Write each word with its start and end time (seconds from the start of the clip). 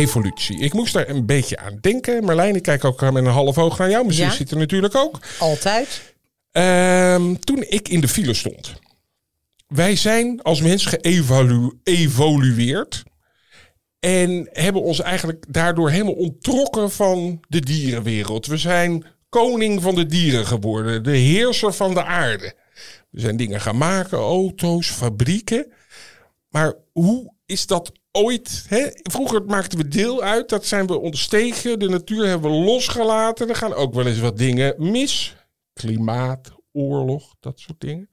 Evolutie. 0.00 0.58
Ik 0.58 0.72
moest 0.72 0.92
daar 0.92 1.08
een 1.08 1.26
beetje 1.26 1.58
aan 1.58 1.78
denken. 1.80 2.24
Marlijn, 2.24 2.56
ik 2.56 2.62
kijk 2.62 2.84
ook 2.84 3.00
met 3.00 3.14
een 3.14 3.26
half 3.26 3.58
oog 3.58 3.78
naar 3.78 3.90
jou. 3.90 4.04
Mijn 4.04 4.16
zus 4.16 4.36
zit 4.36 4.50
er 4.50 4.56
natuurlijk 4.56 4.94
ook. 4.94 5.18
Altijd. 5.38 6.14
Ehm, 6.52 7.34
toen 7.34 7.64
ik 7.68 7.88
in 7.88 8.00
de 8.00 8.08
file 8.08 8.34
stond. 8.34 8.72
Wij 9.66 9.96
zijn 9.96 10.42
als 10.42 10.60
mens 10.60 10.86
geëvolueerd. 11.84 13.02
En 14.00 14.48
hebben 14.52 14.82
ons 14.82 15.00
eigenlijk 15.00 15.44
daardoor 15.48 15.90
helemaal 15.90 16.12
onttrokken 16.12 16.90
van 16.90 17.40
de 17.48 17.60
dierenwereld. 17.60 18.46
We 18.46 18.56
zijn 18.56 19.04
koning 19.28 19.82
van 19.82 19.94
de 19.94 20.06
dieren 20.06 20.46
geworden. 20.46 21.02
De 21.02 21.16
heerser 21.16 21.72
van 21.72 21.94
de 21.94 22.04
aarde. 22.04 22.54
We 23.10 23.20
zijn 23.20 23.36
dingen 23.36 23.60
gaan 23.60 23.78
maken, 23.78 24.18
auto's, 24.18 24.90
fabrieken. 24.90 25.72
Maar 26.48 26.74
hoe 26.92 27.32
is 27.46 27.66
dat 27.66 27.92
ooit. 28.12 28.64
Hè? 28.68 28.88
Vroeger 28.92 29.44
maakten 29.44 29.78
we 29.78 29.88
deel 29.88 30.22
uit, 30.22 30.48
dat 30.48 30.66
zijn 30.66 30.86
we 30.86 30.98
ontstegen. 30.98 31.78
De 31.78 31.88
natuur 31.88 32.26
hebben 32.26 32.50
we 32.50 32.56
losgelaten. 32.56 33.48
Er 33.48 33.56
gaan 33.56 33.74
ook 33.74 33.94
wel 33.94 34.06
eens 34.06 34.18
wat 34.18 34.38
dingen 34.38 34.74
mis. 34.78 35.36
Klimaat, 35.72 36.50
oorlog, 36.72 37.34
dat 37.40 37.60
soort 37.60 37.80
dingen. 37.80 38.08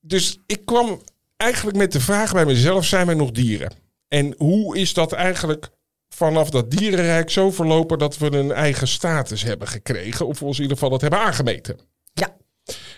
Dus 0.00 0.38
ik 0.46 0.64
kwam 0.64 1.02
eigenlijk 1.36 1.76
met 1.76 1.92
de 1.92 2.00
vraag 2.00 2.32
bij 2.32 2.44
mezelf: 2.44 2.84
zijn 2.84 3.06
wij 3.06 3.14
nog 3.14 3.30
dieren? 3.30 3.72
En 4.08 4.34
hoe 4.36 4.78
is 4.78 4.94
dat 4.94 5.12
eigenlijk 5.12 5.68
vanaf 6.08 6.50
dat 6.50 6.70
dierenrijk 6.70 7.30
zo 7.30 7.50
verlopen 7.50 7.98
dat 7.98 8.18
we 8.18 8.36
een 8.36 8.52
eigen 8.52 8.88
status 8.88 9.42
hebben 9.42 9.68
gekregen? 9.68 10.26
Of 10.26 10.38
we 10.38 10.44
ons 10.44 10.56
in 10.56 10.62
ieder 10.62 10.76
geval 10.76 10.92
dat 10.92 11.00
hebben 11.00 11.20
aangemeten? 11.20 11.78
Ja. 12.12 12.36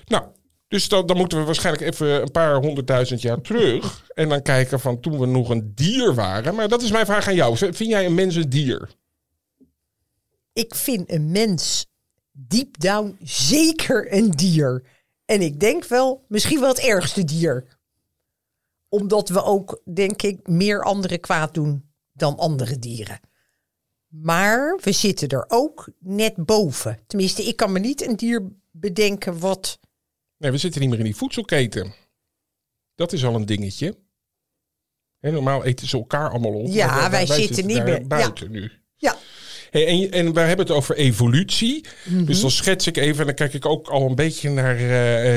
Nou, 0.04 0.24
dus 0.68 0.88
dan, 0.88 1.16
moeten 1.16 1.38
we 1.38 1.44
waarschijnlijk 1.44 1.84
even 1.84 2.22
een 2.22 2.30
paar 2.30 2.54
honderdduizend 2.54 3.22
jaar 3.22 3.40
terug. 3.40 4.06
En 4.14 4.28
dan 4.28 4.42
kijken 4.42 4.80
van 4.80 5.00
toen 5.00 5.18
we 5.18 5.26
nog 5.26 5.48
een 5.48 5.72
dier 5.74 6.14
waren. 6.14 6.54
Maar 6.54 6.68
dat 6.68 6.82
is 6.82 6.90
mijn 6.90 7.06
vraag 7.06 7.28
aan 7.28 7.34
jou. 7.34 7.56
Vind 7.56 7.78
jij 7.78 8.06
een 8.06 8.14
mens 8.14 8.34
een 8.34 8.50
dier? 8.50 8.90
Ik 10.52 10.74
vind 10.74 11.10
een 11.12 11.30
mens 11.30 11.86
deep 12.32 12.80
down 12.80 13.18
zeker 13.22 14.12
een 14.12 14.30
dier. 14.30 14.82
En 15.24 15.40
ik 15.40 15.60
denk 15.60 15.84
wel, 15.84 16.24
misschien 16.28 16.60
wel 16.60 16.68
het 16.68 16.78
ergste 16.78 17.24
dier. 17.24 17.78
Omdat 18.88 19.28
we 19.28 19.42
ook, 19.42 19.80
denk 19.84 20.22
ik, 20.22 20.48
meer 20.48 20.82
andere 20.82 21.18
kwaad 21.18 21.54
doen 21.54 21.90
dan 22.12 22.38
andere 22.38 22.78
dieren. 22.78 23.20
Maar 24.08 24.78
we 24.82 24.92
zitten 24.92 25.28
er 25.28 25.44
ook 25.48 25.88
net 25.98 26.34
boven. 26.36 26.98
Tenminste, 27.06 27.42
ik 27.42 27.56
kan 27.56 27.72
me 27.72 27.78
niet 27.78 28.06
een 28.06 28.16
dier 28.16 28.48
bedenken 28.70 29.38
wat 29.38 29.78
Nee, 30.38 30.50
we 30.50 30.58
zitten 30.58 30.80
niet 30.80 30.90
meer 30.90 30.98
in 30.98 31.04
die 31.04 31.16
voedselketen. 31.16 31.94
Dat 32.94 33.12
is 33.12 33.24
al 33.24 33.34
een 33.34 33.46
dingetje. 33.46 33.96
En 35.20 35.32
normaal 35.32 35.64
eten 35.64 35.88
ze 35.88 35.96
elkaar 35.96 36.30
allemaal 36.30 36.52
op. 36.52 36.66
Ja, 36.66 37.10
wij, 37.10 37.26
zitten, 37.26 37.66
niet 37.66 37.84
meer 37.84 38.06
buiten 38.06 38.50
nu. 38.50 38.72
Ja. 38.96 39.16
Hey, 39.70 39.86
en, 39.86 40.10
en 40.10 40.32
we 40.34 40.40
hebben 40.40 40.66
het 40.66 40.74
over 40.74 40.96
evolutie. 40.96 41.84
Mhm. 42.04 42.24
Dus 42.24 42.40
dan 42.40 42.50
schets 42.50 42.86
ik 42.86 42.96
even, 42.96 43.20
en 43.20 43.26
dan 43.26 43.34
kijk 43.34 43.54
ik 43.54 43.66
ook 43.66 43.88
al 43.88 44.06
een 44.06 44.14
beetje 44.14 44.50
naar 44.50 44.74
uh, 44.74 44.88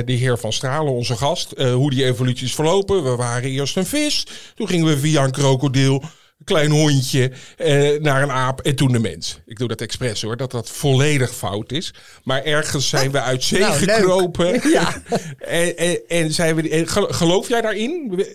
de 0.05 0.13
heer 0.13 0.37
Van 0.37 0.53
Stralen, 0.53 0.93
onze 0.93 1.17
gast. 1.17 1.53
Uh, 1.57 1.73
hoe 1.73 1.89
die 1.89 2.05
evolutie 2.05 2.45
is 2.45 2.55
verlopen. 2.55 3.03
We 3.03 3.15
waren 3.15 3.49
eerst 3.49 3.77
een 3.77 3.85
vis. 3.85 4.27
Toen 4.55 4.67
gingen 4.67 4.87
we 4.87 4.97
via 4.97 5.23
een 5.23 5.31
krokodil 5.31 6.03
klein 6.43 6.71
hondje 6.71 7.31
eh, 7.57 7.99
naar 7.99 8.23
een 8.23 8.31
aap 8.31 8.61
en 8.61 8.75
toen 8.75 8.91
de 8.91 8.99
mens. 8.99 9.39
Ik 9.45 9.57
doe 9.57 9.67
dat 9.67 9.81
expres 9.81 10.21
hoor, 10.21 10.37
dat 10.37 10.51
dat 10.51 10.69
volledig 10.69 11.35
fout 11.35 11.71
is. 11.71 11.93
Maar 12.23 12.43
ergens 12.43 12.89
zijn 12.89 13.11
we 13.11 13.21
uit 13.21 13.43
zee 13.43 13.59
nou, 13.59 13.73
gekropen. 13.73 14.59
Ja. 14.71 15.01
en, 15.37 15.77
en, 15.77 15.99
en, 16.07 16.31
zijn 16.31 16.55
we, 16.55 16.69
en 16.69 16.87
geloof 17.13 17.47
jij 17.47 17.61
daarin? 17.61 18.25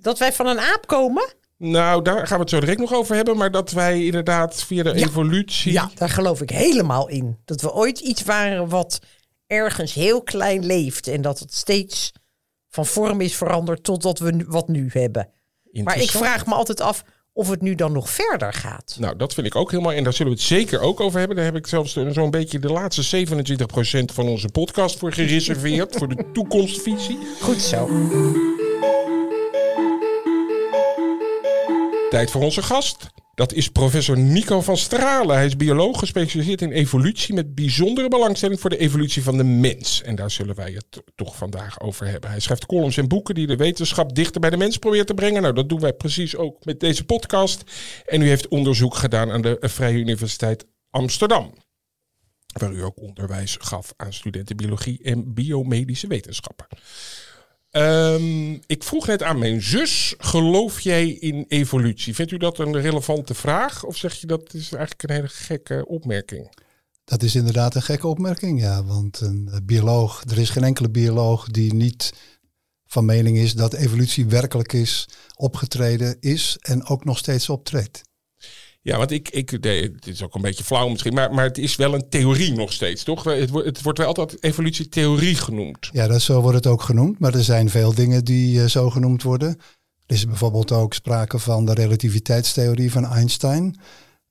Dat 0.00 0.18
wij 0.18 0.32
van 0.32 0.46
een 0.46 0.60
aap 0.60 0.86
komen? 0.86 1.34
Nou, 1.56 2.02
daar 2.02 2.26
gaan 2.26 2.36
we 2.36 2.42
het 2.42 2.50
zo 2.50 2.60
direct 2.60 2.80
nog 2.80 2.94
over 2.94 3.16
hebben. 3.16 3.36
Maar 3.36 3.50
dat 3.50 3.70
wij 3.70 4.04
inderdaad 4.04 4.64
via 4.64 4.82
de 4.82 4.94
evolutie. 4.94 5.72
Ja, 5.72 5.90
daar 5.94 6.08
geloof 6.08 6.40
ik 6.40 6.50
helemaal 6.50 7.08
in. 7.08 7.38
Dat 7.44 7.60
we 7.60 7.72
ooit 7.72 7.98
iets 7.98 8.22
waren 8.22 8.68
wat 8.68 8.98
ergens 9.46 9.94
heel 9.94 10.22
klein 10.22 10.66
leeft. 10.66 11.06
En 11.06 11.22
dat 11.22 11.38
het 11.38 11.54
steeds 11.54 12.12
van 12.68 12.86
vorm 12.86 13.20
is 13.20 13.36
veranderd 13.36 13.84
totdat 13.84 14.18
we 14.18 14.44
wat 14.46 14.68
nu 14.68 14.90
hebben. 14.92 15.28
Maar 15.72 16.00
ik 16.00 16.10
vraag 16.10 16.46
me 16.46 16.54
altijd 16.54 16.80
af 16.80 17.04
of 17.32 17.48
het 17.48 17.62
nu 17.62 17.74
dan 17.74 17.92
nog 17.92 18.10
verder 18.10 18.52
gaat. 18.52 18.96
Nou, 18.98 19.16
dat 19.16 19.34
vind 19.34 19.46
ik 19.46 19.56
ook 19.56 19.70
helemaal. 19.70 19.92
En 19.92 20.04
daar 20.04 20.12
zullen 20.12 20.32
we 20.32 20.38
het 20.38 20.46
zeker 20.46 20.80
ook 20.80 21.00
over 21.00 21.18
hebben. 21.18 21.36
Daar 21.36 21.46
heb 21.46 21.56
ik 21.56 21.66
zelfs 21.66 21.98
zo'n 22.10 22.30
beetje 22.30 22.58
de 22.58 22.72
laatste 22.72 23.26
27% 23.26 24.04
van 24.12 24.28
onze 24.28 24.48
podcast 24.48 24.98
voor 24.98 25.12
gereserveerd. 25.12 25.96
voor 25.96 26.08
de 26.08 26.30
toekomstvisie. 26.32 27.18
Goed 27.40 27.60
zo. 27.62 27.88
Tijd 32.10 32.30
voor 32.30 32.42
onze 32.42 32.62
gast. 32.62 33.06
Dat 33.40 33.52
is 33.52 33.68
professor 33.68 34.18
Nico 34.18 34.60
van 34.60 34.76
Stralen. 34.76 35.36
Hij 35.36 35.46
is 35.46 35.56
bioloog 35.56 35.98
gespecialiseerd 35.98 36.62
in 36.62 36.70
evolutie 36.70 37.34
met 37.34 37.54
bijzondere 37.54 38.08
belangstelling 38.08 38.60
voor 38.60 38.70
de 38.70 38.78
evolutie 38.78 39.22
van 39.22 39.36
de 39.36 39.44
mens. 39.44 40.02
En 40.02 40.14
daar 40.14 40.30
zullen 40.30 40.54
wij 40.54 40.72
het 40.72 41.02
toch 41.14 41.36
vandaag 41.36 41.80
over 41.80 42.06
hebben. 42.06 42.30
Hij 42.30 42.40
schrijft 42.40 42.66
columns 42.66 42.96
en 42.96 43.08
boeken 43.08 43.34
die 43.34 43.46
de 43.46 43.56
wetenschap 43.56 44.14
dichter 44.14 44.40
bij 44.40 44.50
de 44.50 44.56
mens 44.56 44.76
proberen 44.76 45.06
te 45.06 45.14
brengen. 45.14 45.42
Nou, 45.42 45.54
dat 45.54 45.68
doen 45.68 45.80
wij 45.80 45.92
precies 45.92 46.36
ook 46.36 46.64
met 46.64 46.80
deze 46.80 47.04
podcast. 47.04 47.62
En 48.06 48.22
u 48.22 48.28
heeft 48.28 48.48
onderzoek 48.48 48.94
gedaan 48.94 49.30
aan 49.30 49.42
de 49.42 49.56
Vrije 49.60 49.98
Universiteit 49.98 50.66
Amsterdam. 50.90 51.54
Waar 52.58 52.72
u 52.72 52.82
ook 52.82 53.00
onderwijs 53.00 53.56
gaf 53.60 53.92
aan 53.96 54.12
studenten 54.12 54.56
biologie 54.56 55.00
en 55.02 55.34
biomedische 55.34 56.06
wetenschappen. 56.06 56.66
Um, 57.72 58.60
ik 58.66 58.82
vroeg 58.82 59.06
net 59.06 59.22
aan 59.22 59.38
mijn 59.38 59.62
zus, 59.62 60.14
geloof 60.18 60.80
jij 60.80 61.08
in 61.08 61.44
evolutie? 61.48 62.14
Vindt 62.14 62.32
u 62.32 62.36
dat 62.36 62.58
een 62.58 62.80
relevante 62.80 63.34
vraag? 63.34 63.84
Of 63.84 63.96
zeg 63.96 64.14
je 64.14 64.26
dat 64.26 64.54
is 64.54 64.72
eigenlijk 64.72 65.02
een 65.02 65.14
hele 65.14 65.28
gekke 65.28 65.84
opmerking? 65.86 66.54
Dat 67.04 67.22
is 67.22 67.34
inderdaad 67.34 67.74
een 67.74 67.82
gekke 67.82 68.06
opmerking, 68.06 68.60
ja. 68.60 68.84
Want 68.84 69.20
een 69.20 69.50
bioloog, 69.64 70.22
er 70.30 70.38
is 70.38 70.50
geen 70.50 70.64
enkele 70.64 70.90
bioloog 70.90 71.46
die 71.46 71.74
niet 71.74 72.12
van 72.86 73.04
mening 73.04 73.36
is 73.36 73.54
dat 73.54 73.72
evolutie 73.72 74.26
werkelijk 74.26 74.72
is, 74.72 75.08
opgetreden 75.36 76.16
is 76.20 76.56
en 76.60 76.84
ook 76.84 77.04
nog 77.04 77.18
steeds 77.18 77.48
optreedt. 77.48 78.02
Ja, 78.82 78.96
want 78.96 79.10
ik, 79.10 79.28
ik 79.28 79.50
het 79.50 80.06
is 80.06 80.22
ook 80.22 80.34
een 80.34 80.40
beetje 80.40 80.64
flauw 80.64 80.88
misschien, 80.88 81.14
maar, 81.14 81.34
maar 81.34 81.44
het 81.44 81.58
is 81.58 81.76
wel 81.76 81.94
een 81.94 82.08
theorie 82.08 82.52
nog 82.52 82.72
steeds, 82.72 83.02
toch? 83.02 83.24
Het, 83.24 83.50
wordt, 83.50 83.66
het 83.66 83.82
wordt 83.82 83.98
wel 83.98 84.06
altijd 84.06 84.42
evolutietheorie 84.42 85.34
genoemd. 85.34 85.88
Ja, 85.92 86.06
dat, 86.06 86.22
zo 86.22 86.40
wordt 86.40 86.56
het 86.56 86.66
ook 86.66 86.82
genoemd, 86.82 87.18
maar 87.18 87.34
er 87.34 87.44
zijn 87.44 87.70
veel 87.70 87.94
dingen 87.94 88.24
die 88.24 88.56
uh, 88.56 88.64
zo 88.64 88.90
genoemd 88.90 89.22
worden. 89.22 89.48
Er 90.06 90.14
is 90.14 90.26
bijvoorbeeld 90.26 90.72
ook 90.72 90.94
sprake 90.94 91.38
van 91.38 91.64
de 91.64 91.74
relativiteitstheorie 91.74 92.90
van 92.90 93.04
Einstein. 93.04 93.80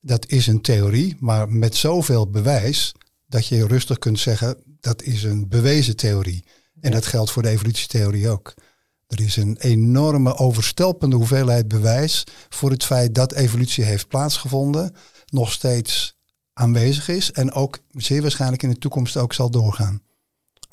Dat 0.01 0.27
is 0.27 0.47
een 0.47 0.61
theorie, 0.61 1.15
maar 1.19 1.49
met 1.49 1.75
zoveel 1.75 2.29
bewijs 2.29 2.91
dat 3.27 3.47
je 3.47 3.68
rustig 3.68 3.97
kunt 3.97 4.19
zeggen 4.19 4.57
dat 4.79 5.01
is 5.01 5.24
een 5.24 5.47
bewezen 5.47 5.95
theorie. 5.95 6.44
En 6.81 6.91
dat 6.91 7.06
geldt 7.06 7.31
voor 7.31 7.41
de 7.41 7.50
evolutietheorie 7.50 8.29
ook. 8.29 8.53
Er 9.09 9.21
is 9.21 9.35
een 9.35 9.57
enorme 9.59 10.35
overstelpende 10.38 11.15
hoeveelheid 11.15 11.67
bewijs 11.67 12.23
voor 12.50 12.71
het 12.71 12.85
feit 12.85 13.15
dat 13.15 13.33
evolutie 13.33 13.83
heeft 13.83 14.07
plaatsgevonden, 14.07 14.95
nog 15.25 15.51
steeds 15.51 16.17
aanwezig 16.53 17.07
is 17.07 17.31
en 17.31 17.51
ook 17.51 17.79
zeer 17.91 18.21
waarschijnlijk 18.21 18.63
in 18.63 18.69
de 18.69 18.77
toekomst 18.77 19.17
ook 19.17 19.33
zal 19.33 19.50
doorgaan. 19.50 20.01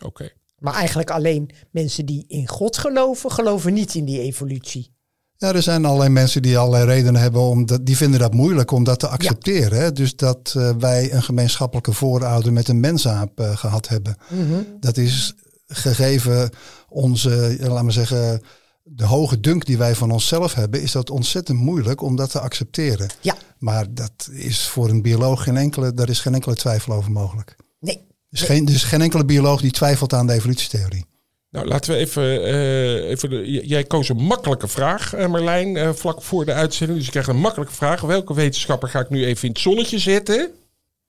Oké. 0.05 0.31
Maar 0.59 0.75
eigenlijk 0.75 1.11
alleen 1.11 1.51
mensen 1.71 2.07
die 2.07 2.25
in 2.29 2.49
God 2.49 2.79
geloven, 2.79 3.33
geloven 3.33 3.73
niet 3.73 3.95
in 3.95 4.05
die 4.05 4.21
evolutie. 4.21 4.95
Ja, 5.37 5.53
er 5.53 5.63
zijn 5.63 5.85
allerlei 5.85 6.11
mensen 6.11 6.43
die 6.43 6.59
allerlei 6.59 6.85
redenen 6.85 7.21
hebben 7.21 7.41
om 7.41 7.67
dat, 7.67 7.87
die 7.87 7.97
vinden 7.97 8.21
dat 8.21 8.35
moeilijk 8.35 8.71
om 8.71 8.85
dat 8.85 8.99
te 8.99 9.09
accepteren. 9.09 9.79
Hè? 9.79 9.93
Dus 9.93 10.17
dat 10.17 10.55
uh, 10.57 10.71
wij 10.79 11.13
een 11.13 11.23
gemeenschappelijke 11.23 11.93
voorouder 11.93 12.53
met 12.53 12.69
een 12.69 12.81
mensaap 12.81 13.41
uh, 13.41 13.57
gehad 13.57 13.89
hebben. 13.89 14.17
Mm 14.29 14.49
-hmm. 14.49 14.67
Dat 14.81 14.97
is 14.97 15.35
gegeven 15.67 16.51
onze, 16.89 17.57
laten 17.61 17.87
we 17.87 17.93
zeggen, 17.93 18.43
de 18.83 19.05
hoge 19.05 19.41
dunk 19.41 19.65
die 19.67 19.79
wij 19.79 19.95
van 19.95 20.11
onszelf 20.11 20.55
hebben, 20.55 20.83
is 20.83 20.93
dat 20.93 21.11
ontzettend 21.11 21.59
moeilijk 21.59 22.03
om 22.03 22.17
dat 22.17 22.31
te 22.31 22.41
accepteren. 22.41 23.11
Ja. 23.21 23.35
Maar 23.59 23.95
dat 23.95 24.29
is 24.33 24.67
voor 24.67 24.89
een 24.89 25.03
bioloog 25.03 25.43
geen 25.43 25.57
enkele, 25.57 25.95
daar 25.95 26.09
is 26.09 26.21
geen 26.21 26.35
enkele 26.35 26.55
twijfel 26.55 26.93
over 26.93 27.11
mogelijk. 27.11 27.57
Nee. 27.81 27.97
Er 27.97 28.43
is, 28.43 28.43
geen, 28.43 28.67
er 28.67 28.75
is 28.75 28.85
geen 28.85 29.01
enkele 29.01 29.25
bioloog 29.25 29.61
die 29.61 29.71
twijfelt 29.71 30.13
aan 30.13 30.27
de 30.27 30.33
evolutietheorie. 30.33 31.07
Nou, 31.51 31.67
laten 31.69 31.93
we 31.93 31.99
even. 31.99 32.43
eh, 32.45 33.09
even 33.11 33.31
de, 33.31 33.67
jij 33.67 33.85
koos 33.85 34.09
een 34.09 34.17
makkelijke 34.17 34.69
vraag, 34.69 35.15
eh, 35.15 35.27
Marlijn, 35.27 35.77
eh, 35.77 35.93
vlak 35.93 36.23
voor 36.23 36.45
de 36.45 36.53
uitzending. 36.53 36.97
Dus 36.97 37.07
je 37.07 37.13
krijgt 37.13 37.29
een 37.31 37.41
makkelijke 37.41 37.75
vraag. 37.75 38.01
Welke 38.01 38.35
wetenschapper 38.35 38.89
ga 38.89 39.01
ik 39.01 39.11
nu 39.11 39.25
even 39.25 39.43
in 39.43 39.51
het 39.51 39.59
zonnetje 39.61 39.99
zetten? 39.99 40.51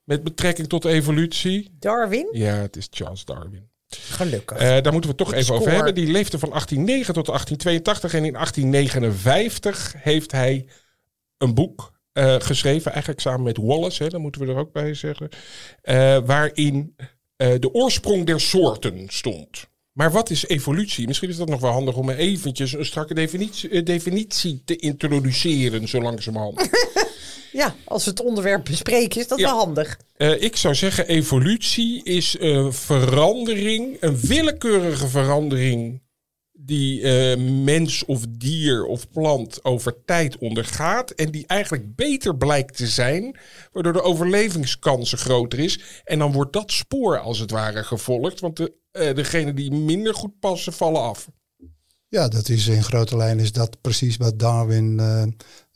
Met 0.04 0.24
betrekking 0.24 0.69
tot 0.69 0.86
evolutie? 0.86 1.75
Darwin? 1.80 2.27
Ja, 2.31 2.54
het 2.56 2.75
is 2.75 2.88
Charles 2.92 3.25
Darwin. 3.25 3.69
Gelukkig. 3.89 4.57
Eh, 4.57 4.68
daar 4.68 4.92
moeten 4.92 5.01
we 5.01 5.07
het 5.07 5.18
toch 5.18 5.34
even 5.34 5.56
over 5.56 5.72
hebben. 5.72 5.95
Die 5.95 6.12
leefde 6.12 6.39
van 6.39 6.50
1809 6.50 7.13
tot 7.13 7.25
1882. 7.28 8.13
En 8.13 8.25
in 8.25 8.34
1859 8.36 9.94
heeft 9.98 10.31
hij 10.31 10.66
een 11.38 11.54
boek 11.54 11.94
eh, 12.13 12.36
geschreven. 12.39 12.92
Eigenlijk 12.92 13.22
samen 13.22 13.44
met 13.44 13.57
Wallace, 13.57 14.04
hè, 14.04 14.10
dat 14.10 14.22
moeten 14.22 14.42
we 14.42 14.48
er 14.48 14.57
ook 14.57 14.72
bij 14.72 14.94
zeggen. 14.94 15.30
eh, 15.81 16.18
waarin 16.25 16.95
de 17.38 17.69
oorsprong 17.74 18.25
der 18.25 18.39
soorten 18.42 19.06
stond. 19.10 19.68
Maar 19.97 20.11
wat 20.11 20.29
is 20.29 20.47
evolutie? 20.47 21.07
Misschien 21.07 21.29
is 21.29 21.38
dat 21.38 21.49
nog 21.49 21.59
wel 21.61 21.71
handig 21.71 21.95
om 21.95 22.09
eventjes 22.09 22.73
een 22.73 22.85
strakke 22.85 23.13
definitie, 23.13 23.69
eh, 23.69 23.85
definitie 23.85 24.61
te 24.65 24.75
introduceren, 24.75 25.88
zo 25.88 26.01
langzamerhand. 26.01 26.69
ja, 27.51 27.75
als 27.83 28.03
we 28.03 28.09
het 28.09 28.21
onderwerp 28.21 28.65
bespreken, 28.65 29.21
is 29.21 29.27
dat 29.27 29.39
Ja. 29.39 29.45
wel 29.49 29.57
handig. 29.57 29.99
Eh, 30.17 30.41
ik 30.41 30.55
zou 30.55 30.75
zeggen, 30.75 31.07
evolutie 31.07 32.03
is 32.03 32.35
een 32.39 32.73
verandering, 32.73 33.97
een 33.99 34.19
willekeurige 34.19 35.07
verandering 35.07 36.01
die 36.59 37.01
eh, 37.01 37.38
mens 37.39 38.06
of 38.06 38.25
dier 38.30 38.86
of 38.86 39.09
plant 39.09 39.65
over 39.65 40.04
tijd 40.06 40.38
ondergaat 40.38 41.12
en 41.12 41.31
die 41.31 41.48
eigenlijk 41.48 41.95
beter 41.95 42.38
blijkt 42.38 42.77
te 42.77 42.88
zijn, 42.88 43.38
waardoor 43.71 43.94
de 43.94 44.01
overlevingskansen 44.01 45.18
groter 45.18 45.59
is. 45.59 45.80
En 46.04 46.19
dan 46.19 46.31
wordt 46.31 46.54
dat 46.54 46.71
spoor 46.71 47.19
als 47.19 47.39
het 47.39 47.51
ware 47.51 47.83
gevolgd, 47.83 48.39
want 48.39 48.57
de, 48.57 48.74
degenen 48.92 49.56
die 49.56 49.71
minder 49.71 50.13
goed 50.13 50.39
passen, 50.39 50.74
vallen 50.74 51.01
af. 51.01 51.27
Ja, 52.07 52.27
dat 52.27 52.50
is 52.50 52.68
in 52.68 52.83
grote 52.83 53.18
lijnen 53.18 53.44
is 53.44 53.51
dat 53.51 53.81
precies 53.81 54.18
wat 54.18 54.39
Darwin 54.39 55.00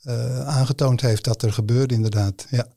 eh, 0.02 0.48
aangetoond 0.48 1.02
heeft 1.02 1.24
dat 1.24 1.42
er 1.42 1.54
gebeurde 1.54 1.94
inderdaad. 1.94 2.48
Ja. 2.50 2.68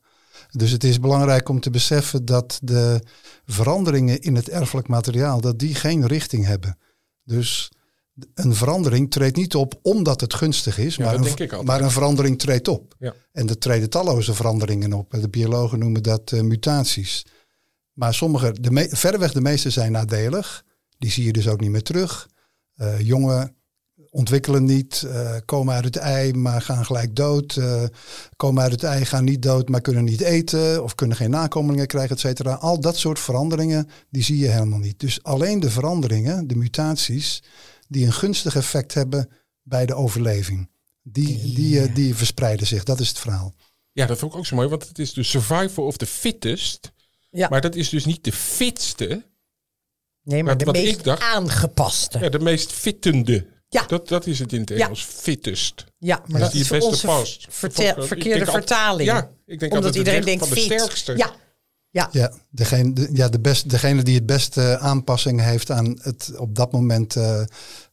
Dus 0.51 0.71
het 0.71 0.83
is 0.83 0.99
belangrijk 0.99 1.49
om 1.49 1.59
te 1.59 1.69
beseffen 1.69 2.25
dat 2.25 2.59
de 2.63 3.01
veranderingen 3.45 4.21
in 4.21 4.35
het 4.35 4.49
erfelijk 4.49 4.87
materiaal, 4.87 5.41
dat 5.41 5.59
die 5.59 5.75
geen 5.75 6.07
richting 6.07 6.45
hebben. 6.45 6.77
Dus 7.23 7.71
een 8.33 8.55
verandering 8.55 9.11
treedt 9.11 9.35
niet 9.35 9.55
op 9.55 9.79
omdat 9.81 10.21
het 10.21 10.33
gunstig 10.33 10.77
is, 10.77 10.95
Ja, 10.95 11.05
maar, 11.05 11.15
een, 11.15 11.65
maar 11.65 11.81
een 11.81 11.91
verandering 11.91 12.39
treedt 12.39 12.67
op. 12.67 12.95
Ja. 12.99 13.13
En 13.31 13.49
er 13.49 13.57
treden 13.57 13.89
talloze 13.89 14.33
veranderingen 14.33 14.93
op. 14.93 15.11
De 15.11 15.29
biologen 15.29 15.79
noemen 15.79 16.03
dat 16.03 16.31
eh, 16.31 16.41
mutaties. 16.41 17.25
Maar 17.93 18.13
sommige, 18.13 18.51
de 18.61 18.87
verreweg 18.91 19.31
de 19.31 19.41
meeste 19.41 19.69
zijn 19.69 19.91
nadelig. 19.91 20.63
Die 20.97 21.11
zie 21.11 21.25
je 21.25 21.33
dus 21.33 21.47
ook 21.47 21.59
niet 21.59 21.69
meer 21.69 21.83
terug. 21.83 22.29
Eh, 22.75 22.99
jongen 22.99 23.55
ontwikkelen 24.09 24.63
niet, 24.63 25.03
eh, 25.07 25.35
komen 25.45 25.73
uit 25.73 25.83
het 25.83 25.95
ei, 25.95 26.33
maar 26.33 26.61
gaan 26.61 26.85
gelijk 26.85 27.15
dood. 27.15 27.59
Komen 28.35 28.63
uit 28.63 28.71
het 28.71 28.83
ei, 28.83 29.05
gaan 29.05 29.23
niet 29.23 29.41
dood, 29.41 29.69
maar 29.69 29.81
kunnen 29.81 30.03
niet 30.03 30.21
eten. 30.21 30.83
Of 30.83 30.95
kunnen 30.95 31.17
geen 31.17 31.29
nakomelingen 31.29 31.87
krijgen, 31.87 32.15
et 32.15 32.21
cetera. 32.21 32.53
Al 32.53 32.79
dat 32.79 32.97
soort 32.97 33.19
veranderingen, 33.19 33.89
die 34.09 34.23
zie 34.23 34.37
je 34.37 34.47
helemaal 34.47 34.79
niet. 34.79 34.99
Dus 34.99 35.23
alleen 35.23 35.59
de 35.59 35.69
veranderingen, 35.69 36.47
de 36.47 36.55
mutaties, 36.55 37.43
die 37.87 38.05
een 38.05 38.13
gunstig 38.13 38.55
effect 38.55 38.93
hebben 38.93 39.29
bij 39.61 39.85
de 39.85 39.93
overleving. 39.93 40.69
Die, 41.03 41.53
die, 41.53 41.79
eh, 41.81 41.95
die 41.95 42.15
verspreiden 42.15 42.67
zich, 42.67 42.83
dat 42.83 42.99
is 42.99 43.07
het 43.07 43.19
verhaal. 43.19 43.53
Ja, 43.91 44.05
dat 44.05 44.17
vond 44.19 44.31
ik 44.31 44.37
ook 44.37 44.45
zo 44.45 44.55
mooi, 44.55 44.67
want 44.67 44.87
het 44.87 44.99
is 44.99 45.13
de 45.13 45.23
survival 45.23 45.85
of 45.85 45.97
the 45.97 46.05
fittest. 46.05 46.91
Ja. 47.29 47.47
Maar 47.49 47.61
dat 47.61 47.75
is 47.75 47.89
dus 47.89 48.05
niet 48.05 48.23
de 48.23 48.31
fitste, 48.31 49.23
nee, 50.23 50.43
maar 50.43 50.57
de 50.57 50.65
meest 50.71 51.03
dacht- 51.03 51.21
aangepaste. 51.21 52.19
ja, 52.19 52.29
de 52.29 52.39
meest 52.39 52.71
fittende. 52.71 53.47
Ja. 53.69 53.83
Dat, 53.87 54.07
dat 54.07 54.27
is 54.27 54.39
het 54.39 54.53
in 54.53 54.59
het 54.59 54.69
Ja. 54.69 54.75
Engels, 54.85 55.03
fittest. 55.03 55.85
Ja, 55.97 56.23
maar 56.27 56.39
dat 56.39 56.51
Die 56.51 56.61
is 56.61 56.67
voor 56.67 56.77
beste 56.77 56.91
onze 56.91 57.05
past. 57.05 57.47
verkeerde 57.49 58.45
vertaling. 58.45 59.09
Ja, 59.09 59.29
ik 59.45 59.59
denk 59.59 59.73
Omdat 59.73 59.95
iedereen 59.95 60.21
denkt 60.21 60.47
van 60.47 60.55
de 60.55 60.61
fit. 60.61 60.79
sterkste. 60.79 61.17
Ja, 61.17 61.35
ja. 61.95 62.09
Ja, 62.11 62.31
degene, 62.49 62.93
de, 62.93 63.09
ja 63.13 63.29
de 63.29 63.39
best, 63.39 63.69
degene 63.69 64.03
die 64.03 64.15
het 64.15 64.25
beste 64.25 64.77
aanpassing 64.77 65.41
heeft 65.41 65.71
aan 65.71 65.99
het 66.01 66.31
op 66.37 66.55
dat 66.55 66.71
moment 66.71 67.15
eh, 67.15 67.41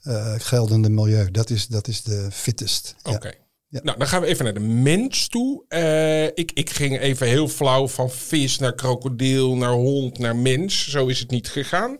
eh, 0.03 0.35
geldende 0.39 0.89
milieu. 0.91 1.31
Dat 1.31 1.51
is, 1.51 1.67
dat 1.67 1.89
is 1.89 2.03
de 2.03 2.29
fittest. 2.33 2.95
Ja. 3.03 3.13
Oké. 3.13 3.33
Ja. 3.69 3.81
Nou, 3.83 3.99
dan 3.99 4.07
gaan 4.07 4.21
we 4.21 4.27
even 4.27 4.45
naar 4.45 4.55
de 4.55 4.61
mens 4.61 5.29
toe. 5.29 5.65
Eh, 5.69 6.25
ik, 6.25 6.51
ik 6.55 6.71
ging 6.71 6.99
even 6.99 7.27
heel 7.27 7.49
flauw 7.49 7.89
van 7.89 8.11
vis 8.11 8.59
naar 8.59 8.75
krokodil, 8.75 9.57
naar 9.57 9.73
hond, 9.73 10.19
naar 10.19 10.37
mens. 10.37 10.91
Zo 10.91 11.07
is 11.07 11.19
het 11.19 11.31
niet 11.31 11.49
gegaan. 11.49 11.99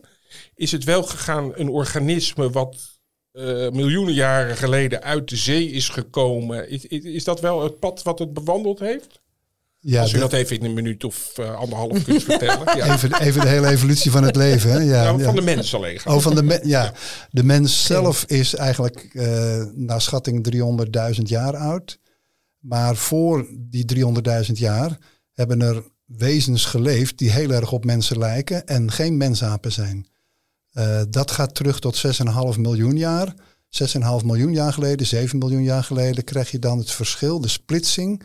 Is 0.55 0.73
het 0.73 0.85
wel 0.85 1.03
gegaan 1.03 1.53
een 1.55 1.69
organisme 1.69 2.51
wat 2.51 3.01
eh, 3.33 3.71
miljoenen 3.71 4.15
jaren 4.15 4.57
geleden 4.57 5.03
uit 5.03 5.29
de 5.29 5.37
zee 5.37 5.71
is 5.71 5.89
gekomen? 5.89 6.69
Is, 6.69 6.87
is, 6.87 7.05
is 7.05 7.25
dat 7.25 7.41
wel 7.41 7.63
het 7.63 7.79
pad 7.79 8.03
wat 8.03 8.19
het 8.19 8.33
bewandeld 8.33 8.79
heeft? 8.79 9.22
Ja, 9.85 10.01
Als 10.01 10.13
u 10.13 10.19
dat 10.19 10.33
even 10.33 10.57
in 10.59 10.65
een 10.65 10.75
minuut 10.75 11.05
of 11.05 11.33
eh, 11.39 11.55
anderhalf 11.55 12.03
kunt 12.03 12.23
vertellen. 12.33 12.77
Ja. 12.77 12.93
even, 12.95 13.21
even 13.21 13.41
de 13.41 13.49
hele 13.49 13.69
evolutie 13.69 14.11
van 14.11 14.23
het 14.25 14.37
leven. 14.37 14.71
Hè? 14.71 14.79
Ja, 14.79 15.03
Nou, 15.05 15.19
ja. 15.19 15.25
van 15.25 15.35
de 15.35 15.41
mens 15.43 15.75
alleen. 15.75 16.01
Oh, 16.05 16.19
van 16.21 16.35
de, 16.35 16.43
me- 16.43 16.61
ja. 16.63 16.93
de 17.31 17.45
mens 17.45 17.85
zelf 17.85 18.25
is 18.25 18.55
eigenlijk 18.55 19.11
eh, 19.13 19.63
naar 19.75 20.01
schatting 20.01 20.55
300.000 21.17 21.23
jaar 21.23 21.57
oud. 21.57 21.99
Maar 22.59 22.97
voor 22.97 23.47
die 23.59 23.85
300.000 24.47 24.53
jaar 24.53 24.99
hebben 25.33 25.61
er 25.63 25.83
wezens 26.05 26.65
geleefd 26.65 27.19
die 27.19 27.31
heel 27.31 27.51
erg 27.51 27.73
op 27.73 27.85
mensen 27.85 28.19
lijken 28.19 28.67
en 28.67 28.91
geen 28.93 29.17
mensapen 29.17 29.73
zijn. 29.73 30.07
Eh, 30.73 31.01
dat 31.09 31.31
gaat 31.31 31.55
terug 31.55 31.79
tot 31.81 31.97
6,5 32.55 32.59
miljoen 32.59 32.97
jaar. 32.97 33.35
6,5 33.69 34.25
miljoen 34.25 34.53
jaar 34.53 34.73
geleden, 34.73 35.07
7 35.07 35.39
miljoen 35.39 35.63
jaar 35.63 35.85
geleden, 35.85 36.25
krijg 36.25 36.51
je 36.51 36.59
dan 36.59 36.79
het 36.79 36.91
verschil, 36.91 37.41
de 37.41 37.49
splitsing 37.49 38.23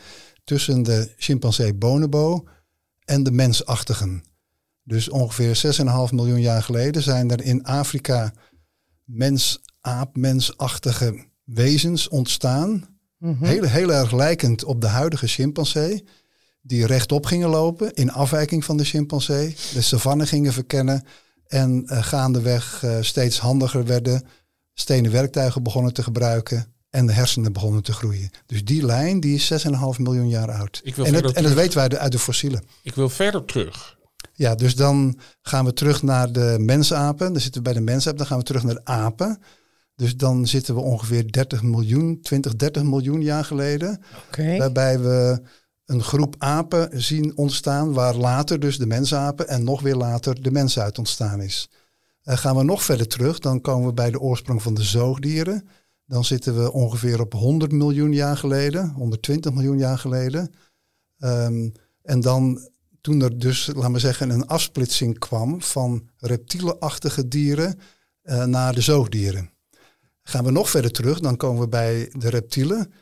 tussen 0.47 0.83
de 0.83 1.13
chimpansee 1.17 1.73
bonobo 1.73 2.43
en 3.05 3.23
de 3.23 3.31
mensachtigen. 3.31 4.23
Dus 4.83 5.09
ongeveer 5.09 5.75
6,5 6.09 6.13
miljoen 6.13 6.41
jaar 6.41 6.63
geleden 6.63 7.01
zijn 7.01 7.31
er 7.31 7.43
in 7.43 7.63
Afrika 7.63 8.33
mens-aap, 9.03 10.15
mensachtige 10.15 11.25
wezens 11.43 12.07
ontstaan. 12.07 12.99
heel, 13.19 13.63
heel 13.63 13.93
erg 13.93 14.11
lijkend 14.11 14.63
op 14.63 14.81
de 14.81 14.87
huidige 14.87 15.27
chimpansee. 15.27 16.03
Die 16.61 16.85
rechtop 16.85 17.25
gingen 17.25 17.49
lopen 17.49 17.93
in 17.93 18.11
afwijking 18.11 18.65
van 18.65 18.77
de 18.77 18.83
chimpansee. 18.83 19.55
De 19.73 19.81
savanne 19.81 20.25
gingen 20.25 20.53
verkennen. 20.53 21.03
En 21.47 21.85
eh, 21.87 22.03
gaandeweg 22.03 22.83
eh, 22.83 22.97
steeds 23.01 23.39
handiger 23.39 23.85
werden. 23.85 24.23
Stenen 24.73 25.11
werktuigen 25.11 25.63
begonnen 25.63 25.93
te 25.93 26.03
gebruiken. 26.03 26.75
En 26.89 27.05
de 27.05 27.13
hersenen 27.13 27.53
begonnen 27.53 27.83
te 27.83 27.93
groeien. 27.93 28.29
Dus 28.45 28.65
die 28.65 28.85
lijn 28.85 29.19
die 29.19 29.35
is 29.35 29.65
6,5 29.65 29.69
miljoen 29.97 30.29
jaar 30.29 30.51
oud. 30.51 30.81
Ik 30.83 30.95
wil 30.95 31.05
En, 31.05 31.13
het, 31.13 31.23
verder 31.23 31.37
en 31.37 31.49
dat 31.49 31.53
weten 31.53 31.77
wij 31.77 31.99
uit 31.99 32.11
de 32.11 32.19
fossielen. 32.19 32.63
Ik 32.83 32.95
wil 32.95 33.09
verder 33.09 33.45
terug. 33.45 33.97
Ja, 34.33 34.55
dus 34.55 34.75
dan 34.75 35.19
gaan 35.41 35.65
we 35.65 35.73
terug 35.73 36.03
naar 36.03 36.31
de 36.31 36.55
mensapen. 36.59 37.33
Dan 37.33 37.41
zitten 37.41 37.63
we 37.63 37.69
bij 37.69 37.77
de 37.77 37.85
mensapen. 37.85 38.17
Dan 38.17 38.27
gaan 38.27 38.37
we 38.37 38.43
terug 38.43 38.63
naar 38.63 38.73
de 38.73 38.85
apen. 38.85 39.41
Dus 39.95 40.15
dan 40.15 40.47
zitten 40.47 40.75
we 40.75 40.81
ongeveer 40.81 41.31
30 41.31 41.63
miljoen, 41.63 42.21
20, 42.21 42.55
30 42.55 42.83
miljoen 42.83 43.21
jaar 43.21 43.45
geleden. 43.45 44.01
Waarbij 44.57 44.99
we 44.99 45.41
een 45.85 46.03
groep 46.03 46.35
apen 46.37 47.01
zien 47.01 47.37
ontstaan. 47.37 47.93
Waar 47.93 48.15
later 48.15 48.59
dus 48.59 48.77
de 48.77 48.85
mensapen 48.85 49.47
en 49.47 49.63
nog 49.63 49.81
weer 49.81 49.95
later 49.95 50.41
de 50.41 50.51
mens 50.51 50.79
uit 50.79 50.97
ontstaan 50.97 51.41
is. 51.41 51.69
Eh, 52.23 52.37
gaan 52.37 52.55
we 52.55 52.63
nog 52.63 52.83
verder 52.83 53.07
terug. 53.07 53.39
Dan 53.39 53.61
komen 53.61 53.87
we 53.87 53.93
bij 53.93 54.11
de 54.11 54.19
oorsprong 54.19 54.61
van 54.61 54.73
de 54.73 54.83
zoogdieren. 54.83 55.67
Dan 56.07 56.25
zitten 56.25 56.63
we 56.63 56.71
ongeveer 56.71 57.21
op 57.21 57.33
100 57.33 57.71
miljoen 57.71 58.13
jaar 58.13 58.37
geleden. 58.37 58.89
120 58.89 59.53
miljoen 59.53 59.77
jaar 59.77 59.97
geleden. 59.97 60.53
Ehm, 61.17 61.69
en 62.01 62.21
dan 62.21 62.69
toen 63.01 63.21
er 63.21 63.39
dus, 63.39 63.69
laten 63.73 63.91
we 63.91 63.99
zeggen, 63.99 64.29
een 64.29 64.47
afsplitsing 64.47 65.19
kwam 65.19 65.61
van 65.61 66.09
reptielenachtige 66.17 67.27
dieren 67.27 67.79
eh, 68.21 68.45
naar 68.45 68.73
de 68.73 68.81
zoogdieren. 68.81 69.49
Gaan 70.23 70.43
we 70.43 70.51
nog 70.51 70.69
verder 70.69 70.91
terug, 70.91 71.19
dan 71.19 71.37
komen 71.37 71.61
we 71.61 71.67
bij 71.67 72.11
de 72.17 72.29
reptielen. 72.29 72.93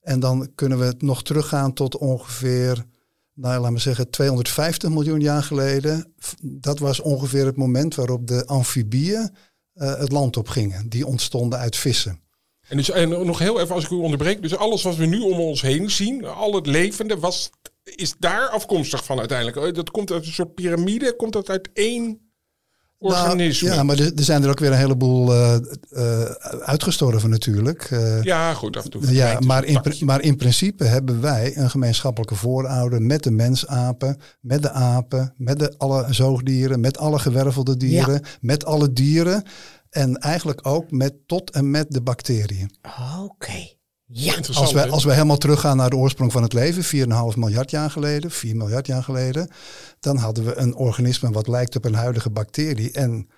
En 0.00 0.20
dan 0.20 0.50
kunnen 0.54 0.78
we 0.78 0.84
het 0.84 1.02
nog 1.02 1.22
teruggaan 1.22 1.72
tot 1.72 1.96
ongeveer, 1.96 2.84
nou, 3.34 3.60
laten 3.60 3.74
we 3.74 3.80
zeggen, 3.80 4.10
250 4.10 4.90
miljoen 4.90 5.20
jaar 5.20 5.42
geleden. 5.42 6.14
Dat 6.42 6.78
was 6.78 7.00
ongeveer 7.00 7.46
het 7.46 7.56
moment 7.56 7.94
waarop 7.94 8.26
de 8.26 8.46
amfibieën 8.46 9.30
eh, 9.72 9.98
het 9.98 10.12
land 10.12 10.36
op 10.36 10.48
gingen. 10.48 10.88
Die 10.88 11.06
ontstonden 11.06 11.58
uit 11.58 11.76
vissen. 11.76 12.20
En, 12.70 12.76
dus, 12.76 12.90
en 12.90 13.08
nog 13.08 13.38
heel 13.38 13.60
even 13.60 13.74
als 13.74 13.84
ik 13.84 13.90
u 13.90 13.94
onderbreek. 13.94 14.42
Dus 14.42 14.56
alles 14.56 14.82
wat 14.82 14.96
we 14.96 15.06
nu 15.06 15.20
om 15.20 15.40
ons 15.40 15.62
heen 15.62 15.90
zien, 15.90 16.24
al 16.24 16.54
het 16.54 16.66
levende, 16.66 17.18
was, 17.18 17.50
is 17.84 18.14
daar 18.18 18.48
afkomstig 18.48 19.04
van 19.04 19.18
uiteindelijk. 19.18 19.56
Eh, 19.56 19.74
Dat 19.74 19.90
komt 19.90 20.12
uit 20.12 20.26
een 20.26 20.32
soort 20.32 20.54
piramide, 20.54 21.16
komt 21.16 21.32
dat 21.32 21.50
uit 21.50 21.70
één. 21.72 22.30
Nou, 22.98 23.42
ja, 23.42 23.82
maar 23.82 23.98
er, 23.98 24.14
er, 24.14 24.24
zijn 24.24 24.42
er 24.42 24.50
ook 24.50 24.58
weer 24.58 24.70
een 24.70 24.76
heleboel 24.76 25.32
uh, 25.32 25.56
uh, 25.90 26.22
uitgestorven 26.60 27.30
natuurlijk. 27.30 27.90
Uh, 27.90 28.22
ja, 28.22 28.54
goed, 28.54 28.76
af 28.76 28.84
en 28.84 28.90
toe. 28.90 29.14
Ja, 29.14 29.38
maar 29.40 29.64
in, 29.64 29.80
maar 30.00 30.22
in 30.22 30.36
principe 30.36 30.84
hebben 30.84 31.20
wij 31.20 31.56
een 31.56 31.70
gemeenschappelijke 31.70 32.34
voorouder 32.34 33.02
met 33.02 33.22
de 33.22 33.30
mensapen, 33.30 34.20
met 34.40 34.62
de 34.62 34.70
apen, 34.70 35.34
met 35.36 35.58
de, 35.58 35.74
alle 35.78 36.06
zoogdieren, 36.10 36.80
met 36.80 36.98
alle 36.98 37.18
gewervelde 37.18 37.76
dieren, 37.76 38.14
ja. 38.14 38.28
met 38.40 38.64
alle 38.64 38.92
dieren. 38.92 39.44
En 39.90 40.16
eigenlijk 40.16 40.66
ook 40.66 40.90
met 40.90 41.14
tot 41.26 41.50
en 41.50 41.70
met 41.70 41.90
de 41.90 42.02
bacteriën. 42.02 42.70
Oké. 42.82 43.22
Okay. 43.22 43.78
Ja, 44.12 44.34
als 44.52 44.72
we, 44.72 44.88
als 44.88 45.04
we 45.04 45.12
helemaal 45.12 45.36
teruggaan 45.36 45.76
naar 45.76 45.90
de 45.90 45.96
oorsprong 45.96 46.32
van 46.32 46.42
het 46.42 46.52
leven, 46.52 47.08
4,5 47.32 47.38
miljard 47.38 47.70
jaar 47.70 47.90
geleden, 47.90 48.30
4 48.30 48.56
miljard 48.56 48.86
jaar 48.86 49.02
geleden, 49.02 49.50
dan 50.00 50.16
hadden 50.16 50.44
we 50.44 50.56
een 50.56 50.74
organisme 50.74 51.30
wat 51.30 51.48
lijkt 51.48 51.76
op 51.76 51.84
een 51.84 51.94
huidige 51.94 52.30
bacterie. 52.30 52.92
En 52.92 53.28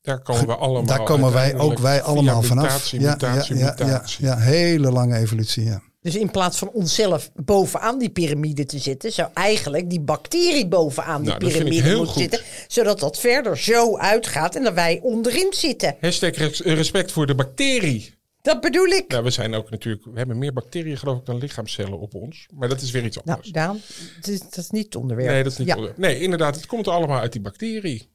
daar 0.00 0.22
komen 0.22 0.46
we 0.46 0.54
allemaal 0.54 0.86
Daar 0.86 1.02
komen 1.02 1.32
wij 1.32 1.58
ook 1.58 1.78
wij 1.78 2.02
allemaal 2.02 2.42
vanaf. 2.42 2.64
Mutatie, 2.64 3.00
mutatie, 3.00 3.56
ja, 3.56 3.74
mutatie. 3.78 4.24
Ja, 4.24 4.36
ja, 4.36 4.38
hele 4.38 4.90
lange 4.90 5.16
evolutie. 5.16 5.64
Ja. 5.64 5.82
Dus 6.04 6.16
in 6.16 6.30
plaats 6.30 6.58
van 6.58 6.70
onszelf 6.72 7.30
bovenaan 7.34 7.98
die 7.98 8.10
piramide 8.10 8.64
te 8.64 8.78
zitten, 8.78 9.12
zou 9.12 9.28
eigenlijk 9.34 9.90
die 9.90 10.00
bacterie 10.00 10.66
bovenaan 10.66 11.22
die 11.22 11.30
nou, 11.30 11.38
piramide 11.38 11.96
moeten 11.96 12.14
zitten. 12.14 12.40
Zodat 12.68 13.00
dat 13.00 13.18
verder 13.18 13.58
zo 13.58 13.98
uitgaat 13.98 14.54
en 14.54 14.62
dat 14.62 14.74
wij 14.74 15.00
onderin 15.02 15.52
zitten. 15.52 15.96
Hashtag 16.00 16.36
respect 16.64 17.12
voor 17.12 17.26
de 17.26 17.34
bacterie. 17.34 18.14
Dat 18.42 18.60
bedoel 18.60 18.86
ik. 18.86 19.04
Nou, 19.08 19.24
we 19.24 19.30
zijn 19.30 19.54
ook 19.54 19.70
natuurlijk, 19.70 20.04
we 20.04 20.18
hebben 20.18 20.38
meer 20.38 20.52
bacteriën 20.52 20.98
geloof 20.98 21.18
ik 21.18 21.26
dan 21.26 21.38
lichaamcellen 21.38 21.98
op 21.98 22.14
ons. 22.14 22.46
Maar 22.54 22.68
dat 22.68 22.80
is 22.80 22.90
weer 22.90 23.04
iets 23.04 23.24
anders. 23.24 23.50
Nou, 23.50 23.66
Daan, 23.66 23.80
dat 24.20 24.28
is, 24.28 24.40
dat 24.40 24.56
is 24.56 24.70
niet 24.70 24.84
het 24.84 24.96
onderwerp. 24.96 25.30
Nee, 25.30 25.42
dat 25.42 25.52
is 25.52 25.58
niet 25.58 25.68
ja. 25.68 25.74
onderwerp. 25.74 26.00
Nee, 26.00 26.20
inderdaad, 26.20 26.54
het 26.54 26.66
komt 26.66 26.88
allemaal 26.88 27.20
uit 27.20 27.32
die 27.32 27.40
bacterie. 27.40 28.08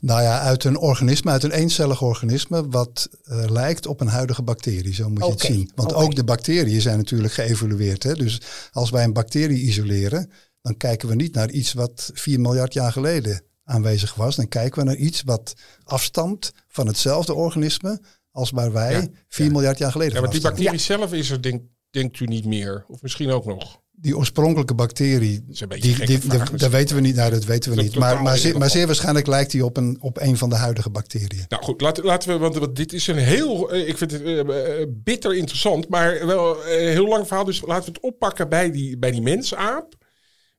Nou 0.00 0.22
ja, 0.22 0.40
uit 0.40 0.64
een 0.64 0.78
organisme, 0.78 1.30
uit 1.30 1.42
een 1.42 1.50
eencellig 1.50 2.02
organisme 2.02 2.68
wat 2.68 3.08
uh, 3.24 3.44
lijkt 3.48 3.86
op 3.86 4.00
een 4.00 4.08
huidige 4.08 4.42
bacterie. 4.42 4.94
Zo 4.94 5.08
moet 5.08 5.24
je 5.24 5.30
het 5.30 5.40
zien. 5.40 5.70
Want 5.74 5.92
okay. 5.92 6.04
ook 6.04 6.14
de 6.14 6.24
bacteriën 6.24 6.80
zijn 6.80 6.96
natuurlijk 6.96 7.32
geëvolueerd. 7.32 8.02
Hè? 8.02 8.14
Dus 8.14 8.40
als 8.72 8.90
wij 8.90 9.04
een 9.04 9.12
bacterie 9.12 9.62
isoleren, 9.62 10.30
dan 10.62 10.76
kijken 10.76 11.08
we 11.08 11.14
niet 11.14 11.34
naar 11.34 11.50
iets 11.50 11.72
wat 11.72 12.10
4 12.14 12.40
miljard 12.40 12.72
jaar 12.72 12.92
geleden 12.92 13.42
aanwezig 13.64 14.14
was. 14.14 14.36
Dan 14.36 14.48
kijken 14.48 14.78
we 14.78 14.86
naar 14.86 14.96
iets 14.96 15.22
wat 15.22 15.54
afstamt 15.84 16.52
van 16.68 16.86
hetzelfde 16.86 17.34
organisme 17.34 18.00
als 18.30 18.50
waar 18.50 18.72
wij 18.72 18.92
Ja, 18.92 19.08
4 19.28 19.46
ja. 19.46 19.52
miljard 19.52 19.78
jaar 19.78 19.92
geleden 19.92 20.14
Ja, 20.14 20.20
want 20.20 20.32
die 20.32 20.42
bacterie 20.42 20.78
zelf 20.78 21.12
is 21.12 21.30
er, 21.30 21.42
denk, 21.42 21.62
denkt 21.90 22.20
u 22.20 22.24
niet 22.24 22.44
meer. 22.44 22.84
Of 22.88 23.02
misschien 23.02 23.30
ook 23.30 23.44
nog. 23.44 23.82
Die 24.04 24.16
oorspronkelijke 24.16 24.74
bacterie, 24.74 25.44
die, 25.46 26.18
vraag 26.20 26.50
dat- 26.50 26.70
weten 26.70 26.96
we 26.96 27.02
niet. 27.02 27.14
Nou, 27.14 27.30
dat 27.30 27.44
weten 27.44 27.70
we 27.70 27.76
Dat 27.76 27.84
niet. 27.84 27.94
Maar, 27.96 28.22
maar, 28.22 28.38
zeer, 28.38 28.58
maar 28.58 28.70
zeer 28.70 28.86
waarschijnlijk 28.86 29.26
lijkt 29.26 29.50
die 29.50 29.64
op 29.64 29.76
een, 29.76 29.96
op 30.00 30.20
een 30.20 30.36
van 30.36 30.48
de 30.48 30.56
huidige 30.56 30.90
bacteriën. 30.90 31.44
Nou 31.48 31.62
goed, 31.62 31.80
laten, 31.80 32.04
laten 32.04 32.28
we, 32.28 32.38
want, 32.38 32.56
want 32.56 32.76
dit 32.76 32.92
is 32.92 33.06
een 33.06 33.16
heel, 33.16 33.70
eh, 33.72 33.88
ik 33.88 33.98
vind 33.98 34.10
het 34.10 34.22
eh, 34.22 34.40
eh, 34.80 34.88
bitter 34.90 35.34
interessant, 35.34 35.88
maar 35.88 36.26
wel 36.26 36.66
een 36.66 36.88
heel 36.88 37.08
lang 37.08 37.26
verhaal. 37.26 37.44
Dus 37.44 37.60
laten 37.66 37.84
we 37.84 37.90
het 37.90 38.00
oppakken 38.02 38.48
bij 38.48 38.70
die, 38.70 38.98
bij 38.98 39.10
die 39.10 39.22
mensaap. 39.22 39.94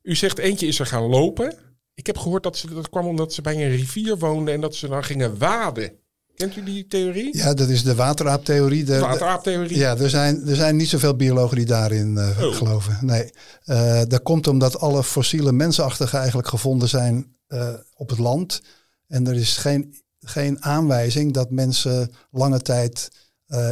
U 0.01 0.15
zegt 0.15 0.37
eentje 0.37 0.67
is 0.67 0.79
er 0.79 0.85
gaan 0.85 1.03
lopen. 1.03 1.55
Ik 1.93 2.05
heb 2.07 2.17
gehoord 2.17 2.43
dat 2.43 2.57
ze, 2.57 2.73
dat 2.73 2.89
kwam 2.89 3.05
omdat 3.07 3.33
ze 3.33 3.41
bij 3.41 3.55
een 3.55 3.75
rivier 3.75 4.17
woonden 4.17 4.53
en 4.53 4.61
dat 4.61 4.75
ze 4.75 4.87
dan 4.87 5.03
gingen 5.03 5.37
waden. 5.37 5.91
Kent 6.35 6.55
u 6.55 6.63
die 6.63 6.87
theorie? 6.87 7.37
Ja, 7.37 7.53
dat 7.53 7.69
is 7.69 7.83
de 7.83 7.95
wateraaptheorie. 7.95 8.83
De, 8.83 8.99
wateraaptheorie. 8.99 9.77
Ja, 9.77 9.97
er 9.97 10.09
zijn, 10.09 10.47
er 10.47 10.55
zijn 10.55 10.75
niet 10.75 10.89
zoveel 10.89 11.15
biologen 11.15 11.57
die 11.57 11.65
daarin 11.65 12.17
eh, 12.17 12.43
Oh. 12.43 12.55
geloven. 12.55 12.97
Nee, 13.01 13.31
Eh, 13.63 14.01
dat 14.07 14.21
komt 14.21 14.47
omdat 14.47 14.79
alle 14.79 15.03
fossiele 15.03 15.51
mensachtigen 15.51 16.17
eigenlijk 16.19 16.47
gevonden 16.47 16.89
zijn 16.89 17.35
eh, 17.47 17.73
op 17.95 18.09
het 18.09 18.19
land. 18.19 18.61
En 19.07 19.27
er 19.27 19.35
is 19.35 19.57
geen, 19.57 19.95
geen 20.19 20.63
aanwijzing 20.63 21.33
dat 21.33 21.51
mensen 21.51 22.11
lange 22.31 22.61
tijd 22.61 23.09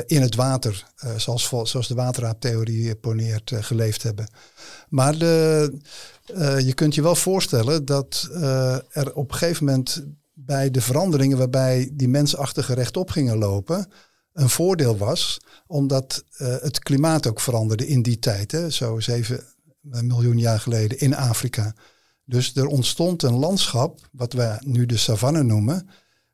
in 0.05 0.21
het 0.21 0.35
water, 0.35 0.85
zoals, 1.17 1.49
zoals 1.63 1.87
de 1.87 1.93
wateraaptheorie 1.93 2.95
poneert, 2.95 3.51
geleefd 3.55 4.03
hebben. 4.03 4.27
Maar 4.89 5.17
de, 5.17 5.73
je 6.65 6.73
kunt 6.73 6.95
je 6.95 7.01
wel 7.01 7.15
voorstellen 7.15 7.85
dat 7.85 8.29
er 8.89 9.13
op 9.13 9.31
een 9.31 9.37
gegeven 9.37 9.65
moment 9.65 10.03
bij 10.45 10.71
de 10.71 10.81
veranderingen 10.81 11.37
waarbij 11.37 11.91
die 11.93 12.07
mensachtigen 12.07 12.75
rechtop 12.75 13.09
gingen 13.09 13.37
lopen, 13.37 13.87
een 14.33 14.49
voordeel 14.49 14.97
was, 14.97 15.41
omdat 15.67 16.23
eh, 16.37 16.55
het 16.59 16.79
klimaat 16.79 17.27
ook 17.27 17.39
veranderde 17.39 17.87
in 17.87 18.01
die 18.01 18.19
tijd, 18.19 18.51
hè, 18.51 18.69
zo 18.69 18.99
zeven 18.99 19.43
miljoen 19.81 20.37
jaar 20.37 20.59
geleden 20.59 20.99
in 20.99 21.15
Afrika. 21.15 21.73
Dus 22.25 22.55
er 22.55 22.65
ontstond 22.65 23.23
een 23.23 23.35
landschap, 23.35 24.09
wat 24.11 24.33
wij 24.33 24.61
nu 24.65 24.85
de 24.85 24.97
savanne 24.97 25.43
noemen, 25.43 25.89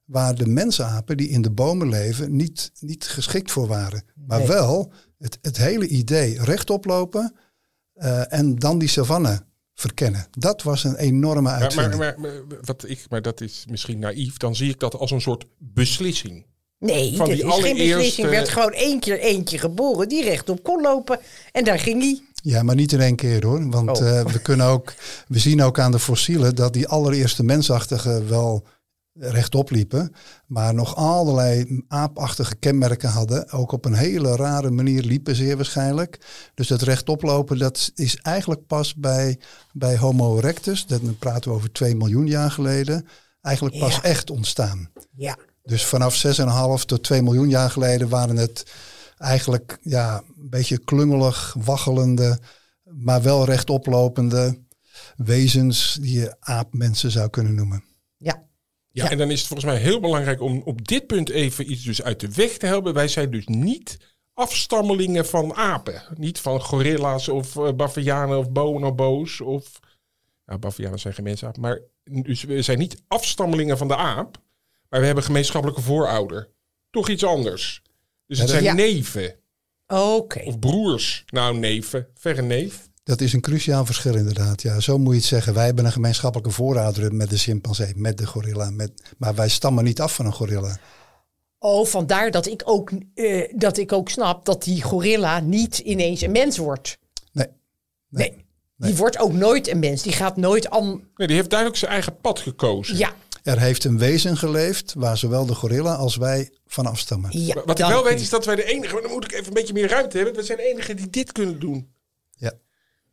waar 0.06 0.36
de 0.36 0.48
mensapen 0.48 1.18
die 1.18 1.30
in 1.30 1.42
de 1.42 1.51
bomen 1.51 1.89
leven 1.89 2.36
niet, 2.36 2.72
niet 2.80 3.08
geschikt 3.08 3.51
voor 3.51 3.68
waren. 3.68 4.04
Maar 4.16 4.38
Nee. 4.38 4.48
wel 4.48 4.92
het, 5.18 5.38
het 5.42 5.58
hele 5.58 5.88
idee 5.88 6.44
rechtop 6.44 6.86
lopen 6.86 7.36
eh, 7.94 8.34
en 8.34 8.56
dan 8.56 8.80
die 8.80 8.88
savanne 8.88 9.48
verkennen. 9.79 10.27
Dat 10.38 10.63
was 10.63 10.83
een 10.83 10.95
enorme 10.95 11.41
Maar, 11.41 11.62
uitvinding. 11.62 11.95
maar, 12.01 12.15
maar, 12.19 12.31
maar, 12.48 12.57
wat 12.62 12.83
ik, 12.88 13.05
maar 13.09 13.21
dat 13.21 13.41
is 13.41 13.65
misschien 13.69 14.00
naïef. 14.00 14.38
Dan 14.38 14.55
zie 14.55 14.69
ik 14.69 14.79
dat 14.79 14.95
als 14.95 15.12
een 15.12 15.21
soort 15.21 15.45
beslissing. 15.57 16.45
Nee, 16.79 17.15
Van 17.15 17.25
die 17.29 17.36
is 17.36 17.41
geen 17.41 17.51
beslissing. 17.51 17.79
allereerste- 17.79 18.21
Er 18.24 18.29
werd 18.29 18.50
gewoon 18.50 18.71
één 18.74 19.00
keer 19.00 19.19
eentje 19.19 19.57
geboren 19.57 20.09
die 20.09 20.24
rechtop 20.24 20.63
kon 20.63 20.81
lopen. 20.81 21.19
En 21.51 21.63
daar 21.63 21.79
ging 21.79 22.01
hij. 22.01 22.21
Ja, 22.43 22.63
maar 22.63 22.75
niet 22.75 22.91
in 22.91 23.00
één 23.01 23.15
keer 23.15 23.45
hoor. 23.45 23.69
Want 23.69 24.00
Oh. 24.01 24.07
eh, 24.19 24.25
we, 24.25 24.41
kunnen 24.41 24.65
ook, 24.65 24.93
we 25.27 25.39
zien 25.39 25.62
ook 25.62 25.79
aan 25.79 25.91
de 25.91 26.00
fossielen 26.00 26.55
dat 26.55 26.74
die 26.74 26.88
allereerste 26.88 27.43
mensachtigen 27.43 28.29
wel 28.29 28.63
rechtop 29.19 29.69
liepen. 29.69 30.13
Maar 30.45 30.73
nog 30.73 30.95
allerlei 30.95 31.81
aapachtige 31.88 32.55
kenmerken 32.55 33.09
hadden. 33.09 33.51
Ook 33.51 33.71
op 33.71 33.85
een 33.85 33.93
hele 33.93 34.35
rare 34.35 34.71
manier 34.71 35.03
liepen 35.03 35.35
zeer 35.35 35.55
waarschijnlijk. 35.55 36.19
Dus 36.53 36.67
dat 36.67 36.81
rechtop 36.81 37.21
lopen 37.21 37.57
dat 37.57 37.91
is 37.95 38.15
eigenlijk 38.15 38.67
pas 38.67 38.95
bij, 38.95 39.39
bij 39.73 39.97
Homo 39.97 40.38
erectus. 40.38 40.85
Dat 40.85 41.01
dan 41.03 41.17
praten 41.17 41.51
we 41.51 41.57
over 41.57 41.71
2 41.71 41.95
miljoen 41.95 42.27
jaar 42.27 42.51
geleden. 42.51 43.07
Eigenlijk 43.41 43.79
pas 43.79 43.95
Ja. 43.95 44.03
echt 44.03 44.29
ontstaan. 44.29 44.89
Ja. 45.15 45.38
Dus 45.63 45.85
vanaf 45.85 46.15
6,5 46.15 46.85
tot 46.85 47.03
2 47.03 47.21
miljoen 47.21 47.49
jaar 47.49 47.69
geleden 47.69 48.09
waren 48.09 48.35
het 48.38 48.71
eigenlijk 49.17 49.79
ja, 49.81 50.17
een 50.17 50.49
beetje 50.49 50.77
klungelig, 50.77 51.55
waggelende, 51.63 52.39
maar 52.83 53.21
wel 53.21 53.45
rechtoplopende 53.45 54.59
wezens 55.15 55.97
die 56.01 56.19
je 56.19 56.35
aapmensen 56.39 57.11
zou 57.11 57.29
kunnen 57.29 57.55
noemen. 57.55 57.83
Ja. 59.03 59.10
En 59.12 59.18
dan 59.18 59.32
is 59.32 59.39
het 59.39 59.48
volgens 59.48 59.72
mij 59.72 59.79
heel 59.82 60.00
belangrijk 60.00 60.41
om 60.41 60.62
op 60.65 60.88
dit 60.88 61.08
punt 61.08 61.29
even 61.29 61.72
iets 61.72 61.84
dus 61.84 62.01
uit 62.03 62.20
de 62.20 62.32
weg 62.34 62.58
te 62.58 62.65
helpen. 62.65 62.94
Wij 62.94 63.08
zijn 63.08 63.32
dus 63.32 63.48
niet 63.48 63.98
afstammelingen 64.34 65.25
van 65.25 65.53
apen. 65.56 66.03
Niet 66.15 66.39
van 66.39 66.62
gorilla's 66.62 67.27
of 67.27 67.56
uh, 67.56 67.72
bavianen 67.72 68.38
of 68.38 68.51
bonobo's 68.51 69.41
of... 69.41 69.79
Nou, 70.46 70.60
bavianen 70.60 71.00
zijn 71.00 71.13
geen. 71.13 71.38
Maar 71.60 71.79
dus 72.03 72.44
we 72.44 72.62
zijn 72.62 72.79
niet 72.79 73.03
afstammelingen 73.08 73.77
van 73.77 73.88
de 73.88 73.96
aap. 73.96 74.38
Maar 74.89 75.00
we 75.00 75.06
hebben 75.06 75.24
gemeenschappelijke 75.24 75.82
voorouder. 75.82 76.50
Toch 76.89 77.10
iets 77.10 77.24
anders. 77.24 77.82
Dus 78.25 78.39
het 78.39 78.48
Ja, 78.48 78.53
zijn 78.53 78.63
Ja. 78.63 78.74
neven 78.74 79.36
Oké. 79.88 80.39
of 80.46 80.60
broers. 80.60 81.24
Nou, 81.27 81.58
neven. 81.58 82.08
Verre 82.13 82.41
neef. 82.41 82.89
Dat 83.10 83.22
is 83.22 83.34
een 83.34 83.42
cruciaal 83.42 83.86
verschil 83.86 84.16
inderdaad. 84.16 84.62
Ja, 84.62 84.80
zo 84.80 84.98
moet 84.98 85.13
je 85.13 85.20
het 85.20 85.28
zeggen. 85.28 85.54
Wij 85.54 85.66
hebben 85.66 85.86
een 85.86 85.92
gemeenschappelijke 85.92 86.51
voorouder 86.51 87.16
met 87.16 87.30
de 87.30 87.38
chimpansee, 87.38 87.94
met 87.96 88.18
de 88.18 88.25
gorilla. 88.25 88.70
Met, 88.70 88.92
maar 89.18 89.36
wij 89.36 89.50
stammen 89.50 89.84
niet 89.84 90.01
af 90.01 90.16
van 90.16 90.25
een 90.25 90.34
gorilla. 90.34 90.78
Oh, 91.60 91.86
vandaar 91.86 92.32
dat 92.32 92.48
ik, 92.48 92.62
ook, 92.66 92.92
eh, 93.13 93.54
dat 93.56 93.78
ik 93.78 93.92
ook 93.92 94.10
snap 94.10 94.46
dat 94.46 94.63
die 94.63 94.82
gorilla 94.82 95.39
niet 95.39 95.78
ineens 95.78 96.22
een 96.22 96.32
mens 96.32 96.58
wordt. 96.58 96.98
Nee. 97.32 97.48
Nee. 98.10 98.46
Die 98.78 98.96
wordt 98.96 99.20
ook 99.20 99.34
nooit 99.34 99.68
een 99.68 99.80
mens. 99.80 100.01
Die 100.01 100.13
gaat 100.13 100.38
nooit 100.38 100.70
aan. 100.70 100.88
Nee, 101.16 101.28
die 101.28 101.36
heeft 101.36 101.50
duidelijk 101.50 101.80
zijn 101.80 101.92
eigen 101.92 102.20
pad 102.22 102.39
gekozen. 102.39 102.98
Ja. 102.98 103.13
Er 103.44 103.60
heeft 103.60 103.84
een 103.84 103.98
wezen 103.98 104.38
geleefd 104.38 104.94
waar 104.98 105.18
zowel 105.18 105.46
de 105.46 105.56
gorilla 105.56 105.96
als 105.96 106.16
wij 106.16 106.51
van 106.68 106.86
afstammen. 106.86 107.30
ja 107.39 107.62
Wat 107.66 107.80
ik 107.80 107.86
wel 107.86 108.04
weet 108.04 108.22
is 108.22 108.30
dat 108.30 108.46
wij 108.46 108.56
de 108.56 108.63
enige, 108.63 108.94
maar 108.94 109.01
dan 109.01 109.12
moet 109.12 109.24
ik 109.24 109.32
even 109.32 109.48
een 109.48 109.54
beetje 109.54 109.74
meer 109.74 109.89
ruimte 109.89 110.18
hebben. 110.18 110.36
We 110.36 110.44
zijn 110.44 110.58
de 110.58 110.63
enigen 110.63 110.96
die 110.96 111.10
dit 111.10 111.32
kunnen 111.32 111.60
doen. 111.60 111.98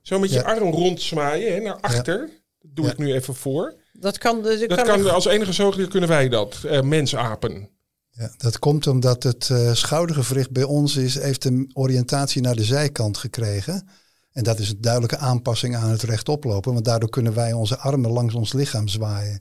Zo 0.06 0.18
met 0.18 0.30
je 0.30 0.36
Ja. 0.36 0.42
arm 0.42 0.70
rondzwaaien 0.70 1.54
hè, 1.54 1.60
naar 1.60 1.80
achter. 1.80 2.18
Dat 2.60 2.70
doe 2.74 2.84
Ja. 2.84 2.90
ik 2.92 2.98
nu 2.98 3.12
even 3.12 3.34
voor. 3.34 3.74
Dat 3.92 4.18
kan. 4.18 4.42
Dat 4.42 4.58
Dat 4.58 4.74
kan, 4.82 4.84
kan, 5.02 5.10
als 5.10 5.24
enige 5.26 5.52
zoogdier 5.52 5.88
kunnen 5.88 6.08
wij 6.08 6.28
dat. 6.28 6.56
eh 6.66 6.80
mensapen. 6.82 7.68
Ja, 8.10 8.30
dat 8.36 8.58
komt 8.58 8.86
omdat 8.86 9.22
het 9.22 9.50
eh, 9.50 9.72
schoudergewricht 9.74 10.50
bij 10.50 10.62
ons 10.62 10.96
is, 10.96 11.14
heeft 11.18 11.44
een 11.44 11.70
oriëntatie 11.74 12.42
naar 12.42 12.56
de 12.56 12.64
zijkant 12.64 13.16
gekregen. 13.16 13.88
En 14.32 14.42
dat 14.44 14.58
is 14.58 14.68
een 14.70 14.80
duidelijke 14.80 15.16
aanpassing 15.16 15.76
aan 15.76 15.90
het 15.90 16.02
rechtoplopen, 16.02 16.72
want 16.72 16.84
daardoor 16.84 17.10
kunnen 17.10 17.34
wij 17.34 17.52
onze 17.52 17.78
armen 17.78 18.10
langs 18.10 18.34
ons 18.34 18.52
lichaam 18.52 18.88
zwaaien. 18.88 19.40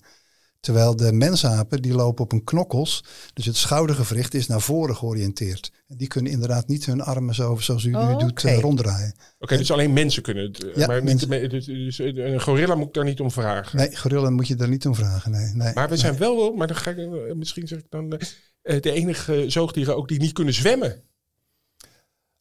Terwijl 0.66 0.96
de 0.96 1.12
mensapen 1.12 1.82
die 1.82 1.94
lopen 1.94 2.24
op 2.24 2.32
hun 2.32 2.44
knokkels. 2.44 3.04
Dus 3.34 3.46
het 3.46 3.56
schoudergewricht 3.56 4.34
is 4.34 4.48
naar 4.48 4.62
voren 4.62 4.96
georiënteerd. 4.96 5.72
En 5.88 5.98
die 5.98 6.08
kunnen 6.08 6.32
inderdaad 6.32 6.68
niet 6.68 6.86
hun 6.86 7.02
armen 7.02 7.36
zo, 7.36 7.56
zoals 7.56 7.84
u 7.84 7.94
Oh, 7.96 8.08
nu 8.10 8.18
doet 8.26 8.44
eh, 8.44 8.60
ronddraaien. 8.60 9.16
Oké, 9.40 9.58
dus 9.58 9.72
alleen 9.72 9.94
mensen 9.94 10.24
kunnen 10.24 10.44
het. 10.44 10.64
eh, 10.64 10.76
Ja, 10.76 10.88
maar 10.88 11.04
mensen. 11.04 11.50
dus, 11.50 11.66
dus 11.66 11.98
een 11.98 12.42
gorilla 12.42 12.76
moet 12.76 12.88
ik 12.88 12.94
daar 12.94 13.04
niet 13.04 13.20
om 13.20 13.32
vragen. 13.32 13.78
Nee, 13.78 13.96
gorilla 13.98 14.30
moet 14.30 14.48
je 14.48 14.56
daar 14.56 14.70
niet 14.70 14.86
om 14.86 14.96
vragen. 14.96 15.32
Nee, 15.32 15.54
nee. 15.54 15.74
Maar 15.74 15.90
we 15.90 15.98
zijn 15.98 16.18
wel, 16.18 16.54
maar 16.54 16.68
dan 16.68 16.76
ga 16.76 16.90
ik, 16.92 16.98
eh, 16.98 17.34
misschien 17.36 17.68
zeg 17.68 17.80
ik 17.80 17.86
dan, 17.90 18.14
eh, 18.18 18.28
eh, 18.76 18.82
de 18.82 18.92
enige 18.92 19.46
zoogdieren 19.48 19.96
ook 19.98 20.08
die 20.08 20.20
niet 20.20 20.34
kunnen 20.34 20.54
zwemmen. 20.54 21.02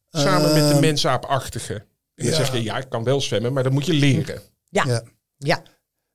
Samen 0.09 0.53
met 0.53 0.67
de 0.67 0.71
Ehm, 0.73 0.79
mensaapachtige. 0.81 1.73
En 1.73 1.85
dan 2.15 2.25
ja. 2.25 2.33
zeg 2.35 2.51
je, 2.51 2.63
ja, 2.63 2.77
ik 2.77 2.89
kan 2.89 3.03
wel 3.03 3.21
zwemmen, 3.21 3.53
maar 3.53 3.63
dat 3.63 3.71
moet 3.71 3.85
je 3.85 3.93
leren. 3.93 4.39
Ja, 4.69 4.83
Ja. 4.87 5.03
ja. 5.37 5.63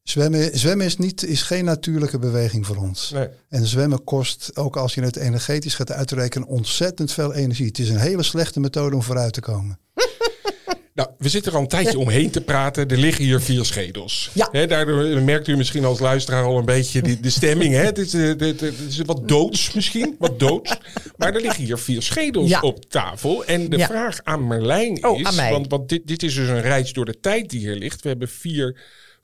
Zwemmen, 0.02 0.58
zwemmen 0.58 0.86
is, 0.86 0.96
niet, 0.96 1.24
is 1.24 1.42
geen 1.42 1.64
natuurlijke 1.64 2.18
beweging 2.18 2.66
voor 2.66 2.76
ons. 2.76 3.10
Nee. 3.14 3.28
En 3.48 3.66
zwemmen 3.66 4.04
kost, 4.04 4.50
ook 4.56 4.76
als 4.76 4.94
je 4.94 5.00
het 5.02 5.16
energetisch 5.16 5.74
gaat 5.74 5.92
uitrekenen, 5.92 6.48
ontzettend 6.48 7.12
veel 7.12 7.34
energie. 7.34 7.66
Het 7.66 7.78
is 7.78 7.88
een 7.88 7.98
hele 7.98 8.22
slechte 8.22 8.60
methode 8.60 8.94
om 8.96 9.02
vooruit 9.02 9.32
te 9.32 9.40
komen. 9.40 9.78
Nou, 10.94 11.12
we 11.18 11.28
zitten 11.28 11.50
er 11.52 11.56
al 11.56 11.62
een 11.64 11.70
tijdje 11.70 11.98
omheen 11.98 12.30
te 12.30 12.40
praten. 12.40 12.88
Er 12.88 12.96
liggen 12.96 13.24
hier 13.24 13.40
vier 13.40 13.64
schedels. 13.64 14.30
Ja. 14.34 14.48
Hè, 14.52 14.66
daardoor 14.66 15.22
merkt 15.22 15.48
u 15.48 15.56
misschien 15.56 15.84
als 15.84 15.98
luisteraar 15.98 16.44
al 16.44 16.58
een 16.58 16.64
beetje 16.64 17.02
die, 17.02 17.20
de 17.20 17.30
stemming. 17.30 17.74
Hè? 17.74 17.82
Het, 17.84 17.98
is, 17.98 18.14
eh, 18.14 18.20
de- 18.20 18.36
de- 18.36 18.66
het 18.66 18.78
is 18.88 18.98
wat 19.00 19.28
doods 19.28 19.72
misschien, 19.72 20.16
wat 20.18 20.38
doods. 20.38 20.76
Maar 21.16 21.34
er 21.34 21.40
liggen 21.40 21.64
hier 21.64 21.78
vier 21.78 22.02
schedels 22.02 22.48
Ja. 22.48 22.60
op 22.60 22.84
tafel. 22.90 23.44
En 23.44 23.68
de 23.70 23.76
Ja. 23.76 23.86
vraag 23.86 24.20
aan 24.22 24.46
Merlijn 24.46 25.04
Oh, 25.06 25.18
is... 25.20 25.26
aan 25.26 25.34
mij. 25.34 25.50
Want, 25.50 25.68
want 25.70 25.88
dit, 25.88 26.06
dit 26.06 26.22
is 26.22 26.34
dus 26.34 26.48
een 26.48 26.60
reis 26.62 26.92
door 26.92 27.04
de 27.04 27.20
tijd 27.20 27.50
die 27.50 27.60
hier 27.60 27.76
ligt. 27.76 28.02
We 28.02 28.08
hebben 28.08 28.28
vier 28.28 28.80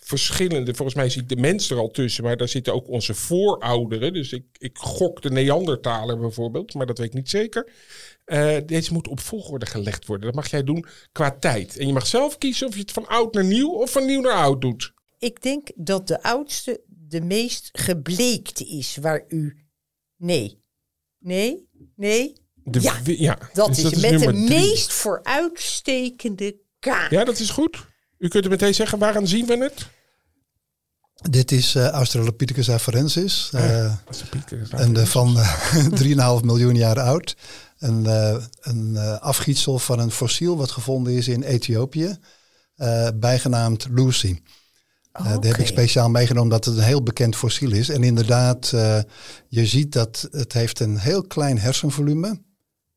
verschillende... 0.06 0.74
Volgens 0.74 0.96
mij 0.96 1.08
zie 1.10 1.22
ik 1.22 1.28
de 1.28 1.36
mens 1.36 1.70
er 1.70 1.78
al 1.78 1.90
tussen. 1.90 2.24
Maar 2.24 2.36
daar 2.36 2.48
zitten 2.48 2.74
ook 2.74 2.88
onze 2.88 3.14
voorouderen. 3.14 4.12
Dus 4.12 4.32
ik, 4.32 4.44
ik 4.58 4.78
gok 4.78 5.22
de 5.22 5.30
Neandertaler 5.30 6.18
bijvoorbeeld. 6.18 6.74
Maar 6.74 6.86
dat 6.86 6.98
weet 6.98 7.06
ik 7.06 7.14
niet 7.14 7.30
zeker. 7.30 7.72
Eh, 8.24 8.56
deze 8.66 8.92
moet 8.92 9.08
op 9.08 9.20
volgorde 9.20 9.66
gelegd 9.66 10.06
worden. 10.06 10.26
Dat 10.26 10.34
mag 10.34 10.50
jij 10.50 10.62
doen 10.62 10.86
qua 11.12 11.30
tijd. 11.38 11.76
En 11.76 11.86
je 11.86 11.92
mag 11.92 12.06
zelf 12.06 12.38
kiezen 12.38 12.66
of 12.66 12.74
je 12.74 12.80
het 12.80 12.92
van 12.92 13.06
oud 13.06 13.34
naar 13.34 13.44
nieuw 13.44 13.70
of 13.70 13.90
van 13.90 14.06
nieuw 14.06 14.20
naar 14.20 14.32
oud 14.32 14.60
doet. 14.60 14.92
Ik 15.18 15.42
denk 15.42 15.68
dat 15.74 16.08
de 16.08 16.22
oudste 16.22 16.80
de 16.86 17.20
meest 17.20 17.68
gebleekte 17.72 18.64
is 18.66 18.96
waar 18.96 19.24
u... 19.28 19.56
Nee. 20.16 20.62
Nee? 21.18 21.68
Nee? 21.96 22.32
De, 22.54 22.80
Ja, 22.80 23.00
ja 23.04 23.38
Dat 23.52 23.66
dus 23.74 23.84
is 23.84 24.00
met 24.10 24.20
de 24.20 24.26
drie. 24.26 24.48
meest 24.48 24.92
vooruitstekende 24.92 26.56
kaart. 26.78 27.10
Ja, 27.10 27.24
dat 27.24 27.38
is 27.38 27.50
goed. 27.50 27.86
U 28.18 28.28
kunt 28.28 28.44
er 28.44 28.50
meteen 28.50 28.74
zeggen, 28.74 28.98
waaraan 28.98 29.26
zien 29.26 29.46
we 29.46 29.56
het? 29.56 29.86
Dit 31.22 31.52
is 31.52 31.74
eh, 31.74 31.88
Australopithecus 31.88 32.70
afarensis. 32.70 33.50
eh, 33.52 33.92
Dat 34.04 34.24
pieker. 34.30 34.68
een, 34.70 34.96
eh, 34.96 35.04
van 35.04 35.38
eh, 35.38 35.86
3,5 36.38 36.44
miljoen 36.44 36.74
jaar 36.74 37.00
oud. 37.00 37.36
Een, 37.78 38.06
eh, 38.06 38.36
een 38.60 38.96
eh, 38.96 39.18
afgietsel 39.20 39.78
van 39.78 39.98
een 39.98 40.10
fossiel 40.10 40.56
wat 40.56 40.70
gevonden 40.70 41.12
is 41.12 41.28
in 41.28 41.42
Ethiopië. 41.42 42.16
eh, 42.76 43.08
bijgenaamd 43.14 43.86
Lucy. 43.90 44.40
Eh, 45.12 45.38
die 45.40 45.50
heb 45.50 45.60
ik 45.60 45.66
speciaal 45.66 46.08
meegenomen 46.10 46.42
omdat 46.52 46.64
het 46.64 46.76
een 46.76 46.82
heel 46.84 47.02
bekend 47.02 47.36
fossiel 47.36 47.72
is. 47.72 47.88
En 47.88 48.02
inderdaad, 48.02 48.72
eh, 48.72 48.98
je 49.48 49.66
ziet 49.66 49.92
dat 49.92 50.28
het 50.30 50.52
heeft 50.52 50.80
een 50.80 50.98
heel 50.98 51.22
klein 51.22 51.58
hersenvolume. 51.58 52.42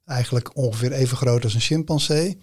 Eigenlijk 0.05 0.55
ongeveer 0.57 0.91
even 0.91 1.17
groot 1.17 1.43
als 1.43 1.53
een 1.53 1.59
chimpansee. 1.59 2.37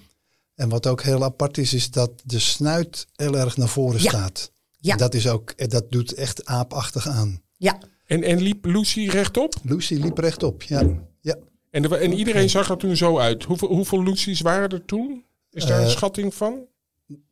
En 0.54 0.68
wat 0.68 0.86
ook 0.86 1.02
heel 1.02 1.24
apart 1.24 1.58
is, 1.58 1.74
is 1.74 1.90
dat 1.90 2.10
de 2.24 2.38
snuit 2.38 3.06
heel 3.16 3.38
erg 3.38 3.56
naar 3.56 3.68
voren 3.68 4.02
Ja. 4.02 4.08
staat. 4.08 4.50
Ja. 4.76 4.92
En 4.92 4.98
dat, 4.98 5.14
is 5.14 5.28
ook, 5.28 5.50
eh, 5.50 5.68
dat 5.68 5.90
doet 5.90 6.14
echt 6.14 6.44
aapachtig 6.46 7.08
aan. 7.08 7.42
Ja. 7.56 7.78
En, 8.06 8.22
en 8.22 8.40
liep 8.40 8.64
Lucy 8.64 9.08
rechtop? 9.08 9.54
Lucy 9.62 9.94
liep 9.94 10.18
rechtop, 10.18 10.62
ja. 10.62 10.82
ja. 11.20 11.36
En, 11.70 11.82
de, 11.82 11.96
en 11.96 12.12
iedereen 12.12 12.50
zag 12.50 12.70
er 12.70 12.76
toen 12.76 12.96
zo 12.96 13.18
uit. 13.18 13.44
Hoeveel, 13.44 13.68
hoeveel 13.68 14.02
Lucy's 14.02 14.40
waren 14.40 14.68
er 14.68 14.84
toen? 14.84 15.24
Is 15.50 15.64
daar 15.66 15.78
een 15.78 15.84
Eh, 15.84 15.90
schatting 15.90 16.34
van? 16.34 16.54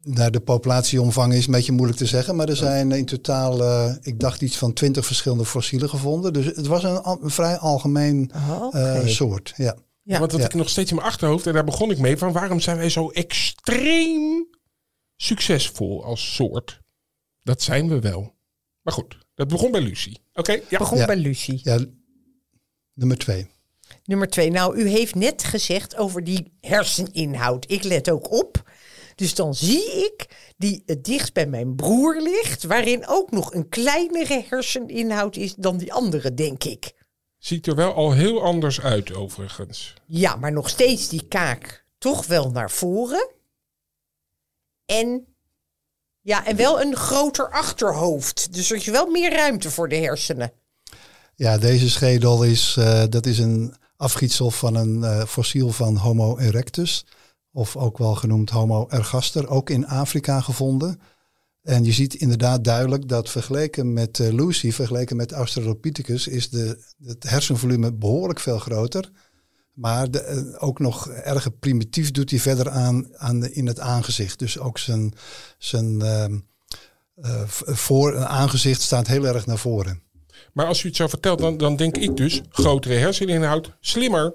Nou, 0.03 0.31
de 0.31 0.41
populatieomvang 0.41 1.33
is 1.35 1.47
een 1.47 1.53
beetje 1.53 1.73
moeilijk 1.73 1.99
te 1.99 2.07
zeggen, 2.07 2.37
maar 2.37 2.49
er 2.49 2.57
zijn 2.57 2.93
in 2.93 3.05
totaal, 3.05 3.63
eh, 3.63 3.95
ik 4.01 4.21
dacht 4.21 4.43
iets 4.43 4.57
van 4.59 4.73
twintig 4.73 5.07
verschillende 5.07 5.45
fossielen 5.45 5.89
gevonden. 5.89 6.33
Dus 6.33 6.45
het 6.47 6.67
was 6.67 6.83
een, 6.85 6.97
al- 7.03 7.19
een 7.23 7.31
vrij 7.31 7.57
algemeen 7.59 8.31
Oh, 8.35 8.75
eh, 8.75 9.07
soort. 9.07 9.53
Ja. 9.57 9.77
Ja. 10.03 10.19
Want 10.19 10.33
wat 10.33 10.41
Ja. 10.41 10.47
ik 10.47 10.55
nog 10.55 10.69
steeds 10.69 10.91
in 10.91 10.97
mijn 10.97 11.09
achterhoofd, 11.09 11.47
en 11.47 11.53
daar 11.53 11.65
begon 11.65 11.91
ik 11.91 11.99
mee, 11.99 12.17
van 12.17 12.33
waarom 12.33 12.61
zijn 12.61 12.77
wij 12.77 12.89
zo 12.91 13.11
extreem 13.11 14.47
succesvol 15.17 16.05
als 16.05 16.35
soort? 16.35 16.81
Dat 17.45 17.63
zijn 17.63 17.89
we 17.89 18.01
wel. 18.01 18.35
Maar 18.83 18.95
goed, 18.95 19.19
dat 19.35 19.49
begon 19.49 19.71
bij 19.71 19.81
Lucy. 19.81 20.15
Oké, 20.33 20.53
ja. 20.69 20.79
Begon 20.79 20.99
Ja. 20.99 21.07
bij 21.07 21.17
Lucie. 21.17 21.61
ja, 21.63 21.85
nummer 22.93 23.19
twee. 23.19 23.47
Nummer 24.05 24.29
twee. 24.29 24.51
Nou, 24.51 24.77
u 24.77 24.89
heeft 24.89 25.15
net 25.15 25.45
gezegd 25.45 25.97
over 25.97 26.25
die 26.25 26.53
herseninhoud. 26.61 27.71
Ik 27.71 27.83
let 27.83 28.11
ook 28.11 28.31
op. 28.33 28.71
Dus 29.15 29.35
dan 29.35 29.55
zie 29.55 29.83
ik 30.05 30.27
die 30.57 30.83
het 30.87 31.05
dichtst 31.05 31.33
bij 31.33 31.47
mijn 31.47 31.75
broer 31.75 32.21
ligt, 32.21 32.63
waarin 32.63 33.07
ook 33.07 33.31
nog 33.31 33.55
een 33.55 33.69
kleinere 33.69 34.45
herseninhoud 34.49 35.37
is 35.37 35.55
dan 35.55 35.77
die 35.77 35.93
andere, 35.93 36.35
denk 36.35 36.65
ik. 36.65 36.93
Ziet 37.39 37.67
er 37.67 37.75
wel 37.75 37.95
al 37.95 38.13
heel 38.13 38.43
anders 38.43 38.81
uit 38.81 39.15
overigens. 39.15 39.95
Ja, 40.07 40.37
maar 40.37 40.53
nog 40.53 40.69
steeds 40.69 41.09
die 41.09 41.29
kaak 41.29 41.87
toch 41.99 42.27
wel 42.27 42.51
naar 42.51 42.71
voren. 42.71 43.31
En, 44.85 45.34
ja, 46.25 46.47
en 46.47 46.57
wel 46.57 46.81
een 46.81 46.97
groter 46.97 47.51
achterhoofd. 47.51 48.53
Dus 48.53 48.71
er 48.71 48.77
is 48.77 48.87
wel 48.87 49.07
meer 49.07 49.33
ruimte 49.33 49.71
voor 49.71 49.89
de 49.89 49.97
hersenen. 49.97 50.53
Ja, 51.35 51.59
deze 51.59 51.91
schedel 51.91 52.43
is, 52.43 52.77
eh, 52.79 53.03
dat 53.09 53.27
is 53.27 53.39
een 53.39 53.75
afgietsel 53.97 54.51
van 54.51 54.75
een 54.75 55.05
eh, 55.05 55.25
fossiel 55.25 55.71
van 55.71 55.97
Homo 55.97 56.39
erectus. 56.39 57.07
Of 57.53 57.77
ook 57.77 57.99
wel 57.99 58.15
genoemd 58.15 58.51
Homo 58.51 58.87
ergaster, 58.89 59.49
ook 59.49 59.71
in 59.71 59.87
Afrika 59.87 60.41
gevonden. 60.41 61.01
En 61.63 61.85
je 61.85 61.93
ziet 61.93 62.15
inderdaad 62.15 62.65
duidelijk 62.65 63.09
dat 63.09 63.31
vergeleken 63.31 63.93
met 63.93 64.21
eh, 64.21 64.33
Lucy, 64.33 64.73
vergeleken 64.73 65.17
met 65.17 65.33
Australopithecus, 65.33 66.29
is 66.29 66.51
de, 66.51 66.85
het 67.05 67.23
hersenvolume 67.23 67.93
behoorlijk 67.93 68.41
veel 68.41 68.59
groter. 68.59 69.11
Maar 69.75 70.11
de, 70.11 70.21
eh, 70.21 70.39
ook 70.59 70.79
nog 70.79 71.09
erg 71.09 71.59
primitief 71.59 72.11
doet 72.11 72.31
hij 72.31 72.39
verder 72.39 72.71
aan, 72.71 73.09
aan 73.17 73.41
de, 73.41 73.53
in 73.53 73.67
het 73.67 73.81
aangezicht. 73.81 74.39
Dus 74.39 74.59
ook 74.59 74.79
zijn, 74.79 75.13
zijn 75.59 76.01
eh, 76.03 77.43
v- 77.47 77.63
voor, 77.65 78.17
aangezicht 78.25 78.81
staat 78.83 79.07
heel 79.07 79.27
erg 79.27 79.47
naar 79.47 79.59
voren. 79.59 80.03
Maar 80.53 80.67
als 80.67 80.83
u 80.83 80.87
het 80.89 80.97
zo 80.97 81.07
vertelt, 81.07 81.39
dan, 81.39 81.57
dan 81.57 81.77
denk 81.77 81.97
ik 81.97 82.17
dus 82.17 82.43
grotere 82.49 82.95
herseninhoud, 82.95 83.73
slimmer. 83.81 84.35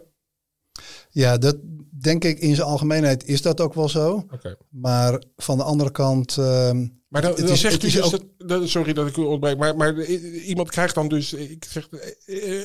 Ja, 1.10 1.38
dat 1.38 1.58
denk 2.02 2.24
ik 2.24 2.40
in 2.40 2.56
zijn 2.56 2.68
algemeenheid 2.68 3.26
is 3.26 3.42
dat 3.42 3.62
ook 3.62 3.74
wel 3.74 3.90
zo. 3.90 4.26
Maar 4.70 5.24
van 5.38 5.58
de 5.58 5.64
andere 5.64 5.92
kant. 5.92 6.38
ehm, 6.38 6.88
Maar 7.08 7.22
dan, 7.22 7.38
is- 7.38 7.60
zegt 7.62 7.84
u 7.84 7.92
dus 7.92 8.12
dat, 8.38 8.68
sorry 8.70 8.94
dat 8.94 9.08
ik 9.08 9.18
u 9.18 9.22
ontbreek, 9.22 9.58
maar, 9.58 9.76
maar 9.76 10.04
iemand 10.04 10.70
krijgt 10.72 10.96
dan 10.96 11.08
dus, 11.08 11.34
ik 11.34 11.66
zeg, 11.70 11.88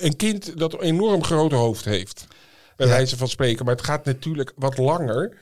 een 0.01 0.17
kind 0.17 0.59
dat 0.59 0.73
een 0.73 0.81
enorm 0.81 1.25
groot 1.25 1.53
hoofd 1.53 1.85
heeft. 1.85 2.27
Bij 2.77 2.87
Ja. 2.87 2.93
wijze 2.93 3.17
van 3.17 3.29
spreken, 3.29 3.65
maar 3.65 3.75
het 3.75 3.85
gaat 3.85 4.05
natuurlijk 4.05 4.53
wat 4.57 4.79
langer. 4.79 5.37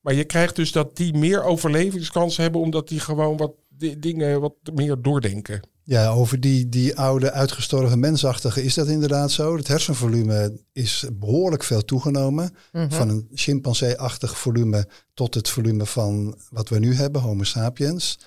Maar 0.00 0.14
je 0.14 0.24
krijgt 0.24 0.56
dus 0.56 0.72
dat 0.72 0.96
die 0.96 1.14
meer 1.14 1.42
overlevingskansen 1.44 2.42
hebben, 2.42 2.60
omdat 2.60 2.88
die 2.88 3.00
gewoon 3.00 3.36
wat 3.36 3.52
di- 3.68 3.98
dingen 3.98 4.40
wat 4.40 4.54
meer 4.74 5.02
doordenken. 5.02 5.60
ja, 5.86 6.08
over 6.08 6.40
die, 6.40 6.68
die 6.68 6.96
oude 6.98 7.30
uitgestorven 7.32 8.00
mensachtige 8.00 8.62
is 8.62 8.74
dat 8.74 8.88
inderdaad 8.88 9.30
zo. 9.30 9.56
Het 9.56 9.68
hersenvolume 9.68 10.60
is 10.72 11.04
behoorlijk 11.12 11.62
veel 11.64 11.84
toegenomen. 11.84 12.54
Van 12.72 13.08
een 13.08 13.28
chimpansee-achtig 13.34 14.38
volume 14.38 14.88
tot 15.14 15.34
het 15.34 15.48
volume 15.48 15.86
van 15.86 16.38
wat 16.50 16.68
we 16.68 16.78
nu 16.78 16.94
hebben, 16.94 17.20
Homo 17.20 17.42
sapiens. 17.42 18.18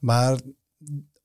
Maar 0.00 0.38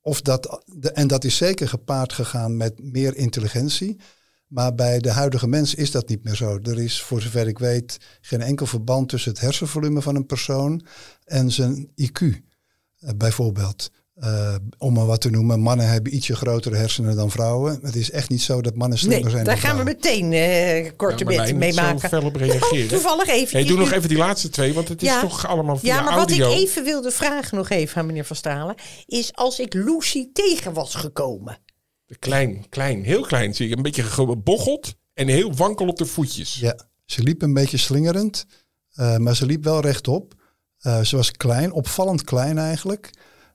of 0.01 0.21
dat, 0.21 0.63
de- 0.65 0.91
en 0.91 1.07
dat 1.07 1.23
is 1.23 1.37
zeker 1.37 1.67
gepaard 1.67 2.13
gegaan 2.13 2.57
met 2.57 2.73
meer 2.83 3.15
intelligentie. 3.15 3.97
Maar 4.47 4.75
bij 4.75 4.99
de 4.99 5.11
huidige 5.11 5.47
mens 5.47 5.75
is 5.75 5.91
dat 5.91 6.09
niet 6.09 6.23
meer 6.23 6.35
zo. 6.35 6.59
Er 6.63 6.79
is, 6.79 7.01
voor 7.01 7.21
zover 7.21 7.47
ik 7.47 7.59
weet, 7.59 7.97
geen 8.21 8.41
enkel 8.41 8.65
verband 8.65 9.09
tussen 9.09 9.31
het 9.31 9.41
hersenvolume 9.41 10.01
van 10.01 10.15
een 10.15 10.25
persoon 10.25 10.85
en 11.23 11.51
zijn 11.51 11.89
IQ. 12.01 12.19
eh, 12.99 13.09
bijvoorbeeld. 13.17 13.89
Eh, 14.15 14.55
om 14.77 14.93
maar 14.93 15.05
wat 15.05 15.21
te 15.21 15.29
noemen, 15.29 15.59
mannen 15.59 15.87
hebben 15.89 16.15
ietsje 16.15 16.35
grotere 16.35 16.75
hersenen 16.75 17.15
dan 17.15 17.31
vrouwen. 17.31 17.79
Het 17.81 17.95
is 17.95 18.11
echt 18.11 18.29
niet 18.29 18.41
zo 18.41 18.61
dat 18.61 18.75
mannen 18.75 18.97
slimmer 18.97 19.21
Nee, 19.21 19.31
zijn 19.31 19.43
daar 19.45 19.53
dan 19.55 19.63
gaan 19.63 19.85
we 19.85 19.91
vrouwen. 20.01 20.29
meteen 20.29 20.33
eh 20.85 20.91
korte 20.95 21.31
Ja, 21.33 21.53
mee 21.53 21.73
maken. 21.73 22.09
fel 22.09 22.23
op 22.25 22.35
reageren. 22.35 22.87
Toevallig 22.87 23.27
even. 23.27 23.57
Hey, 23.59 23.67
doe 23.67 23.77
nog 23.77 23.91
even 23.91 24.09
die 24.09 24.17
laatste 24.17 24.49
twee, 24.49 24.73
want 24.73 24.87
het 24.87 25.01
is 25.01 25.07
Ja. 25.07 25.21
toch 25.21 25.47
allemaal 25.47 25.77
via 25.77 25.95
Ja, 25.95 26.01
maar 26.01 26.15
wat 26.15 26.31
ik 26.31 26.41
even 26.41 26.83
wilde 26.83 27.11
vragen 27.11 27.57
nog 27.57 27.69
even 27.69 27.97
aan 27.97 28.05
meneer 28.05 28.25
Van 28.25 28.35
Stralen... 28.35 28.75
is 29.05 29.33
als 29.35 29.59
ik 29.59 29.73
Lucy 29.73 30.29
tegen 30.33 30.73
was 30.73 30.95
gekomen... 30.95 31.57
Klein, 32.19 32.69
klein, 32.69 33.03
heel 33.03 33.21
klein 33.21 33.55
zie 33.55 33.69
je. 33.69 33.75
Een 33.75 33.81
beetje 33.81 34.03
gebocheld 34.03 34.95
en 35.13 35.27
heel 35.27 35.53
wankel 35.53 35.87
op 35.87 35.97
de 35.97 36.05
voetjes. 36.05 36.55
Ja, 36.55 36.75
ze 37.05 37.23
liep 37.23 37.41
een 37.41 37.53
beetje 37.53 37.77
slingerend, 37.77 38.45
eh, 38.93 39.17
maar 39.17 39.35
ze 39.35 39.45
liep 39.45 39.63
wel 39.63 39.79
rechtop. 39.79 40.33
Eh, 40.79 41.01
ze 41.01 41.15
was 41.15 41.31
klein, 41.31 41.71
opvallend 41.71 42.23
klein 42.23 42.57
eigenlijk. 42.57 43.09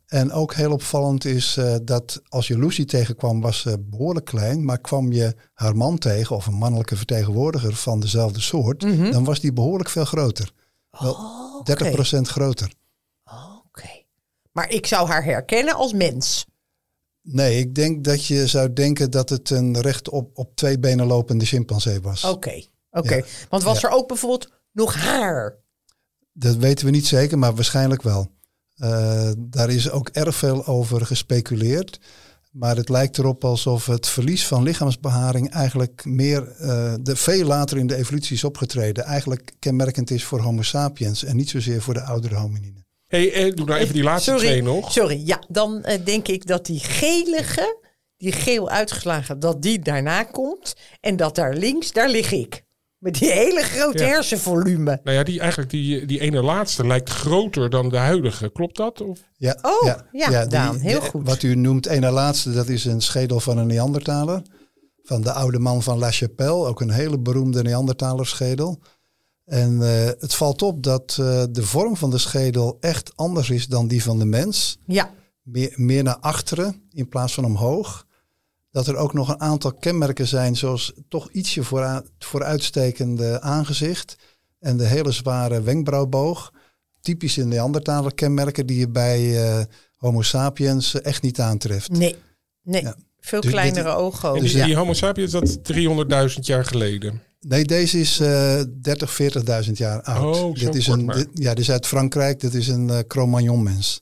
En 0.07 0.33
ook 0.33 0.55
heel 0.55 0.73
opvallend 0.73 1.25
is 1.25 1.57
eh, 1.57 1.77
dat 1.83 2.21
als 2.29 2.49
je 2.49 2.59
Lucy 2.59 2.85
tegenkwam, 2.85 3.41
was 3.41 3.61
ze 3.61 3.79
behoorlijk 3.79 4.27
klein. 4.27 4.65
Maar 4.65 4.79
kwam 4.79 5.13
je 5.13 5.35
haar 5.55 5.77
man 5.77 5.99
tegen, 5.99 6.37
of 6.37 6.47
een 6.47 6.55
mannelijke 6.55 6.97
vertegenwoordiger 6.97 7.75
van 7.75 8.01
dezelfde 8.01 8.41
soort, 8.41 8.81
dan 9.13 9.25
was 9.25 9.41
die 9.41 9.53
behoorlijk 9.53 9.91
veel 9.91 10.05
groter. 10.05 10.53
Wel 10.91 11.13
Oh, 11.13 11.59
oké. 11.59 12.17
30% 12.17 12.21
groter. 12.21 12.73
Oké. 13.67 13.89
Maar 14.53 14.71
ik 14.71 14.87
zou 14.87 15.09
haar 15.09 15.25
herkennen 15.25 15.75
als 15.75 15.93
mens. 15.93 16.47
Nee, 17.23 17.59
ik 17.59 17.75
denk 17.75 18.05
dat 18.05 18.27
je 18.27 18.47
zou 18.47 18.73
denken 18.73 19.11
dat 19.11 19.29
het 19.29 19.51
een 19.51 19.81
recht 19.81 20.09
op, 20.09 20.31
op 20.39 20.57
twee 20.57 20.79
benen 20.79 21.07
lopende 21.07 21.45
chimpansee 21.45 22.01
was. 22.01 22.25
Oké. 22.25 22.63
Oké. 22.91 23.15
Ja. 23.15 23.25
Want 23.49 23.63
was 23.63 23.81
Ja. 23.81 23.89
er 23.89 23.95
ook 23.95 24.09
bijvoorbeeld 24.09 24.51
nog 24.73 24.95
haar? 24.95 25.57
Dat 26.33 26.57
weten 26.57 26.85
we 26.85 26.91
niet 26.91 27.07
zeker, 27.07 27.39
maar 27.39 27.55
waarschijnlijk 27.55 28.03
wel. 28.03 28.31
Eh, 28.77 29.31
daar 29.39 29.71
is 29.71 29.91
ook 29.91 30.09
erg 30.09 30.37
veel 30.37 30.67
over 30.67 31.07
gespeculeerd. 31.07 32.01
Maar 32.51 32.77
het 32.77 32.89
lijkt 32.89 33.19
erop 33.19 33.45
alsof 33.45 33.87
het 33.87 34.07
verlies 34.09 34.47
van 34.47 34.63
lichaamsbeharing 34.63 35.51
eigenlijk 35.51 36.05
meer, 36.05 36.49
eh, 36.51 36.95
de, 37.01 37.17
veel 37.17 37.45
later 37.45 37.79
in 37.79 37.87
de 37.87 37.97
evolutie 37.97 38.37
is 38.37 38.45
opgetreden. 38.45 39.05
Eigenlijk 39.05 39.53
kenmerkend 39.59 40.11
is 40.11 40.25
voor 40.25 40.41
Homo 40.41 40.63
sapiens 40.63 41.25
en 41.25 41.37
niet 41.37 41.51
zozeer 41.51 41.83
voor 41.83 41.95
de 41.95 42.03
oudere 42.03 42.35
hominiden. 42.35 42.80
Hey, 43.11 43.33
eh, 43.33 43.55
doe 43.55 43.66
nou 43.66 43.79
even 43.81 43.94
die 43.94 44.03
laatste 44.03 44.31
sorry, 44.31 44.46
twee 44.46 44.62
nog. 44.62 44.92
Sorry, 44.92 45.23
ja, 45.25 45.42
dan 45.49 45.83
eh, 45.85 46.05
denk 46.05 46.29
ik 46.29 46.46
dat 46.46 46.66
die 46.66 46.81
gelige, 46.81 47.79
die 48.16 48.33
geel 48.33 48.70
uitgeslagen, 48.70 49.40
dat 49.40 49.62
die 49.62 49.79
daarna 49.79 50.23
komt. 50.25 50.75
En 51.01 51.16
dat 51.16 51.35
daar 51.35 51.55
links, 51.55 51.92
daar 51.92 52.09
lig 52.09 52.33
ik. 52.33 52.64
Met 52.99 53.18
die 53.18 53.31
hele 53.31 53.62
grote 53.62 54.03
Ja. 54.03 54.09
hersenvolume. 54.09 55.01
Nou 55.05 55.16
ja, 55.16 55.23
die, 55.23 55.40
eigenlijk 55.40 55.70
die, 55.70 56.07
die 56.07 56.20
ene 56.20 56.42
laatste 56.42 56.87
lijkt 56.87 57.11
groter 57.11 57.70
dan 57.70 57.88
de 57.88 57.96
huidige. 57.96 58.51
Klopt 58.53 58.77
dat? 58.77 59.01
Of? 59.01 59.18
Ja, 59.37 59.59
Oh, 59.62 59.94
ja, 60.12 60.46
Daan, 60.46 60.79
heel 60.79 61.01
goed. 61.01 61.27
Wat 61.27 61.42
u 61.42 61.55
noemt 61.55 61.87
ene 61.87 62.11
laatste, 62.11 62.53
dat 62.53 62.68
is 62.68 62.85
een 62.85 63.01
schedel 63.01 63.40
van 63.40 63.59
een 63.59 63.66
Neandertaler. 63.66 64.42
Van 65.03 65.23
de 65.23 65.33
oude 65.33 65.59
man 65.59 65.83
van 65.83 65.99
La 65.99 66.11
Chapelle, 66.11 66.66
ook 66.66 66.81
een 66.81 66.90
hele 66.90 67.18
beroemde 67.18 67.62
Neandertalerschedel. 67.62 68.81
En 69.51 69.83
eh, 69.83 70.07
het 70.19 70.35
valt 70.35 70.63
op 70.63 70.83
dat 70.83 71.17
eh, 71.21 71.43
de 71.51 71.63
vorm 71.63 71.97
van 71.97 72.11
de 72.11 72.19
schedel 72.19 72.77
echt 72.81 73.13
anders 73.17 73.51
is 73.51 73.67
dan 73.67 73.89
die 73.89 74.03
van 74.03 74.19
de 74.19 74.25
mens. 74.25 74.79
Ja, 74.87 75.11
Meer, 75.43 75.73
meer 75.77 76.03
naar 76.03 76.17
achteren 76.19 76.83
in 76.93 77.09
plaats 77.09 77.35
van 77.35 77.45
omhoog. 77.45 78.07
Dat 78.71 78.87
er 78.87 78.97
ook 78.97 79.13
nog 79.13 79.29
een 79.29 79.41
aantal 79.41 79.73
kenmerken 79.73 80.27
zijn, 80.27 80.57
zoals 80.57 80.93
toch 81.09 81.31
ietsje 81.31 81.63
vooruit, 81.65 82.11
vooruitstekende 82.19 83.41
aangezicht. 83.41 84.17
En 84.61 84.77
de 84.77 84.85
hele 84.87 85.11
zware 85.13 85.63
wenkbrauwboog. 85.63 86.53
Typische 87.01 87.45
Neandertaler 87.45 88.15
kenmerken 88.15 88.67
die 88.67 88.79
je 88.79 88.89
bij 88.89 89.45
eh, 89.59 89.65
Homo 89.97 90.23
sapiens 90.23 91.01
echt 91.01 91.23
niet 91.23 91.41
aantreft. 91.41 91.91
nee, 91.91 92.17
nee. 92.63 92.83
Ja. 92.83 92.97
Veel 93.21 93.41
Dus 93.41 93.51
dit- 93.51 93.61
kleinere 93.61 93.95
ogen 93.95 94.35
Dus 94.41 94.51
die, 94.51 94.59
ja. 94.61 94.67
die 94.67 94.77
Homo 94.77 94.93
sapiens, 94.93 95.33
dat 95.33 95.43
is 95.43 95.57
300.000 96.35 96.39
jaar 96.41 96.65
geleden. 96.65 97.23
Nee, 97.46 97.64
deze 97.64 98.00
is 98.00 98.20
eh 98.20 98.61
30, 98.83 99.18
40.000 99.66 99.72
jaar 99.72 100.03
oud. 100.03 100.37
Oh, 100.37 100.55
dit 100.55 100.74
is 100.74 100.87
een, 100.87 101.07
dit- 101.07 101.29
ja, 101.35 101.50
dit 101.55 101.59
is 101.59 101.70
uit 101.70 101.87
Frankrijk. 101.87 102.40
Dit 102.40 102.55
is 102.55 102.68
een 102.68 102.90
eh 102.90 102.98
Cro-Magnon 103.07 103.62
mens. 103.62 104.00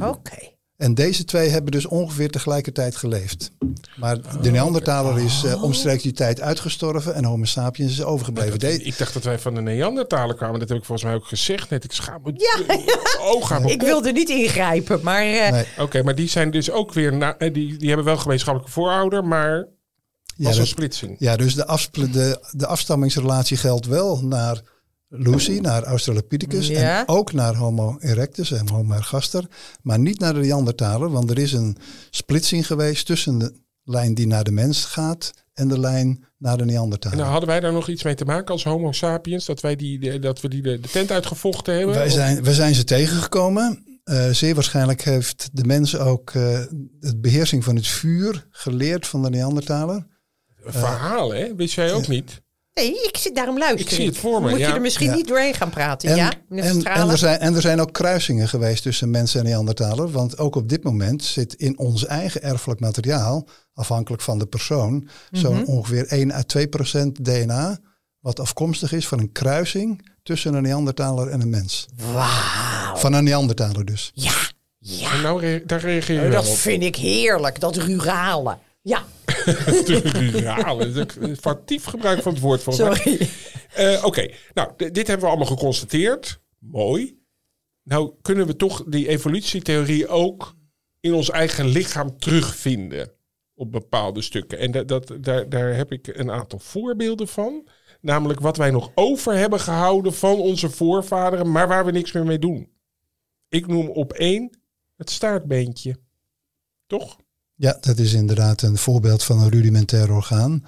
Oké. 0.00 0.50
En 0.76 0.94
deze 0.94 1.24
twee 1.24 1.48
hebben 1.48 1.70
dus 1.72 1.86
ongeveer 1.86 2.30
tegelijkertijd 2.30 2.96
geleefd. 2.96 3.50
Maar 3.96 4.40
de 4.42 4.50
Neandertaler 4.50 5.18
is 5.24 5.44
Oh. 5.44 5.50
uh, 5.50 5.62
omstreeks 5.62 6.02
die 6.02 6.12
tijd 6.12 6.40
uitgestorven 6.40 7.14
en 7.14 7.24
Homo 7.24 7.44
sapiens 7.44 7.92
is 7.92 8.02
overgebleven. 8.02 8.58
Dat- 8.58 8.70
ik 8.72 8.98
dacht 8.98 9.14
dat 9.14 9.24
wij 9.24 9.38
van 9.38 9.54
de 9.54 9.60
Neandertalen 9.60 10.36
kwamen. 10.36 10.60
Dat 10.60 10.68
heb 10.68 10.78
ik 10.78 10.84
volgens 10.84 11.06
mij 11.06 11.16
ook 11.16 11.26
gezegd 11.26 11.70
net. 11.70 11.84
Ik 11.84 11.92
schaam 11.92 12.22
me. 12.24 12.32
Ja, 12.36 12.76
Oh, 13.20 13.44
ga 13.46 13.58
me 13.58 13.70
Ik 13.70 13.82
wilde 13.82 14.12
niet 14.12 14.28
ingrijpen, 14.28 15.00
maar 15.02 15.22
eh, 15.22 15.50
Nee. 15.50 15.64
Oké, 15.78 16.02
maar 16.02 16.14
die 16.14 16.28
zijn 16.28 16.50
dus 16.50 16.70
ook 16.70 16.92
weer... 16.92 17.16
Na, 17.16 17.36
eh, 17.38 17.52
die, 17.54 17.76
die 17.76 17.88
hebben 17.88 18.06
wel 18.06 18.16
gemeenschappelijke 18.16 18.72
voorouder, 18.72 19.24
maar 19.24 19.66
ja, 20.36 20.44
was 20.44 20.52
een 20.54 20.58
dat- 20.60 20.68
splitsing. 20.68 21.16
ja, 21.18 21.36
dus 21.36 21.54
de, 21.54 21.66
afspl- 21.66 22.10
de, 22.10 22.40
de 22.50 22.66
afstammingsrelatie 22.66 23.56
geldt 23.56 23.86
wel 23.86 24.24
naar 24.24 24.60
Lucy, 25.08 25.58
naar 25.60 25.82
Australopithecus 25.84 26.66
Ja. 26.66 27.00
en 27.00 27.08
ook 27.08 27.32
naar 27.32 27.54
Homo 27.54 27.96
erectus 28.00 28.50
en 28.52 28.68
Homo 28.68 28.94
ergaster, 28.94 29.46
maar 29.82 29.98
niet 29.98 30.18
naar 30.18 30.34
de 30.34 30.40
Neandertaler, 30.40 31.10
want 31.10 31.30
er 31.30 31.38
is 31.38 31.52
een 31.52 31.76
splitsing 32.10 32.66
geweest 32.66 33.06
tussen 33.06 33.38
de 33.38 33.52
lijn 33.84 34.14
die 34.14 34.26
naar 34.26 34.44
de 34.44 34.50
mens 34.52 34.84
gaat 34.84 35.30
en 35.52 35.68
de 35.68 35.78
lijn 35.80 36.24
naar 36.38 36.56
de 36.56 36.62
En 36.62 36.68
Neandertaler. 36.68 37.16
nou, 37.18 37.30
hadden 37.30 37.48
wij 37.48 37.60
daar 37.60 37.72
nog 37.72 37.88
iets 37.88 38.02
mee 38.02 38.14
te 38.14 38.24
maken 38.24 38.52
als 38.52 38.64
homo 38.64 38.92
sapiens? 38.92 39.44
Dat, 39.46 39.60
wij 39.60 39.76
die, 39.76 39.98
de- 39.98 40.18
dat 40.18 40.40
we 40.40 40.48
die 40.48 40.62
de, 40.62 40.80
de 40.80 40.88
tent 40.88 41.10
uitgevochten 41.10 41.74
hebben? 41.76 41.94
Wij 41.94 42.08
zijn, 42.10 42.42
wij 42.44 42.52
zijn 42.54 42.74
ze 42.74 42.84
tegengekomen. 42.84 43.84
Eh, 44.04 44.28
zeer 44.30 44.54
waarschijnlijk 44.54 45.02
heeft 45.02 45.48
de 45.52 45.64
mens 45.64 45.96
ook 45.98 46.30
eh 46.30 46.60
de 47.00 47.16
beheersing 47.16 47.64
van 47.64 47.76
het 47.76 47.86
vuur 47.86 48.46
geleerd 48.50 49.06
van 49.06 49.22
de 49.22 49.30
Neandertaler. 49.30 50.06
Verhalen, 50.64 51.36
hè? 51.36 51.54
Wist 51.54 51.74
jij 51.74 51.92
ook 51.92 52.08
niet? 52.08 52.40
nee, 52.74 52.90
ik 52.92 53.16
zit 53.16 53.34
daarom 53.34 53.58
luisteren. 53.58 53.86
Ik 53.86 53.92
zie 53.96 54.06
het 54.06 54.16
voor 54.16 54.42
me, 54.42 54.50
Moet 54.50 54.58
ja. 54.58 54.68
je 54.68 54.74
er 54.74 54.80
misschien 54.80 55.06
Ja. 55.10 55.14
niet 55.14 55.26
doorheen 55.28 55.54
gaan 55.54 55.70
praten? 55.70 56.10
En, 56.10 56.16
ja, 56.16 56.32
en, 56.50 56.84
en, 56.84 57.08
er 57.10 57.18
zijn, 57.18 57.38
en 57.38 57.54
er 57.54 57.60
zijn 57.60 57.80
ook 57.80 57.92
kruisingen 57.92 58.48
geweest 58.48 58.82
tussen 58.82 59.10
mensen 59.10 59.40
en 59.40 59.46
Neandertaler. 59.46 60.10
Want 60.10 60.38
ook 60.38 60.54
op 60.56 60.68
dit 60.68 60.82
moment 60.84 61.24
zit 61.24 61.54
in 61.54 61.78
ons 61.78 62.06
eigen 62.06 62.42
erfelijk 62.42 62.80
materiaal, 62.80 63.48
afhankelijk 63.74 64.22
van 64.22 64.38
de 64.38 64.46
persoon, 64.46 65.08
zo'n 65.30 65.54
Mhm. 65.56 65.64
ongeveer 65.64 66.06
1 66.12 66.32
à 66.32 66.42
2 66.42 66.68
procent 66.68 67.24
DNA. 67.24 67.78
Wat 68.20 68.40
afkomstig 68.40 68.92
is 68.92 69.08
van 69.08 69.18
een 69.18 69.32
kruising 69.32 70.10
tussen 70.22 70.54
een 70.54 70.62
Neandertaler 70.62 71.28
en 71.28 71.40
een 71.40 71.50
mens. 71.50 71.86
Wauw. 72.12 72.96
Van 72.96 73.12
een 73.12 73.24
Neandertaler 73.24 73.84
dus. 73.84 74.10
Ja, 74.14 74.32
ja. 74.78 75.12
En 75.12 75.22
nou, 75.22 75.62
daar 75.66 75.80
reageer 75.80 76.14
je 76.14 76.20
wel 76.28 76.30
dat 76.42 76.48
op. 76.50 76.56
vind 76.56 76.82
ik 76.82 76.96
heerlijk, 76.96 77.60
dat 77.60 77.76
rurale. 77.76 78.58
Ja, 78.82 79.02
Een 81.20 81.36
foutief 81.36 81.84
gebruik 81.84 82.22
van 82.22 82.32
het 82.32 82.42
woord 82.42 82.66
mij. 82.66 82.74
sorry. 82.74 83.28
Eh, 83.74 84.04
Oké, 84.04 84.30
nou, 84.54 84.72
dit 84.76 85.06
hebben 85.06 85.20
we 85.20 85.26
allemaal 85.26 85.56
geconstateerd. 85.56 86.40
Mooi. 86.58 87.20
Nou, 87.82 88.12
kunnen 88.22 88.46
we 88.46 88.56
toch 88.56 88.84
die 88.84 89.08
evolutietheorie 89.08 90.08
ook 90.08 90.54
in 91.00 91.14
ons 91.14 91.30
eigen 91.30 91.66
lichaam 91.66 92.18
terugvinden 92.18 93.12
op 93.54 93.72
bepaalde 93.72 94.22
stukken. 94.22 94.58
En 94.58 94.70
dat, 94.70 94.88
dat, 94.88 95.16
daar, 95.20 95.48
daar 95.48 95.74
heb 95.74 95.92
ik 95.92 96.06
een 96.06 96.30
aantal 96.30 96.58
voorbeelden 96.58 97.28
van. 97.28 97.68
Namelijk 98.00 98.40
wat 98.40 98.56
wij 98.56 98.70
nog 98.70 98.90
over 98.94 99.34
hebben 99.34 99.60
gehouden 99.60 100.14
van 100.14 100.38
onze 100.38 100.70
voorvaderen, 100.70 101.50
maar 101.50 101.68
waar 101.68 101.84
we 101.84 101.90
niks 101.90 102.12
meer 102.12 102.24
mee 102.24 102.38
doen. 102.38 102.70
Ik 103.48 103.66
noem 103.66 103.88
op 103.88 104.12
één 104.12 104.50
het 104.96 105.10
staartbeentje. 105.10 105.96
Toch? 106.86 107.18
Ja, 107.62 107.76
dat 107.80 107.98
is 107.98 108.12
inderdaad 108.12 108.62
een 108.62 108.78
voorbeeld 108.78 109.24
van 109.24 109.40
een 109.40 109.48
rudimentair 109.48 110.12
orgaan. 110.12 110.64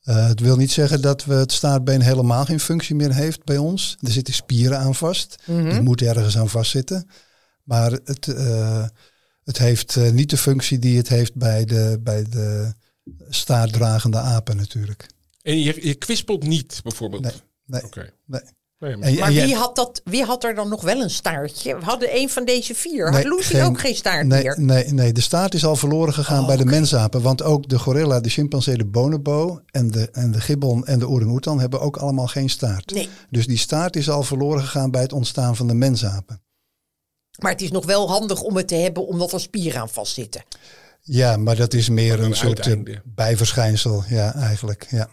Eh, 0.00 0.26
het 0.28 0.40
wil 0.40 0.56
niet 0.56 0.70
zeggen 0.70 1.02
dat 1.02 1.24
we 1.24 1.34
het 1.34 1.52
staartbeen 1.52 2.00
helemaal 2.00 2.44
geen 2.44 2.60
functie 2.60 2.94
meer 2.94 3.14
heeft 3.14 3.44
bij 3.44 3.56
ons. 3.56 3.96
Er 4.00 4.10
zitten 4.10 4.34
spieren 4.34 4.78
aan 4.78 4.94
vast. 4.94 5.42
Die 5.46 5.80
moeten 5.80 6.06
ergens 6.06 6.38
aan 6.38 6.48
vastzitten. 6.48 7.08
Maar 7.62 7.90
het, 8.04 8.28
eh, 8.28 8.86
het 9.44 9.58
heeft 9.58 9.96
eh, 9.96 10.10
niet 10.10 10.30
de 10.30 10.36
functie 10.36 10.78
die 10.78 10.96
het 10.96 11.08
heeft 11.08 11.34
bij 11.34 11.64
de, 11.64 11.98
bij 12.00 12.24
de 12.28 12.74
staartdragende 13.28 14.18
apen 14.18 14.56
natuurlijk. 14.56 15.06
En 15.42 15.58
je, 15.58 15.86
je 15.86 15.94
kwispelt 15.94 16.42
niet, 16.42 16.80
bijvoorbeeld. 16.82 17.22
Nee, 17.22 17.32
nee, 17.66 17.84
Oké. 17.84 18.12
nee. 18.26 18.42
Nee, 18.82 18.96
maar- 18.96 19.08
En- 19.08 19.14
Maar 19.18 19.28
en 19.28 19.34
jij- 19.34 19.44
wie 19.46 19.54
had, 19.54 19.76
dat, 19.76 20.00
wie 20.04 20.24
had 20.24 20.44
er 20.44 20.54
dan 20.54 20.68
nog 20.68 20.82
wel 20.82 21.00
een 21.00 21.10
staartje? 21.10 21.78
We 21.78 21.84
hadden 21.84 22.16
een 22.16 22.28
van 22.30 22.44
deze 22.44 22.74
vier. 22.74 23.04
Had 23.04 23.14
Nee, 23.24 23.34
Lucy 23.34 23.52
geen- 23.54 23.64
ook 23.64 23.80
geen 23.80 23.94
staart 23.94 24.26
Nee, 24.26 24.42
meer? 24.42 24.60
nee, 24.60 24.84
nee, 24.92 25.12
de 25.12 25.20
staart 25.20 25.54
is 25.54 25.64
al 25.64 25.76
verloren 25.76 26.14
gegaan 26.14 26.40
Oh, 26.40 26.46
bij 26.46 26.56
de 26.56 26.64
mensapen. 26.64 27.22
Want 27.22 27.42
ook 27.42 27.68
de 27.68 27.78
gorilla, 27.78 28.20
de 28.20 28.28
chimpansee, 28.28 28.76
de 28.76 28.84
bonobo 28.86 29.60
en 29.70 29.90
de, 29.90 30.08
en 30.12 30.30
de 30.30 30.40
gibbon 30.40 30.86
en 30.86 30.98
de 30.98 31.08
orang-oetan 31.08 31.60
hebben 31.60 31.80
ook 31.80 31.96
allemaal 31.96 32.26
geen 32.26 32.50
staart. 32.50 32.94
Nee. 32.94 33.08
Dus 33.30 33.46
die 33.46 33.58
staart 33.58 33.96
is 33.96 34.10
al 34.10 34.22
verloren 34.22 34.62
gegaan 34.62 34.90
bij 34.90 35.02
het 35.02 35.12
ontstaan 35.12 35.56
van 35.56 35.66
de 35.66 35.74
mensapen. 35.74 36.42
Maar 37.38 37.52
het 37.52 37.60
is 37.62 37.70
nog 37.70 37.86
wel 37.86 38.08
handig 38.10 38.40
om 38.42 38.56
het 38.56 38.68
te 38.68 38.74
hebben, 38.74 39.06
omdat 39.06 39.32
er 39.32 39.40
spieren 39.40 39.80
aan 39.80 39.88
vastzitten. 39.88 40.42
Ja, 41.00 41.36
maar 41.36 41.56
dat 41.56 41.74
is 41.74 41.88
meer 41.88 42.18
een, 42.18 42.24
een 42.24 42.36
soort 42.36 42.58
eh, 42.58 42.66
uiteinde. 42.66 43.02
bijverschijnsel. 43.04 44.04
Ja, 44.08 44.34
eigenlijk. 44.34 44.86
Ja. 44.90 45.08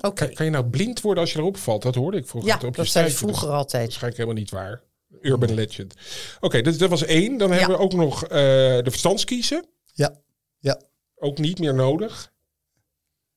Oké. 0.00 0.24
Kan, 0.24 0.34
kan 0.34 0.44
je 0.44 0.52
nou 0.52 0.64
blind 0.64 1.00
worden 1.00 1.22
als 1.22 1.32
je 1.32 1.38
erop 1.38 1.56
valt? 1.56 1.82
Dat 1.82 1.94
hoorde 1.94 2.16
ik 2.16 2.26
vroeger. 2.26 2.48
Ja, 2.48 2.54
altijd 2.54 2.70
op 2.70 2.76
je 2.76 2.82
dat 2.82 2.92
zei 2.92 3.10
vroeger 3.10 3.46
Dat 3.46 3.56
altijd. 3.56 3.88
is 3.88 3.98
waarschijnlijk 3.98 4.16
helemaal 4.16 4.42
niet 4.42 4.50
waar. 4.50 4.82
Urban 5.20 5.54
legend. 5.54 5.94
Oké, 6.40 6.62
dus 6.62 6.78
dat 6.78 6.90
was 6.90 7.04
één. 7.04 7.38
Dan 7.38 7.50
hebben 7.52 7.76
we 7.76 7.82
ook 7.82 7.92
nog 7.92 8.22
eh, 8.24 8.28
de 8.28 8.90
verstandskiezen. 8.90 9.64
Ja, 9.92 10.14
ja. 10.58 10.80
Ook 11.16 11.38
niet 11.38 11.58
meer 11.58 11.74
nodig. 11.74 12.32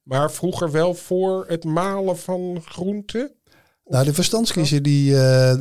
Maar 0.03 0.31
vroeger 0.31 0.71
wel 0.71 0.93
voor 0.93 1.45
het 1.47 1.63
malen 1.63 2.17
van 2.17 2.61
groenten. 2.65 3.31
Nou, 3.85 4.05
de 4.05 4.13
verstandskiezer 4.13 4.81
die, 4.81 5.17
eh, 5.17 5.55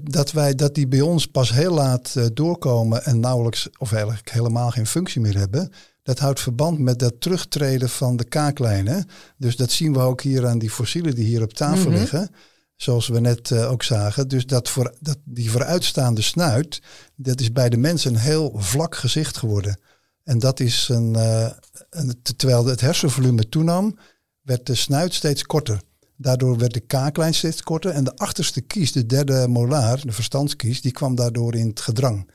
dat, 0.00 0.32
wij, 0.32 0.54
dat 0.54 0.74
die 0.74 0.88
bij 0.88 1.00
ons 1.00 1.26
pas 1.26 1.52
heel 1.52 1.72
laat 1.72 2.14
eh, 2.16 2.26
doorkomen 2.34 3.04
en 3.04 3.20
nauwelijks 3.20 3.68
of 3.78 3.92
eigenlijk 3.92 4.30
helemaal 4.30 4.70
geen 4.70 4.86
functie 4.86 5.20
meer 5.20 5.36
hebben. 5.38 5.72
Dat 6.10 6.18
houdt 6.18 6.40
verband 6.40 6.78
met 6.78 6.98
dat 6.98 7.20
terugtreden 7.20 7.88
van 7.88 8.16
de 8.16 8.24
kaaklijnen. 8.24 9.06
Dus 9.36 9.56
dat 9.56 9.70
zien 9.70 9.92
we 9.92 9.98
ook 9.98 10.20
hier 10.20 10.46
aan 10.46 10.58
die 10.58 10.70
fossielen 10.70 11.14
die 11.14 11.24
hier 11.24 11.42
op 11.42 11.52
tafel 11.52 11.90
liggen. 11.90 12.30
zoals 12.76 13.08
we 13.08 13.20
net 13.20 13.50
eh, 13.50 13.70
ook 13.70 13.82
zagen. 13.82 14.28
Dus 14.28 14.46
dat 14.46 14.68
voor, 14.68 14.94
dat, 15.00 15.18
die 15.24 15.50
vooruitstaande 15.50 16.22
snuit, 16.22 16.82
dat 17.16 17.40
is 17.40 17.52
bij 17.52 17.68
de 17.68 17.76
mensen 17.76 18.14
een 18.14 18.20
heel 18.20 18.52
vlak 18.56 18.96
gezicht 18.96 19.36
geworden. 19.36 19.80
En 20.24 20.38
dat 20.38 20.60
is 20.60 20.88
een, 20.88 21.14
eh, 21.14 21.50
een 21.90 22.20
terwijl 22.36 22.66
het 22.66 22.80
hersenvolume 22.80 23.48
toenam, 23.48 23.98
werd 24.42 24.66
de 24.66 24.74
snuit 24.74 25.14
steeds 25.14 25.42
korter. 25.42 25.80
Daardoor 26.16 26.58
werd 26.58 26.74
de 26.74 26.80
kaaklijn 26.80 27.34
steeds 27.34 27.62
korter 27.62 27.90
en 27.90 28.04
de 28.04 28.16
achterste 28.16 28.60
kies, 28.60 28.92
de 28.92 29.06
derde 29.06 29.48
molaar, 29.48 30.00
de 30.00 30.12
verstandskies, 30.12 30.80
die 30.80 30.92
kwam 30.92 31.14
daardoor 31.14 31.54
in 31.54 31.68
het 31.68 31.80
gedrang. 31.80 32.30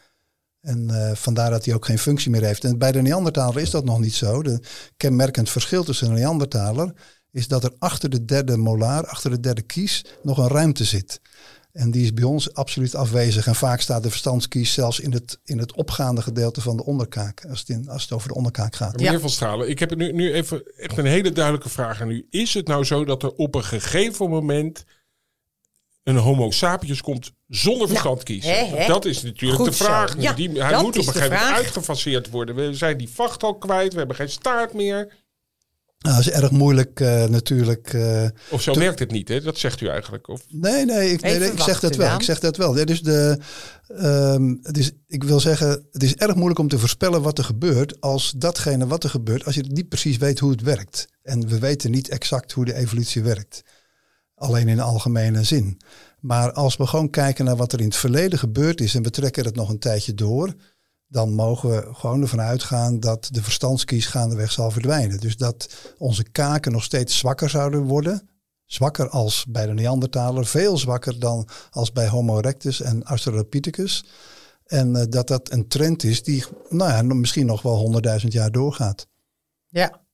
En 0.66 0.90
uh, 0.92 1.12
vandaar 1.14 1.50
dat 1.50 1.66
hij 1.66 1.74
ook 1.74 1.86
geen 1.86 2.00
functie 2.00 2.32
meer 2.32 2.44
heeft. 2.44 2.64
En 2.64 2.78
bij 2.78 2.92
de 2.92 3.02
Neandertaler 3.02 3.62
is 3.62 3.70
dat 3.70 3.86
nog 3.86 4.00
niet 4.00 4.14
zo. 4.14 4.44
De 4.44 4.60
kenmerkend 4.98 5.50
verschil 5.50 5.84
tussen 5.84 6.08
een 6.08 6.14
Neandertaler 6.14 6.94
is 7.32 7.48
dat 7.48 7.64
er 7.64 7.74
achter 7.80 8.10
de 8.10 8.26
derde 8.26 8.58
molaar, 8.58 9.08
achter 9.08 9.30
de 9.30 9.40
derde 9.40 9.62
kies, 9.62 10.06
nog 10.24 10.38
een 10.38 10.48
ruimte 10.48 10.84
zit. 10.84 11.22
En 11.72 11.92
die 11.92 12.04
is 12.04 12.14
bij 12.14 12.24
ons 12.24 12.54
absoluut 12.54 12.96
afwezig. 12.96 13.48
En 13.48 13.56
vaak 13.56 13.82
staat 13.82 14.04
de 14.04 14.10
verstandskies 14.10 14.74
zelfs 14.74 15.00
in 15.00 15.12
het, 15.12 15.40
in 15.44 15.58
het 15.58 15.74
opgaande 15.74 16.22
gedeelte 16.22 16.62
van 16.62 16.78
de 16.78 16.86
onderkaak. 16.86 17.46
Als 17.50 17.60
het, 17.60 17.70
in, 17.70 17.90
als 17.90 18.02
het 18.02 18.12
over 18.12 18.28
de 18.28 18.36
onderkaak 18.36 18.76
gaat. 18.76 19.00
Meneer 19.00 19.20
Van 19.20 19.30
Stralen, 19.30 19.70
ik 19.70 19.80
heb 19.80 19.96
nu, 19.96 20.12
nu 20.12 20.34
even 20.34 20.78
echt 20.78 20.98
een 20.98 21.06
hele 21.06 21.32
duidelijke 21.32 21.70
vraag 21.70 22.02
aan 22.02 22.10
u. 22.10 22.28
Is 22.30 22.54
het 22.54 22.68
nou 22.68 22.84
zo 22.84 23.06
dat 23.06 23.24
er 23.24 23.32
op 23.32 23.56
een 23.56 23.64
gegeven 23.64 24.30
moment 24.30 24.86
een 26.04 26.18
homo 26.18 26.52
sapiens 26.52 27.02
komt 27.02 27.34
zonder 27.48 27.88
verstand 27.88 28.24
kiezen? 28.24 28.52
hè, 28.52 28.66
hè. 28.78 28.88
Dat 28.88 29.06
is 29.06 29.22
natuurlijk 29.24 29.62
Goed 29.62 29.70
de 29.72 29.84
vraag. 29.84 30.16
Ja, 30.22 30.34
die, 30.34 30.62
hij 30.62 30.72
dat 30.72 30.82
moet 30.82 30.98
op 30.98 31.06
een 31.08 31.14
gegeven 31.14 31.38
moment 31.38 31.56
uitgefaseerd 31.56 32.30
worden. 32.30 32.56
We 32.56 32.74
zijn 32.74 32.98
die 32.98 33.10
vacht 33.10 33.44
al 33.44 33.56
kwijt, 33.58 33.92
we 33.92 33.98
hebben 33.98 34.16
geen 34.16 34.30
staart 34.30 34.74
meer. 34.74 35.14
Nou, 36.00 36.18
dat 36.18 36.26
is 36.26 36.32
erg 36.32 36.52
moeilijk 36.52 37.00
eh, 37.00 37.24
natuurlijk. 37.26 37.94
eh, 37.94 38.26
Of 38.50 38.62
zo 38.62 38.74
werkt 38.74 39.00
het 39.00 39.12
niet, 39.12 39.28
hè? 39.28 39.42
Dat 39.42 39.58
zegt 39.58 39.82
u 39.82 39.88
eigenlijk. 39.88 40.28
Of, 40.28 40.42
Nee, 40.50 40.86
nee, 40.86 41.12
ik, 41.12 41.22
nee, 41.22 41.32
Even 41.32 41.42
nee, 41.48 41.52
ik 41.52 41.60
zeg 41.60 41.80
dat 41.80 41.96
wel. 41.96 42.08
dan. 42.10 42.18
Ik 42.18 42.24
zeg 42.24 42.40
dat 42.40 42.58
wel. 42.58 42.78
Ja, 42.78 42.84
dus 42.86 43.02
de, 43.02 43.40
ehm, 43.88 44.56
het 44.62 44.78
is, 44.78 44.92
ik 45.08 45.24
wil 45.24 45.40
zeggen, 45.40 45.86
het 45.92 46.04
is 46.04 46.16
erg 46.16 46.36
moeilijk 46.36 46.60
om 46.60 46.68
te 46.68 46.80
voorspellen 46.80 47.22
wat 47.22 47.38
er 47.38 47.44
gebeurt 47.44 48.02
als 48.02 48.34
datgene 48.38 48.88
wat 48.88 49.04
er 49.04 49.10
gebeurt, 49.10 49.46
als 49.46 49.56
je 49.56 49.64
niet 49.68 49.90
precies 49.90 50.18
weet 50.18 50.40
hoe 50.40 50.52
het 50.52 50.62
werkt. 50.62 51.08
En 51.24 51.48
we 51.48 51.60
weten 51.60 51.92
niet 51.92 52.10
exact 52.10 52.52
hoe 52.52 52.66
de 52.66 52.74
evolutie 52.76 53.24
werkt. 53.24 53.62
Alleen 54.36 54.68
in 54.68 54.80
algemene 54.80 55.44
zin. 55.44 55.78
Maar 56.20 56.52
als 56.52 56.78
we 56.78 56.88
gewoon 56.88 57.10
kijken 57.10 57.46
naar 57.46 57.56
wat 57.56 57.74
er 57.74 57.80
in 57.80 57.86
het 57.86 57.96
verleden 57.96 58.40
gebeurd 58.40 58.82
is 58.82 58.96
en 58.96 59.04
we 59.04 59.10
trekken 59.10 59.46
het 59.46 59.56
nog 59.56 59.70
een 59.70 59.80
tijdje 59.80 60.14
door, 60.14 60.54
dan 61.08 61.34
mogen 61.34 61.70
we 61.70 61.90
gewoon 61.94 62.22
ervan 62.22 62.42
uitgaan 62.42 63.00
dat 63.00 63.28
de 63.32 63.44
verstandskies 63.44 64.06
gaandeweg 64.06 64.52
zal 64.52 64.72
verdwijnen. 64.72 65.20
Dus 65.20 65.38
dat 65.38 65.76
onze 65.98 66.24
kaken 66.24 66.72
nog 66.72 66.84
steeds 66.84 67.18
zwakker 67.18 67.50
zouden 67.50 67.84
worden. 67.84 68.30
Zwakker 68.66 69.10
als 69.10 69.46
bij 69.50 69.66
de 69.66 69.74
Neandertaler, 69.74 70.46
veel 70.46 70.78
zwakker 70.78 71.20
dan 71.20 71.48
als 71.70 71.92
bij 71.92 72.08
Homo 72.08 72.38
erectus 72.38 72.82
en 72.82 73.04
Australopithecus. 73.04 74.06
En 74.66 74.96
eh, 74.96 75.06
dat 75.10 75.28
dat 75.28 75.52
een 75.52 75.68
trend 75.68 76.04
is 76.04 76.24
die 76.24 76.44
nou 76.70 76.92
ja, 76.92 77.02
misschien 77.02 77.46
nog 77.46 77.62
wel 77.62 77.76
honderdduizend 77.76 78.34
jaar 78.34 78.52
doorgaat. 78.52 79.08
Ja. 79.68 80.05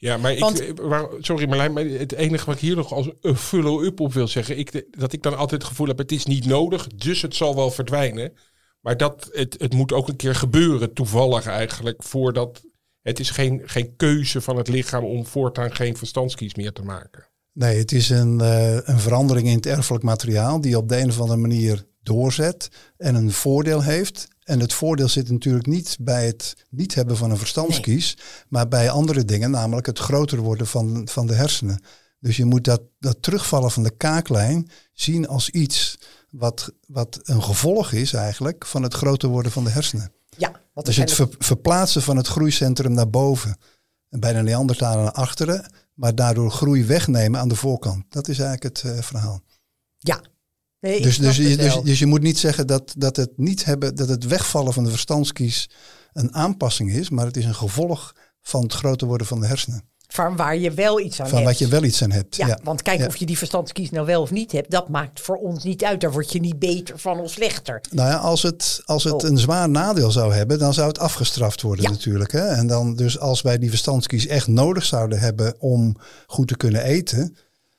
Ja, 0.00 0.16
maar 0.16 0.32
ik, 0.32 0.38
Want- 0.38 0.60
eh, 0.60 0.70
waar- 0.82 1.08
sorry 1.20 1.48
Marlijn, 1.48 1.72
maar 1.72 1.84
het 1.84 2.12
enige 2.12 2.46
wat 2.46 2.54
ik 2.54 2.60
hier 2.60 2.76
nog 2.76 2.92
als 2.92 3.10
een 3.20 3.36
follow-up 3.36 4.00
op 4.00 4.12
wil 4.12 4.28
zeggen, 4.28 4.58
ik, 4.58 4.84
dat 4.98 5.12
ik 5.12 5.22
dan 5.22 5.36
altijd 5.36 5.60
het 5.62 5.70
gevoel 5.70 5.86
heb, 5.86 5.98
het 5.98 6.12
is 6.12 6.24
niet 6.24 6.46
nodig, 6.46 6.86
dus 6.86 7.22
het 7.22 7.34
zal 7.34 7.54
wel 7.54 7.70
verdwijnen. 7.70 8.32
Maar 8.80 8.96
dat 8.96 9.28
het, 9.32 9.56
het 9.58 9.74
moet 9.74 9.92
ook 9.92 10.08
een 10.08 10.16
keer 10.16 10.34
gebeuren, 10.34 10.92
toevallig 10.92 11.46
eigenlijk, 11.46 12.02
voordat 12.02 12.62
het 13.02 13.20
is 13.20 13.30
geen, 13.30 13.62
geen 13.64 13.96
keuze 13.96 14.40
van 14.40 14.56
het 14.56 14.68
lichaam 14.68 15.04
om 15.04 15.26
voortaan 15.26 15.74
geen 15.74 15.96
verstandskies 15.96 16.54
meer 16.54 16.72
te 16.72 16.82
maken. 16.82 17.26
Nee, 17.52 17.78
het 17.78 17.92
is 17.92 18.08
een, 18.10 18.40
eh, 18.40 18.74
een 18.82 18.98
verandering 18.98 19.46
in 19.48 19.54
het 19.54 19.66
erfelijk 19.66 20.04
materiaal 20.04 20.60
die 20.60 20.76
op 20.76 20.88
de 20.88 20.96
een 21.00 21.08
of 21.08 21.20
andere 21.20 21.38
manier 21.40 21.86
doorzet 22.02 22.68
en 22.96 23.14
een 23.14 23.32
voordeel 23.32 23.82
heeft. 23.82 24.28
En 24.48 24.60
het 24.60 24.72
voordeel 24.72 25.08
zit 25.08 25.30
natuurlijk 25.30 25.66
niet 25.66 25.96
bij 26.00 26.26
het 26.26 26.66
niet 26.70 26.94
hebben 26.94 27.16
van 27.16 27.30
een 27.30 27.36
verstandskies, 27.38 28.16
maar 28.48 28.68
bij 28.68 28.90
andere 28.90 29.24
dingen, 29.24 29.50
namelijk 29.50 29.86
het 29.86 29.98
groter 29.98 30.38
worden 30.38 30.66
van, 30.66 31.08
van 31.10 31.26
de 31.26 31.34
hersenen. 31.34 31.82
Dus 32.20 32.36
je 32.36 32.44
moet 32.44 32.64
dat, 32.64 32.82
dat 32.98 33.22
terugvallen 33.22 33.70
van 33.70 33.82
de 33.82 33.96
kaaklijn 33.96 34.70
zien 34.92 35.28
als 35.28 35.50
iets 35.50 35.98
wat, 36.30 36.72
wat 36.86 37.20
een 37.22 37.42
gevolg 37.42 37.92
is 37.92 38.12
eigenlijk 38.12 38.66
van 38.66 38.82
het 38.82 38.94
groter 38.94 39.28
worden 39.28 39.52
van 39.52 39.64
de 39.64 39.70
hersenen. 39.70 40.12
Ja, 40.36 40.50
want 40.50 40.86
er 40.88 40.94
Dus 40.94 40.96
het 40.96 41.12
ver- 41.12 41.34
verplaatsen 41.38 42.02
van 42.02 42.16
het 42.16 42.26
groeicentrum 42.26 42.92
naar 42.92 43.10
boven. 43.10 43.56
En 44.08 44.20
bij 44.20 44.32
de 44.32 44.42
Neandertaler 44.42 45.02
naar 45.02 45.12
achteren. 45.12 45.72
Maar 45.94 46.14
daardoor 46.14 46.50
groei 46.50 46.84
wegnemen 46.84 47.40
aan 47.40 47.48
de 47.48 47.54
voorkant. 47.54 48.04
Dat 48.08 48.28
is 48.28 48.38
eigenlijk 48.38 48.76
het 48.76 48.92
eh, 48.92 49.02
verhaal. 49.02 49.40
Ja. 49.98 50.20
Nee, 50.80 51.02
Dus, 51.02 51.18
dus, 51.18 51.36
je, 51.36 51.56
dus, 51.56 51.80
dus 51.82 51.98
je 51.98 52.06
moet 52.06 52.22
niet 52.22 52.38
zeggen 52.38 52.66
dat, 52.66 52.94
dat, 52.96 53.16
het 53.16 53.30
niet 53.36 53.64
hebben, 53.64 53.94
dat 53.94 54.08
het 54.08 54.26
wegvallen 54.26 54.72
van 54.72 54.84
de 54.84 54.90
verstandskies 54.90 55.70
een 56.12 56.34
aanpassing 56.34 56.92
is. 56.92 57.10
Maar 57.10 57.26
het 57.26 57.36
is 57.36 57.44
een 57.44 57.54
gevolg 57.54 58.14
van 58.42 58.62
het 58.62 58.72
groter 58.72 59.06
worden 59.06 59.26
van 59.26 59.40
de 59.40 59.46
hersenen. 59.46 59.82
Van 60.10 60.36
waar 60.36 60.56
je 60.56 60.70
wel 60.72 61.00
iets 61.00 61.20
aan 61.20 61.28
Van 61.28 61.38
hebt. 61.38 61.48
wat 61.50 61.58
je 61.58 61.68
wel 61.68 61.84
iets 61.84 62.02
aan 62.02 62.10
hebt. 62.10 62.36
Ja, 62.36 62.46
Ja, 62.46 62.58
want 62.62 62.82
kijk 62.82 63.00
Ja. 63.00 63.06
of 63.06 63.16
je 63.16 63.26
die 63.26 63.38
verstandskies 63.38 63.90
nou 63.90 64.06
wel 64.06 64.22
of 64.22 64.30
niet 64.30 64.52
hebt, 64.52 64.70
dat 64.70 64.88
maakt 64.88 65.20
voor 65.20 65.36
ons 65.36 65.64
niet 65.64 65.84
uit. 65.84 66.00
Daar 66.00 66.12
word 66.12 66.32
je 66.32 66.40
niet 66.40 66.58
beter 66.58 66.98
van 66.98 67.20
of 67.20 67.30
slechter. 67.30 67.80
Nou 67.90 68.08
ja, 68.10 68.16
als 68.16 68.42
het, 68.42 68.80
als 68.84 69.04
het 69.04 69.12
Oh. 69.24 69.30
een 69.30 69.38
zwaar 69.38 69.68
nadeel 69.68 70.10
zou 70.10 70.34
hebben, 70.34 70.58
dan 70.58 70.74
zou 70.74 70.88
het 70.88 70.98
afgestraft 70.98 71.62
worden 71.62 71.84
Ja. 71.84 71.90
natuurlijk. 71.90 72.32
Hè? 72.32 72.46
En 72.46 72.66
dan 72.66 72.96
dus 72.96 73.18
als 73.18 73.42
wij 73.42 73.58
die 73.58 73.70
verstandskies 73.70 74.26
echt 74.26 74.46
nodig 74.46 74.84
zouden 74.84 75.18
hebben 75.18 75.54
om 75.60 75.96
goed 76.26 76.48
te 76.48 76.56
kunnen 76.56 76.82
eten, 76.84 77.36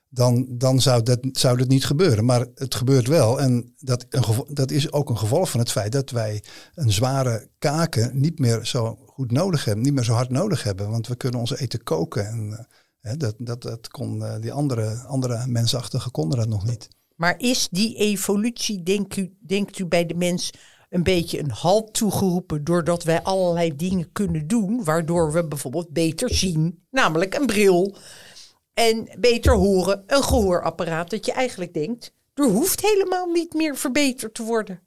dan, 0.10 0.45
dan 0.50 0.82
zou, 0.82 1.04
dat, 1.04 1.19
zou 1.32 1.58
dat 1.58 1.67
niet 1.67 1.86
gebeuren. 1.86 2.26
Maar 2.26 2.45
het 2.56 2.76
gebeurt 2.76 3.08
wel. 3.08 3.39
En 3.39 3.74
dat, 3.78 4.06
dat 4.48 4.72
is 4.72 4.91
ook 4.91 5.10
een 5.10 5.17
gevolg 5.17 5.50
van 5.50 5.60
het 5.60 5.72
feit 5.72 5.91
dat 5.91 6.10
wij 6.10 6.43
een 6.76 6.91
zware 6.91 7.50
kaken 7.60 8.19
niet 8.19 8.39
meer 8.39 8.65
zo 8.65 8.98
goed 9.06 9.32
nodig 9.32 9.65
hebben, 9.65 9.84
niet 9.84 9.93
meer 9.93 10.04
zo 10.04 10.13
hard 10.13 10.30
nodig 10.30 10.63
hebben. 10.63 10.89
Want 10.89 11.08
we 11.08 11.15
kunnen 11.15 11.39
ons 11.39 11.58
eten 11.58 11.84
koken. 11.84 12.28
En, 12.28 12.67
eh, 13.00 13.13
dat, 13.17 13.36
dat, 13.38 13.62
dat 13.62 13.88
kon, 13.88 14.26
eh, 14.26 14.41
die 14.41 14.52
andere, 14.52 15.04
andere 15.08 15.48
mensachtigen 15.48 16.12
konden 16.12 16.39
dat 16.39 16.48
nog 16.48 16.65
niet. 16.65 16.88
Maar 17.15 17.36
is 17.38 17.67
die 17.72 17.95
evolutie, 17.95 18.84
denkt 18.84 19.17
u, 19.17 19.34
denkt 19.39 19.80
u 19.80 19.86
bij 19.86 20.06
de 20.06 20.15
mens, 20.15 20.52
een 20.89 21.04
beetje 21.04 21.39
een 21.39 21.52
halt 21.52 21.93
toegeroepen 21.93 22.63
doordat 22.63 23.04
wij 23.04 23.24
allerlei 23.24 23.76
dingen 23.76 24.12
kunnen 24.12 24.48
doen, 24.48 24.84
waardoor 24.84 25.32
we 25.32 25.48
bijvoorbeeld 25.48 25.89
beter 25.89 26.34
zien, 26.34 26.84
namelijk 26.91 27.36
een 27.36 27.45
bril, 27.45 27.95
en 28.80 29.08
beter 29.20 29.54
horen, 29.54 30.04
een 30.08 30.24
gehoorapparaat, 30.24 31.10
dat 31.10 31.26
je 31.26 31.32
eigenlijk 31.32 31.74
denkt, 31.74 32.13
er 32.34 32.46
hoeft 32.46 32.82
helemaal 32.82 33.26
niet 33.32 33.54
meer 33.54 33.76
verbeterd 33.76 34.34
te 34.34 34.44
worden. 34.44 34.80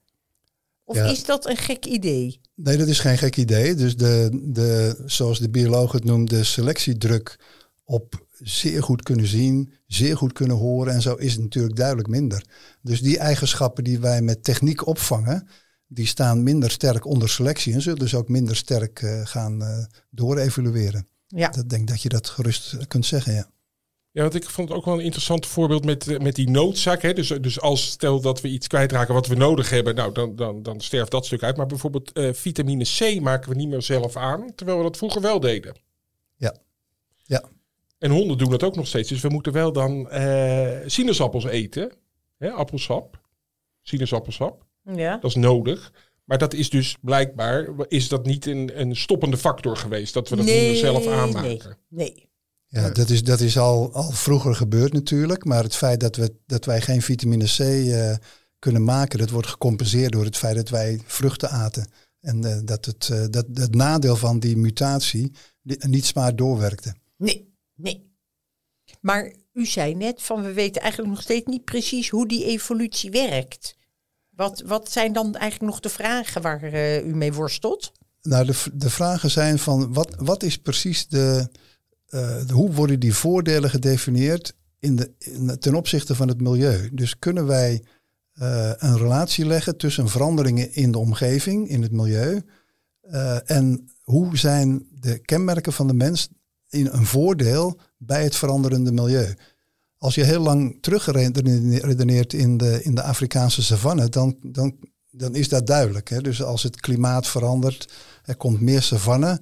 Of 0.84 0.96
Ja. 0.96 1.04
is 1.04 1.24
dat 1.24 1.48
een 1.48 1.56
gek 1.56 1.84
idee? 1.86 2.40
Nee, 2.54 2.76
dat 2.76 2.88
is 2.88 2.98
geen 3.00 3.18
gek 3.18 3.36
idee. 3.36 3.74
Dus 3.74 3.96
de, 3.96 4.40
de, 4.42 5.02
zoals 5.06 5.38
de 5.38 5.50
bioloog 5.50 5.92
het 5.92 6.04
noemt, 6.04 6.30
de 6.30 6.44
selectiedruk 6.44 7.38
op 7.84 8.26
zeer 8.38 8.82
goed 8.82 9.02
kunnen 9.02 9.26
zien, 9.26 9.72
zeer 9.86 10.16
goed 10.16 10.32
kunnen 10.32 10.56
horen 10.56 10.92
en 10.92 11.02
zo 11.02 11.14
is 11.14 11.32
het 11.32 11.42
natuurlijk 11.42 11.76
duidelijk 11.76 12.08
minder. 12.08 12.44
Dus 12.82 13.00
die 13.00 13.18
eigenschappen 13.18 13.84
die 13.84 13.98
wij 14.00 14.22
met 14.22 14.44
techniek 14.44 14.86
opvangen, 14.86 15.48
die 15.86 16.06
staan 16.06 16.42
minder 16.42 16.70
sterk 16.70 17.06
onder 17.06 17.28
selectie 17.28 17.72
en 17.74 17.82
zullen 17.82 17.98
dus 17.98 18.14
ook 18.14 18.28
minder 18.28 18.56
sterk 18.56 19.02
eh, 19.02 19.20
gaan 19.24 19.62
eh 19.62 19.84
doorevolueren. 20.10 21.06
Ja. 21.26 21.48
Dat 21.48 21.68
denk 21.68 21.88
dat 21.88 22.02
je 22.02 22.08
dat 22.08 22.28
gerust 22.28 22.86
kunt 22.86 23.06
zeggen, 23.06 23.32
ja. 23.34 23.50
Ja, 24.12 24.22
want 24.22 24.34
ik 24.34 24.44
vond 24.44 24.68
het 24.68 24.78
ook 24.78 24.84
wel 24.84 24.94
een 24.94 25.04
interessant 25.04 25.46
voorbeeld 25.46 25.84
met, 25.84 26.08
eh, 26.08 26.18
met 26.18 26.34
die 26.34 26.50
noodzaak. 26.50 27.02
Hè? 27.02 27.12
Dus, 27.12 27.28
dus 27.28 27.60
als 27.60 27.90
stel 27.90 28.20
dat 28.20 28.40
we 28.40 28.48
iets 28.48 28.66
kwijtraken 28.66 29.14
wat 29.14 29.26
we 29.26 29.34
nodig 29.34 29.70
hebben, 29.70 29.94
nou, 29.94 30.12
dan, 30.12 30.36
dan, 30.36 30.62
dan 30.62 30.80
sterft 30.80 31.10
dat 31.10 31.26
stuk 31.26 31.42
uit. 31.42 31.56
Maar 31.56 31.66
bijvoorbeeld 31.66 32.12
eh, 32.12 32.32
vitamine 32.32 32.84
C 32.84 33.20
maken 33.20 33.50
we 33.50 33.56
niet 33.56 33.68
meer 33.68 33.82
zelf 33.82 34.16
aan, 34.16 34.54
terwijl 34.54 34.78
we 34.78 34.84
dat 34.84 34.96
vroeger 34.96 35.20
wel 35.20 35.40
deden. 35.40 35.74
Ja. 36.36 36.56
Ja. 37.22 37.44
En 37.98 38.10
honden 38.10 38.38
doen 38.38 38.50
dat 38.50 38.62
ook 38.62 38.76
nog 38.76 38.86
steeds. 38.86 39.08
Dus 39.08 39.20
we 39.20 39.28
moeten 39.28 39.52
wel 39.52 39.72
dan 39.72 40.10
eh, 40.10 40.78
sinaasappels 40.86 41.44
eten. 41.44 41.92
Hè? 42.38 42.50
Appelsap. 42.50 43.20
Sinaasappelsap. 43.82 44.64
Ja. 44.94 45.16
Dat 45.16 45.30
is 45.30 45.36
nodig. 45.36 45.92
Maar 46.24 46.38
dat 46.38 46.54
is 46.54 46.70
dus 46.70 46.96
blijkbaar, 47.00 47.68
is 47.88 48.08
dat 48.08 48.26
niet 48.26 48.46
een, 48.46 48.80
een 48.80 48.96
stoppende 48.96 49.36
factor 49.36 49.76
geweest. 49.76 50.14
Dat 50.14 50.28
we 50.28 50.36
dat 50.36 50.44
niet 50.44 50.54
meer 50.54 50.76
zelf 50.76 51.06
aanmaken. 51.06 51.78
Nee, 51.88 52.10
nee. 52.10 52.30
Ja, 52.72 52.90
dat 52.90 53.10
is, 53.10 53.24
dat 53.24 53.40
is 53.40 53.58
al, 53.58 53.92
al 53.92 54.10
vroeger 54.10 54.54
gebeurd 54.54 54.92
natuurlijk. 54.92 55.44
Maar 55.44 55.62
het 55.62 55.76
feit 55.76 56.00
dat, 56.00 56.16
we, 56.16 56.34
dat 56.46 56.64
wij 56.64 56.80
geen 56.80 57.02
vitamine 57.02 57.44
C 57.44 57.58
eh, 57.58 58.14
kunnen 58.58 58.84
maken, 58.84 59.18
dat 59.18 59.30
wordt 59.30 59.48
gecompenseerd 59.48 60.12
door 60.12 60.24
het 60.24 60.36
feit 60.36 60.56
dat 60.56 60.68
wij 60.68 61.00
vruchten 61.06 61.50
aten. 61.50 61.90
En 62.20 62.44
eh, 62.44 62.58
dat 62.64 62.84
het, 62.84 63.08
eh, 63.12 63.24
dat 63.30 63.46
het 63.54 63.74
nadeel 63.74 64.16
van 64.16 64.38
die 64.38 64.56
mutatie 64.56 65.32
niet 65.62 66.06
zwaar 66.06 66.36
doorwerkte. 66.36 66.94
Nee, 67.16 67.54
nee. 67.74 68.10
Maar 69.00 69.32
u 69.52 69.66
zei 69.66 69.94
net 69.94 70.22
van 70.22 70.42
we 70.42 70.52
weten 70.52 70.82
eigenlijk 70.82 71.12
nog 71.12 71.22
steeds 71.22 71.46
niet 71.46 71.64
precies 71.64 72.08
hoe 72.08 72.28
die 72.28 72.44
evolutie 72.44 73.10
werkt. 73.10 73.76
Wat, 74.28 74.62
wat 74.66 74.90
zijn 74.90 75.12
dan 75.12 75.34
eigenlijk 75.34 75.72
nog 75.72 75.80
de 75.80 75.88
vragen 75.88 76.42
waar 76.42 76.74
u 77.04 77.14
mee 77.14 77.32
worstelt? 77.32 77.92
Nou, 78.22 78.46
de, 78.46 78.64
de 78.74 78.90
vragen 78.90 79.30
zijn 79.30 79.58
van 79.58 79.92
wat, 79.92 80.14
wat 80.18 80.42
is 80.42 80.58
precies 80.58 81.08
de, 81.08 81.48
eh, 82.12 82.48
hoe 82.50 82.72
worden 82.72 83.00
die 83.00 83.14
voordelen 83.14 83.70
gedefinieerd 83.70 84.54
in 84.78 84.96
de, 84.96 85.12
ten 85.58 85.74
opzichte 85.74 86.14
van 86.14 86.28
het 86.28 86.40
milieu. 86.40 86.90
Dus 86.92 87.18
kunnen 87.18 87.46
wij 87.46 87.82
uh, 88.34 88.70
een 88.76 88.98
relatie 88.98 89.46
leggen 89.46 89.76
tussen 89.76 90.08
veranderingen 90.08 90.74
in 90.74 90.92
de 90.92 90.98
omgeving, 90.98 91.68
in 91.68 91.82
het 91.82 91.92
milieu, 91.92 92.40
uh, 93.10 93.50
en 93.50 93.90
hoe 94.02 94.38
zijn 94.38 94.86
de 95.00 95.18
kenmerken 95.18 95.72
van 95.72 95.86
de 95.86 95.94
mens 95.94 96.28
in 96.68 96.86
een 96.86 97.06
voordeel 97.06 97.78
bij 97.98 98.22
het 98.22 98.36
veranderende 98.36 98.92
milieu. 98.92 99.34
Als 99.96 100.14
je 100.14 100.24
heel 100.24 100.42
lang 100.42 100.78
terugredeneert 100.80 102.32
in 102.32 102.56
de, 102.56 102.82
in 102.82 102.94
de 102.94 103.02
Afrikaanse 103.02 103.62
savanne, 103.62 104.08
dan, 104.08 104.36
dan, 104.42 104.76
dan 105.10 105.34
is 105.34 105.48
dat 105.48 105.66
duidelijk. 105.66 106.08
Hè? 106.08 106.20
Dus 106.20 106.42
als 106.42 106.62
het 106.62 106.80
klimaat 106.80 107.26
verandert, 107.26 107.92
er 108.24 108.36
komt 108.36 108.60
meer 108.60 108.82
savanne. 108.82 109.40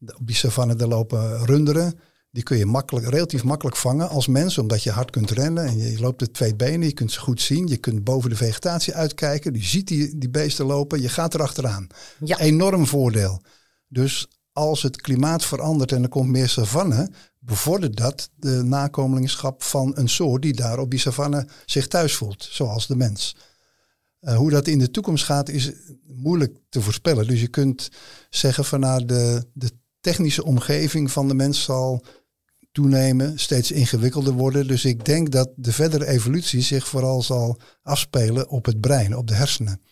Op 0.00 0.26
die 0.26 0.36
savanne 0.36 0.74
daar 0.74 0.88
lopen 0.88 1.46
runderen. 1.46 1.98
Die 2.30 2.42
kun 2.42 2.56
je 2.58 2.66
makkelijk, 2.66 3.08
relatief 3.08 3.44
makkelijk 3.44 3.76
vangen 3.76 4.08
als 4.08 4.26
mens, 4.26 4.58
omdat 4.58 4.82
je 4.82 4.90
hard 4.90 5.10
kunt 5.10 5.30
rennen. 5.30 5.66
En 5.66 5.78
je 5.78 6.00
loopt 6.00 6.22
op 6.22 6.32
twee 6.32 6.56
benen, 6.56 6.86
je 6.86 6.92
kunt 6.92 7.12
ze 7.12 7.20
goed 7.20 7.40
zien. 7.40 7.66
Je 7.66 7.76
kunt 7.76 8.04
boven 8.04 8.30
de 8.30 8.36
vegetatie 8.36 8.94
uitkijken. 8.94 9.54
Je 9.54 9.64
ziet 9.64 9.88
die, 9.88 10.18
die 10.18 10.30
beesten 10.30 10.66
lopen, 10.66 11.00
je 11.00 11.08
gaat 11.08 11.34
erachteraan. 11.34 11.86
Ja. 12.24 12.38
Enorm 12.38 12.86
voordeel. 12.86 13.42
Dus 13.88 14.28
als 14.52 14.82
het 14.82 15.00
klimaat 15.00 15.44
verandert 15.44 15.92
en 15.92 16.02
er 16.02 16.08
komt 16.08 16.30
meer 16.30 16.48
savanne, 16.48 17.10
bevordert 17.38 17.96
dat 17.96 18.30
de 18.36 18.62
nakomelingschap 18.62 19.62
van 19.62 19.92
een 19.96 20.08
soort 20.08 20.42
die 20.42 20.54
daar 20.54 20.78
op 20.78 20.90
die 20.90 21.00
savanne 21.00 21.48
zich 21.66 21.86
thuis 21.86 22.14
voelt, 22.14 22.48
zoals 22.50 22.86
de 22.86 22.96
mens. 22.96 23.36
Uh, 24.20 24.36
hoe 24.36 24.50
dat 24.50 24.66
in 24.66 24.78
de 24.78 24.90
toekomst 24.90 25.24
gaat 25.24 25.48
is 25.48 25.72
moeilijk 26.06 26.56
te 26.68 26.80
voorspellen. 26.80 27.26
Dus 27.26 27.40
je 27.40 27.48
kunt 27.48 27.88
zeggen 28.30 28.64
van 28.64 28.80
nou, 28.80 29.04
de, 29.04 29.46
de 29.52 29.70
technische 30.00 30.44
omgeving 30.44 31.10
van 31.10 31.28
de 31.28 31.34
mens 31.34 31.62
zal 31.62 32.02
toenemen, 32.72 33.38
steeds 33.38 33.72
ingewikkelder 33.72 34.32
worden. 34.32 34.66
Dus 34.66 34.84
ik 34.84 35.04
denk 35.04 35.30
dat 35.30 35.50
de 35.56 35.72
verdere 35.72 36.06
evolutie 36.06 36.60
zich 36.60 36.88
vooral 36.88 37.22
zal 37.22 37.58
afspelen 37.82 38.48
op 38.48 38.64
het 38.64 38.80
brein, 38.80 39.16
op 39.16 39.26
de 39.26 39.34
hersenen. 39.34 39.82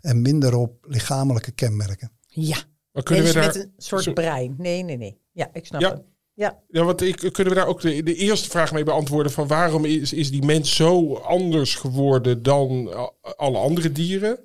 En 0.00 0.22
minder 0.22 0.56
op 0.56 0.84
lichamelijke 0.88 1.50
kenmerken. 1.50 2.12
Ja, 2.26 2.56
maar 2.92 3.02
kunnen 3.02 3.24
we 3.24 3.32
daar... 3.32 3.46
met 3.46 3.56
een 3.56 3.72
soort 3.76 4.14
brein. 4.14 4.54
Nee, 4.58 4.82
nee, 4.82 4.96
nee. 4.96 5.18
Ja, 5.32 5.48
ik 5.52 5.66
snap 5.66 5.80
ja. 5.80 5.90
het. 5.90 6.02
Ja. 6.34 6.62
ja, 6.68 6.84
want 6.84 7.00
ik, 7.00 7.16
kunnen 7.16 7.52
we 7.52 7.58
daar 7.58 7.68
ook 7.68 7.80
de, 7.80 8.02
de 8.02 8.14
eerste 8.14 8.50
vraag 8.50 8.72
mee 8.72 8.84
beantwoorden 8.84 9.32
van 9.32 9.46
waarom 9.46 9.84
is, 9.84 10.12
is 10.12 10.30
die 10.30 10.44
mens 10.44 10.76
zo 10.76 11.14
anders 11.14 11.74
geworden 11.74 12.42
dan 12.42 12.94
alle 13.36 13.58
andere 13.58 13.92
dieren? 13.92 14.38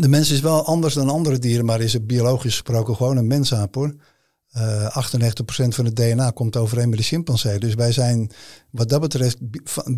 De 0.00 0.08
mens 0.08 0.30
is 0.30 0.40
wel 0.40 0.64
anders 0.64 0.94
dan 0.94 1.08
andere 1.08 1.38
dieren, 1.38 1.64
maar 1.64 1.80
is 1.80 1.92
het 1.92 2.06
biologisch 2.06 2.52
gesproken 2.52 2.96
gewoon 2.96 3.16
een 3.16 3.26
mensaap 3.26 3.74
hoor. 3.74 3.94
Uh, 4.56 4.96
98% 4.96 5.68
van 5.68 5.84
het 5.84 5.96
DNA 5.96 6.30
komt 6.30 6.56
overeen 6.56 6.88
met 6.88 6.98
de 6.98 7.04
chimpansee. 7.04 7.58
Dus 7.58 7.74
wij 7.74 7.92
zijn 7.92 8.30
wat 8.70 8.88
dat 8.88 9.00
betreft 9.00 9.38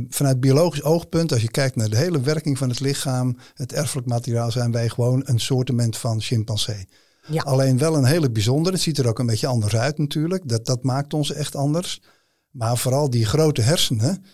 vanuit 0.09 0.41
biologisch 0.41 0.83
oogpunt, 0.83 1.33
als 1.33 1.43
je 1.43 1.51
kijkt 1.51 1.77
naar 1.77 1.89
de 1.89 1.97
hele 1.97 2.21
werking 2.21 2.59
van 2.59 2.69
het 2.69 2.81
lichaam, 2.81 3.37
het 3.55 3.73
erfelijk 3.73 4.07
materiaal, 4.07 4.51
zijn 4.51 4.73
wij 4.73 4.89
gewoon 4.89 5.23
een 5.25 5.41
soortement 5.41 5.97
van 5.97 6.21
chimpansee. 6.21 6.89
Ja. 7.27 7.43
Alleen 7.43 7.79
wel 7.79 7.97
een 7.97 8.05
hele 8.05 8.31
bijzondere. 8.31 8.75
Het 8.75 8.85
ziet 8.85 8.99
er 8.99 9.09
ook 9.09 9.19
een 9.19 9.27
beetje 9.27 9.47
anders 9.47 9.77
uit 9.77 9.99
natuurlijk. 9.99 10.49
Dat, 10.49 10.67
dat 10.67 10.83
maakt 10.83 11.15
ons 11.15 11.33
echt 11.33 11.57
anders. 11.57 12.03
Maar 12.51 12.77
vooral 12.77 13.11
die 13.11 13.27
grote 13.27 13.63
hersenen, 13.63 14.25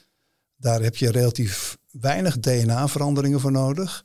daar 0.57 0.83
heb 0.83 0.96
je 0.96 1.11
relatief 1.11 1.78
weinig 1.90 2.38
DNA-veranderingen 2.38 3.40
voor 3.40 3.52
nodig. 3.52 4.04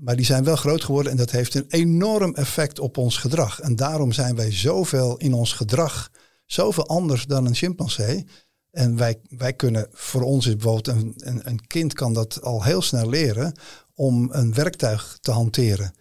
Maar 0.00 0.16
die 0.16 0.24
zijn 0.24 0.44
wel 0.44 0.56
groot 0.56 0.84
geworden 0.84 1.12
en 1.12 1.18
dat 1.18 1.30
heeft 1.30 1.54
een 1.54 1.64
enorm 1.68 2.34
effect 2.34 2.78
op 2.78 2.96
ons 2.96 3.16
gedrag. 3.16 3.60
En 3.60 3.76
daarom 3.76 4.12
zijn 4.12 4.36
wij 4.36 4.52
zoveel 4.52 5.16
in 5.16 5.34
ons 5.34 5.52
gedrag, 5.52 6.10
zoveel 6.46 6.86
anders 6.86 7.26
dan 7.26 7.46
een 7.46 7.54
chimpansee. 7.54 8.26
En 8.70 8.96
wij, 8.96 9.20
wij 9.28 9.52
kunnen, 9.52 9.86
voor 9.92 10.22
ons 10.22 10.46
is 10.46 10.56
bijvoorbeeld 10.56 10.96
een, 10.96 11.12
een, 11.16 11.40
een 11.48 11.66
kind 11.66 11.92
kan 11.92 12.12
dat 12.12 12.42
al 12.42 12.64
heel 12.64 12.82
snel 12.82 13.08
leren 13.08 13.52
om 13.94 14.28
een 14.32 14.54
werktuig 14.54 15.18
te 15.20 15.30
hanteren. 15.30 15.92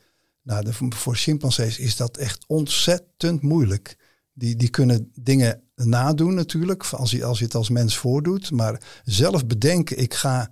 Nou, 0.42 0.64
de, 0.64 0.74
voor 0.74 1.16
chimpansees 1.16 1.80
is 1.80 1.96
dat 1.96 2.18
echt 2.18 2.44
ontzettend 2.48 3.42
moeilijk. 3.42 3.98
Die, 4.34 4.56
die 4.56 4.70
kunnen 4.70 5.12
dingen 5.14 5.62
nadoen 5.76 6.34
natuurlijk, 6.34 6.86
als 6.86 7.12
je, 7.12 7.26
als 7.26 7.40
je 7.40 7.46
het 7.46 7.56
als 7.56 7.70
mens 7.70 7.98
voordoet. 7.98 8.52
Maar 8.52 8.82
zelf 9.04 9.46
bedenken, 9.46 9.98
ik 9.98 10.14
ga 10.14 10.52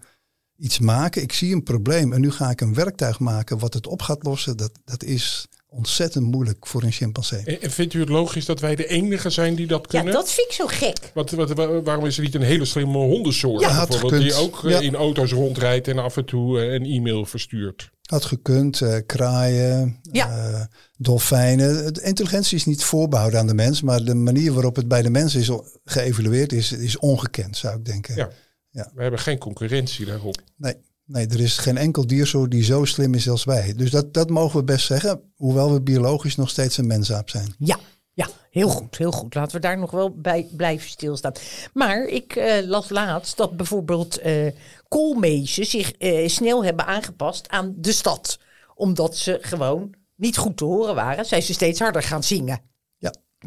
iets 0.58 0.80
maken, 0.80 1.22
ik 1.22 1.34
zie 1.34 1.54
een 1.54 1.64
probleem 1.64 2.14
en 2.14 2.22
nu 2.22 2.32
ga 2.32 2.50
ik 2.50 2.62
een 2.62 2.74
werktuig 2.74 3.20
maken 3.20 3.60
wat 3.60 3.74
het 3.74 3.88
op 3.88 4.02
gaat 4.02 4.24
lossen. 4.24 4.58
Dat, 4.58 4.72
dat 4.86 5.04
is 5.04 5.48
ontzettend 5.76 6.26
moeilijk 6.26 6.68
voor 6.68 6.84
een 6.84 6.92
chimpansee. 6.92 7.58
En, 7.60 7.72
vindt 7.72 7.94
u 7.94 8.00
het 8.00 8.10
logisch 8.10 8.46
dat 8.46 8.60
wij 8.60 8.76
de 8.76 8.88
enige 8.88 9.30
zijn 9.30 9.56
die 9.56 9.68
dat 9.68 9.88
kunnen? 9.88 10.08
Ja, 10.08 10.14
dat 10.14 10.32
vind 10.32 10.48
ik 10.48 10.54
zo 10.54 10.68
gek. 10.68 11.12
Wat, 11.14 11.32
wat, 11.32 11.54
waarom 11.84 12.06
is 12.06 12.18
er 12.18 12.24
niet 12.24 12.36
een 12.36 12.42
hele 12.42 12.66
slimme 12.66 12.98
hondensoort 12.98 13.62
ja, 13.62 13.86
bijvoorbeeld, 13.88 14.22
die 14.22 14.34
ook 14.34 14.64
eh, 14.64 14.82
in 14.82 14.96
auto's 14.96 15.32
rondrijdt 15.32 15.88
en 15.88 15.98
af 15.98 16.18
en 16.18 16.26
toe 16.26 16.60
eh, 16.60 16.74
een 16.74 16.86
e-mail 16.86 17.26
verstuurt? 17.26 17.94
Had 18.06 18.26
gekund, 18.26 18.82
uh, 18.82 18.96
kraaien, 19.06 20.00
ja. 20.12 20.70
dolfijnen. 20.98 21.94
De 21.94 22.02
intelligentie 22.02 22.58
is 22.58 22.66
niet 22.66 22.84
voorbehouden 22.84 23.40
aan 23.40 23.48
de 23.48 23.54
mens, 23.54 23.82
maar 23.82 24.04
de 24.04 24.16
manier 24.16 24.54
waarop 24.54 24.76
het 24.76 24.88
bij 24.88 25.02
de 25.02 25.10
mens 25.10 25.36
is 25.36 25.52
geëvalueerd 25.86 26.54
is, 26.54 26.72
is 26.72 26.98
ongekend, 26.98 27.58
zou 27.58 27.78
ik 27.78 27.86
denken. 27.86 28.16
Ja. 28.16 28.30
Ja. 28.76 28.92
We 28.94 29.02
hebben 29.02 29.20
geen 29.20 29.38
concurrentie 29.38 30.06
daarop. 30.06 30.42
Nee. 30.56 30.76
Nee, 31.08 31.28
er 31.28 31.40
is 31.40 31.58
geen 31.58 31.78
enkel 31.78 32.08
diersoort 32.08 32.52
die 32.52 32.64
zo 32.64 32.86
slim 32.86 33.14
is 33.14 33.30
als 33.30 33.44
wij. 33.44 33.74
Dus 33.74 33.92
dat, 33.92 34.14
dat 34.14 34.30
mogen 34.30 34.60
we 34.60 34.66
best 34.66 34.86
zeggen, 34.86 35.22
hoewel 35.36 35.74
we 35.74 35.82
biologisch 35.82 36.36
nog 36.36 36.50
steeds 36.50 36.78
een 36.78 36.88
mensaap 36.88 37.30
zijn. 37.30 37.56
Ja, 37.58 37.80
ja, 38.14 38.28
heel 38.50 38.70
goed, 38.70 38.98
heel 38.98 39.12
goed. 39.12 39.36
Laten 39.36 39.56
we 39.56 39.62
daar 39.62 39.78
nog 39.78 39.92
wel 39.92 40.12
bij 40.16 40.48
blijven 40.56 40.90
stilstaan. 40.90 41.34
Maar 41.74 42.06
ik 42.06 42.36
uh, 42.36 42.68
las 42.68 42.90
laatst 42.90 43.38
dat 43.38 43.58
bijvoorbeeld 43.58 44.26
uh, 44.26 44.52
koolmezen 44.88 45.66
zich 45.66 45.94
uh, 46.00 46.28
snel 46.28 46.64
hebben 46.64 46.86
aangepast 46.86 47.50
aan 47.50 47.74
de 47.78 47.92
stad. 47.92 48.40
Omdat 48.76 49.18
ze 49.18 49.38
gewoon 49.42 49.96
niet 50.16 50.38
goed 50.38 50.58
te 50.58 50.66
horen 50.66 50.96
waren, 50.96 51.26
zijn 51.26 51.42
ze 51.42 51.54
steeds 51.54 51.80
harder 51.80 52.04
gaan 52.04 52.24
zingen. 52.24 52.62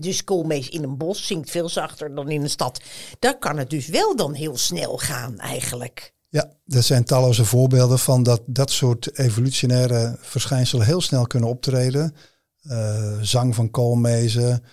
Dus 0.01 0.25
koolmees 0.25 0.69
in 0.69 0.83
een 0.83 0.97
bos 0.97 1.27
zingt 1.27 1.51
veel 1.51 1.69
zachter 1.69 2.15
dan 2.15 2.31
in 2.31 2.43
een 2.43 2.51
stad. 2.51 2.81
Daar 3.19 3.39
kan 3.39 3.59
het 3.59 3.71
dus 3.71 3.89
wel 3.89 4.17
dan 4.17 4.35
heel 4.35 4.57
snel 4.57 4.97
gaan 4.99 5.39
eigenlijk. 5.39 6.17
Ja, 6.31 6.53
er 6.67 6.83
zijn 6.83 7.05
talloze 7.05 7.45
voorbeelden 7.45 7.99
van 7.99 8.23
dat 8.23 8.43
dat 8.47 8.71
soort 8.71 9.19
evolutionaire 9.19 10.17
verschijnselen 10.21 10.87
heel 10.87 11.01
snel 11.01 11.27
kunnen 11.27 11.49
optreden. 11.49 12.15
Uh, 12.63 13.21
zang 13.21 13.55
van 13.55 13.71
koolmezen, 13.71 14.65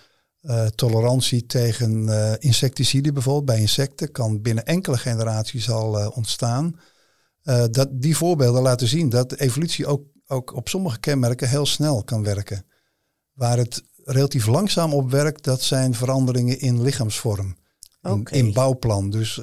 uh, 0.42 0.66
tolerantie 0.66 1.46
tegen 1.46 2.06
uh, 2.06 2.32
insecticiden 2.38 3.14
bijvoorbeeld 3.14 3.44
bij 3.44 3.60
insecten 3.60 4.12
kan 4.12 4.42
binnen 4.42 4.64
enkele 4.64 4.98
generaties 4.98 5.70
al 5.70 6.10
ontstaan. 6.10 6.80
dat, 7.70 7.88
die 7.92 8.16
voorbeelden 8.16 8.62
laten 8.62 8.88
zien 8.88 9.08
dat 9.08 9.32
evolutie 9.32 9.86
ook, 9.86 10.06
ook 10.26 10.54
op 10.54 10.68
sommige 10.68 10.98
kenmerken 10.98 11.48
heel 11.48 11.66
snel 11.66 12.04
kan 12.04 12.22
werken. 12.22 12.66
Waar 13.32 13.56
het 13.56 13.82
relatief 14.06 14.46
langzaam 14.46 14.92
op 14.92 15.10
werkt, 15.10 15.44
dat 15.44 15.62
zijn 15.62 15.94
veranderingen 15.94 16.60
in 16.60 16.82
lichaamsvorm, 16.82 17.56
in, 18.02 18.24
in 18.30 18.52
bouwplan. 18.52 19.10
Dus 19.10 19.40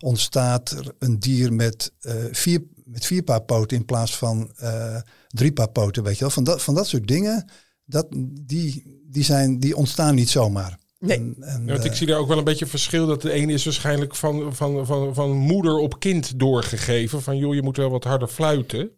ontstaat 0.00 0.70
er 0.70 0.94
een 0.98 1.18
dier 1.18 1.52
met, 1.52 1.92
uh, 2.02 2.12
vier, 2.30 2.62
met 2.84 3.06
vier 3.06 3.22
paar 3.22 3.42
poten 3.42 3.76
in 3.76 3.84
plaats 3.84 4.16
van 4.16 4.52
uh, 4.62 5.00
drie 5.28 5.52
paar 5.52 5.68
poten. 5.68 6.02
Weet 6.02 6.14
je 6.14 6.20
wel? 6.20 6.30
Van, 6.30 6.44
dat, 6.44 6.62
van 6.62 6.74
dat 6.74 6.86
soort 6.86 7.06
dingen, 7.08 7.48
dat, 7.84 8.06
die, 8.40 9.00
die, 9.04 9.24
zijn, 9.24 9.58
die 9.58 9.76
ontstaan 9.76 10.14
niet 10.14 10.30
zomaar. 10.30 10.78
Nee. 10.98 11.16
En, 11.16 11.36
en, 11.40 11.66
ja, 11.66 11.72
want 11.72 11.84
ik 11.84 11.94
zie 11.94 12.06
daar 12.06 12.18
ook 12.18 12.28
wel 12.28 12.38
een 12.38 12.44
beetje 12.44 12.66
verschil. 12.66 13.06
Dat 13.06 13.22
de 13.22 13.32
ene 13.32 13.52
is 13.52 13.64
waarschijnlijk 13.64 14.16
van, 14.16 14.54
van, 14.54 14.86
van, 14.86 15.14
van 15.14 15.30
moeder 15.30 15.76
op 15.76 16.00
kind 16.00 16.38
doorgegeven. 16.38 17.22
Van 17.22 17.36
joh, 17.36 17.54
je 17.54 17.62
moet 17.62 17.76
wel 17.76 17.90
wat 17.90 18.04
harder 18.04 18.28
fluiten. 18.28 18.90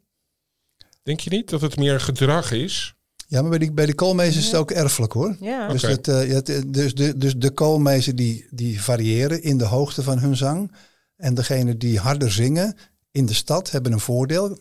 Denk 1.03 1.21
je 1.21 1.31
niet 1.31 1.51
dat 1.51 1.61
het 1.61 1.77
meer 1.77 2.01
gedrag 2.01 2.53
is? 2.53 2.95
Ja, 3.33 3.41
maar 3.41 3.51
bij 3.51 3.59
de, 3.59 3.73
bij 3.73 3.87
de 3.87 3.95
koolmezen 3.95 4.41
is 4.41 4.47
het 4.47 4.55
ook 4.55 4.71
erfelijk 4.71 5.13
hoor. 5.13 5.37
Ja. 5.41 5.69
Dus, 5.69 5.83
het, 5.83 6.09
uh, 6.09 6.39
dus, 6.67 6.95
de, 6.95 7.17
dus 7.17 7.37
de 7.37 7.51
koolmezen 7.51 8.17
die, 8.17 8.47
die 8.51 8.83
variëren 8.83 9.43
in 9.43 9.59
de 9.59 9.65
hoogte 9.65 10.03
van 10.03 10.19
hun 10.19 10.37
zang. 10.37 10.73
En 11.17 11.35
degene 11.35 11.77
die 11.77 11.99
harder 11.99 12.33
zingen 12.33 12.77
in 13.11 13.27
de 13.27 13.35
stad 13.35 13.71
hebben 13.71 13.93
een 13.93 14.01
voordeel. 14.01 14.59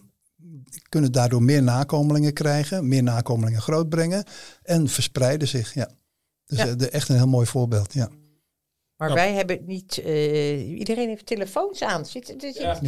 Kunnen 0.90 1.12
daardoor 1.12 1.44
meer 1.44 1.64
nakomelingen 1.64 2.34
krijgen, 2.34 2.88
meer 2.88 3.04
nakomelingen 3.04 3.62
grootbrengen 3.62 4.24
en 4.64 4.88
verspreiden 4.88 5.48
zich. 5.48 5.74
Ja. 5.74 5.90
Dus 6.46 6.58
ja. 6.58 6.76
De, 6.76 6.90
echt 6.90 7.10
een 7.10 7.16
heel 7.16 7.28
mooi 7.28 7.46
voorbeeld. 7.46 7.94
Ja. 7.94 8.10
Maar 8.98 9.14
wij 9.14 9.34
hebben 9.34 9.60
niet. 9.66 10.02
Uh, 10.06 10.78
iedereen 10.80 11.08
heeft 11.08 11.26
telefoons 11.26 11.84
aan. 11.84 12.06
Zit, 12.06 12.36
zit, 12.38 12.58
ja. 12.58 12.80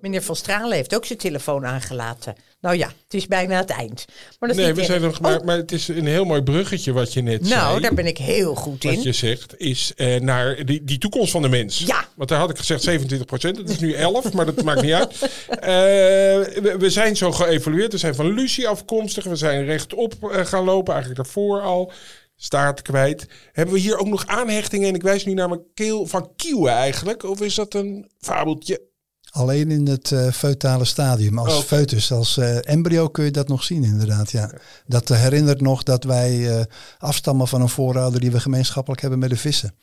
Meneer 0.00 0.22
Van 0.22 0.36
Stralen 0.36 0.76
heeft 0.76 0.94
ook 0.94 1.04
zijn 1.04 1.18
telefoon 1.18 1.66
aangelaten. 1.66 2.34
Nou 2.60 2.76
ja, 2.76 2.86
het 2.86 3.14
is 3.14 3.26
bijna 3.26 3.56
het 3.56 3.70
eind. 3.70 4.04
Maar 4.38 4.48
dat 4.48 4.58
nee, 4.58 4.74
we 4.74 4.84
zijn 4.84 5.00
nog 5.00 5.20
maar, 5.20 5.38
oh. 5.38 5.44
maar 5.44 5.56
het 5.56 5.72
is 5.72 5.88
een 5.88 6.06
heel 6.06 6.24
mooi 6.24 6.42
bruggetje 6.42 6.92
wat 6.92 7.12
je 7.12 7.22
net 7.22 7.40
nou, 7.40 7.52
zei. 7.52 7.60
Nou, 7.60 7.80
daar 7.80 7.94
ben 7.94 8.06
ik 8.06 8.18
heel 8.18 8.54
goed 8.54 8.84
in. 8.84 8.94
Wat 8.94 9.02
je 9.02 9.12
zegt 9.12 9.58
is 9.58 9.92
eh, 9.96 10.20
naar 10.20 10.64
die, 10.64 10.84
die 10.84 10.98
toekomst 10.98 11.30
van 11.30 11.42
de 11.42 11.48
mens. 11.48 11.78
Ja. 11.78 12.08
Want 12.14 12.28
daar 12.28 12.38
had 12.38 12.50
ik 12.50 12.58
gezegd 12.58 12.82
27 12.82 13.26
procent. 13.26 13.56
Het 13.56 13.70
is 13.70 13.78
nu 13.78 13.92
11, 13.92 14.32
maar 14.32 14.46
dat 14.46 14.62
maakt 14.62 14.82
niet 14.82 14.92
uit. 14.92 15.14
Uh, 15.14 15.58
we, 15.60 16.74
we, 16.78 16.90
zijn 16.90 17.16
zo 17.16 17.32
geëvolueerd. 17.32 17.92
We 17.92 17.98
zijn 17.98 18.14
van 18.14 18.34
Lucie 18.34 18.68
afkomstig. 18.68 19.24
We 19.24 19.36
zijn 19.36 19.64
rechtop 19.64 20.14
uh, 20.22 20.44
gaan 20.44 20.64
lopen, 20.64 20.94
eigenlijk 20.94 21.22
daarvoor 21.24 21.60
al. 21.60 21.92
staart 22.36 22.82
kwijt. 22.82 23.26
Hebben 23.52 23.74
we 23.74 23.80
hier 23.80 23.98
ook 23.98 24.08
nog 24.08 24.26
aanhechtingen? 24.26 24.88
En 24.88 24.94
ik 24.94 25.02
wijs 25.02 25.24
nu 25.24 25.34
naar 25.34 25.48
mijn 25.48 25.64
keel 25.74 26.06
van 26.06 26.30
kieuwen 26.36 26.72
eigenlijk. 26.72 27.22
Of 27.22 27.40
is 27.40 27.54
dat 27.54 27.74
een 27.74 28.10
fabeltje? 28.20 28.87
Alleen 29.30 29.70
in 29.70 29.86
het 29.86 30.10
uh, 30.10 30.30
feutale 30.32 30.84
stadium. 30.84 31.38
Als 31.38 31.56
Oh, 31.56 31.62
foetus, 31.62 32.12
als 32.12 32.36
eh, 32.36 32.68
embryo 32.68 33.08
kun 33.08 33.24
je 33.24 33.30
dat 33.30 33.48
nog 33.48 33.62
zien 33.62 33.84
inderdaad. 33.84 34.30
Ja. 34.30 34.52
Dat 34.86 35.08
herinnert 35.08 35.60
nog 35.60 35.82
dat 35.82 36.04
wij 36.04 36.58
eh, 36.58 36.64
afstammen 36.98 37.48
van 37.48 37.60
een 37.60 37.68
voorouder 37.68 38.20
die 38.20 38.30
we 38.30 38.40
gemeenschappelijk 38.40 39.00
hebben 39.00 39.18
met 39.18 39.30
de 39.30 39.36
vissen. 39.36 39.74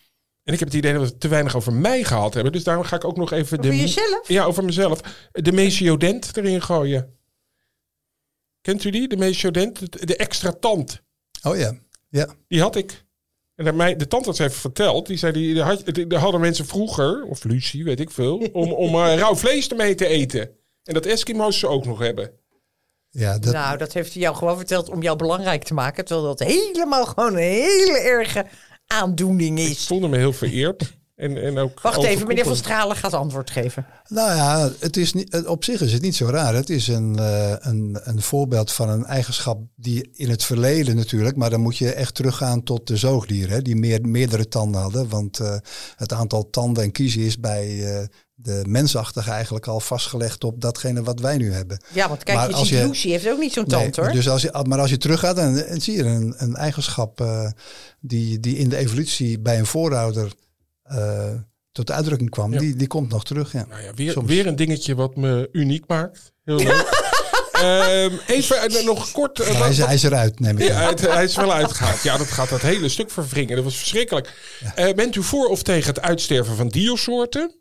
En 0.44 0.54
ik 0.54 0.60
heb 0.60 0.68
het 0.68 0.78
idee 0.78 0.92
dat 0.94 1.02
we 1.02 1.08
het 1.08 1.20
te 1.20 1.28
weinig 1.28 1.56
over 1.56 1.74
mij 1.74 2.04
gehad 2.04 2.34
hebben. 2.34 2.52
Dus 2.52 2.64
daarom 2.64 2.84
ga 2.84 2.96
ik 2.96 3.04
ook 3.06 3.18
nog 3.18 3.32
even... 3.32 3.60
Over 3.60 3.72
de, 3.72 3.78
jezelf? 3.78 4.28
Ja, 4.28 4.44
over 4.44 4.64
mezelf. 4.64 5.00
De 5.32 5.52
mesiodent 5.52 6.38
erin 6.38 6.62
gooien. 6.62 7.14
Kent 8.62 8.84
u 8.84 8.90
die? 8.90 9.08
De 9.08 9.18
mesiodent? 9.18 9.80
De- 9.92 10.06
De 10.06 10.16
extra 10.16 10.52
tand. 10.60 11.02
Oh 11.44 11.58
ja, 11.58 11.74
ja. 12.10 12.28
Die 12.48 12.62
had 12.62 12.76
ik. 12.76 13.05
En 13.56 13.66
dat 13.66 13.76
mij, 13.76 13.96
de 13.96 14.08
tand 14.08 14.26
had 14.26 14.36
ze 14.36 14.44
even 14.44 14.60
verteld. 14.60 15.08
Die 15.08 15.18
zei, 15.18 15.34
die, 15.34 15.54
die, 15.54 15.64
had, 15.64 15.86
die, 15.86 16.08
die 16.08 16.18
hadden 16.18 16.42
mensen 16.42 16.66
vroeger, 16.66 17.24
of 17.24 17.44
Lucie, 17.44 17.84
weet 17.84 18.00
ik 18.00 18.12
veel, 18.12 18.38
om, 18.54 18.72
om 18.72 18.96
eh, 18.96 19.18
rauw 19.18 19.36
vlees 19.36 19.68
ermee 19.68 19.96
te 19.96 20.08
eten. 20.08 20.50
En 20.84 20.94
dat 20.94 21.06
Eskimo's 21.06 21.60
ze 21.60 21.68
ook 21.68 21.86
nog 21.86 22.00
hebben. 22.00 22.32
ja 23.10 23.40
dat, 23.40 23.54
Nou, 23.54 23.78
dat 23.78 23.94
heeft 23.94 24.14
hij 24.14 24.22
jou 24.22 24.36
gewoon 24.36 24.58
verteld 24.58 24.90
om 24.90 25.02
jou 25.02 25.18
belangrijk 25.18 25.64
te 25.64 25.74
maken. 25.74 26.06
Terwijl 26.06 26.28
dat 26.28 26.48
helemaal 26.48 27.06
gewoon 27.06 27.34
een 27.34 27.40
hele 27.40 28.00
erge 28.00 28.46
aandoening 28.88 29.60
Ik 29.60 29.70
is. 29.70 29.88
voelde 29.88 30.08
me 30.08 30.18
heel 30.18 30.34
vereerd. 30.34 30.98
En, 31.16 31.42
en 31.44 31.58
ook 31.58 31.82
Wacht 31.82 32.04
even, 32.04 32.28
meneer 32.28 32.44
Van. 32.46 32.56
Stralen 32.56 32.96
gaat 32.96 33.14
antwoord 33.14 33.50
geven. 33.50 33.86
Nou 34.08 34.36
ja, 34.36 34.70
het 34.80 34.98
is 34.98 35.14
niet, 35.14 35.46
op 35.46 35.64
zich 35.64 35.82
is 35.82 35.94
het 35.94 36.02
niet 36.02 36.16
zo 36.16 36.26
raar. 36.26 36.54
Het 36.56 36.70
is 36.70 36.88
een, 36.88 37.16
eh, 37.20 37.54
een, 37.60 38.00
een 38.04 38.22
voorbeeld 38.22 38.72
van 38.72 38.90
een 38.90 39.06
eigenschap 39.06 39.62
die 39.76 40.10
in 40.14 40.30
het 40.30 40.44
verleden 40.44 40.96
natuurlijk, 40.96 41.36
maar 41.36 41.50
dan 41.50 41.62
moet 41.62 41.78
je 41.78 41.94
echt 41.94 42.16
teruggaan 42.16 42.64
tot 42.64 42.88
de 42.88 42.98
zoogdieren, 42.98 43.54
hè, 43.56 43.62
die 43.62 43.76
meer, 43.76 44.02
meerdere 44.02 44.48
tanden 44.48 44.82
hadden. 44.82 45.10
Want 45.10 45.40
eh, 45.40 45.56
het 45.96 46.14
aantal 46.14 46.50
tanden 46.50 46.84
en 46.84 46.92
kiezen 46.92 47.22
is 47.22 47.40
bij 47.40 47.96
eh, 48.00 48.06
de 48.38 48.64
mensachtige 48.68 49.32
eigenlijk 49.32 49.68
al 49.68 49.80
vastgelegd 49.80 50.44
op 50.44 50.62
datgene 50.62 51.04
wat 51.04 51.20
wij 51.20 51.38
nu 51.38 51.54
hebben. 51.54 51.82
Ja, 51.94 52.08
want 52.08 52.24
kijk, 52.24 52.38
Maar 52.38 52.50
je 52.50 52.56
als 52.56 52.68
ziet 52.68 52.78
je- 52.78 52.88
Lucy 52.88 53.10
heeft 53.10 53.30
ook 53.30 53.40
niet 53.40 53.54
zo'n 53.54 53.66
Nee, 53.68 53.80
tand 53.82 53.96
hoor. 53.96 54.12
Dus 54.12 54.30
als 54.30 54.42
je, 54.42 54.64
maar 54.68 54.80
als 54.80 54.90
je 54.90 54.98
teruggaat, 54.98 55.36
dan, 55.36 55.56
dan 55.70 55.82
zie 55.82 55.96
je 55.96 56.04
een, 56.04 56.34
een 56.38 56.56
eigenschap 56.56 57.22
eh, 57.22 57.50
die, 58.00 58.40
die 58.40 58.58
in 58.58 58.70
de 58.70 58.78
evolutie 58.78 59.40
bij 59.40 59.60
een 59.60 59.66
voorouder 59.66 60.34
eh, 60.86 61.34
tot 61.72 61.92
uitdrukking 61.92 62.30
kwam. 62.30 62.54
Ja. 62.54 62.60
Die, 62.60 62.76
die 62.76 62.88
komt 62.88 63.10
nog 63.12 63.24
terug. 63.26 63.52
Ja. 63.52 63.66
Nou 63.70 63.82
ja, 63.82 63.94
weer, 63.94 64.12
Soms. 64.12 64.28
weer 64.28 64.48
een 64.48 64.56
dingetje 64.56 64.96
wat 64.96 65.16
me 65.16 65.50
uniek 65.52 65.84
maakt. 65.88 66.34
Heel 66.44 66.56
leuk. 66.56 67.04
Ehm, 67.56 68.14
even 68.28 68.62
eh, 68.62 68.86
nog 68.86 69.12
kort. 69.12 69.40
eh, 69.40 69.48
hij, 69.48 69.60
wat- 69.60 69.70
is, 69.70 69.78
hij 69.78 69.94
is 69.94 70.04
eruit, 70.04 70.40
neem 70.40 70.58
ik 70.58 70.68
Ja, 70.68 70.82
aan. 70.82 70.88
het- 70.90 71.02
hij 71.02 71.24
is 71.24 71.36
wel 71.36 71.54
uitgehaald. 71.54 72.02
Ja, 72.04 72.18
dat 72.18 72.28
gaat 72.28 72.50
dat 72.50 72.62
hele 72.62 72.90
stuk 72.90 73.12
verwringen. 73.12 73.56
Dat 73.56 73.64
was 73.64 73.78
verschrikkelijk. 73.78 74.34
Eh, 74.76 74.94
bent 74.94 75.16
u 75.16 75.24
voor 75.24 75.48
of 75.48 75.64
tegen 75.64 75.88
het 75.94 76.02
uitsterven 76.02 76.56
van 76.56 76.68
diersoorten? 76.68 77.56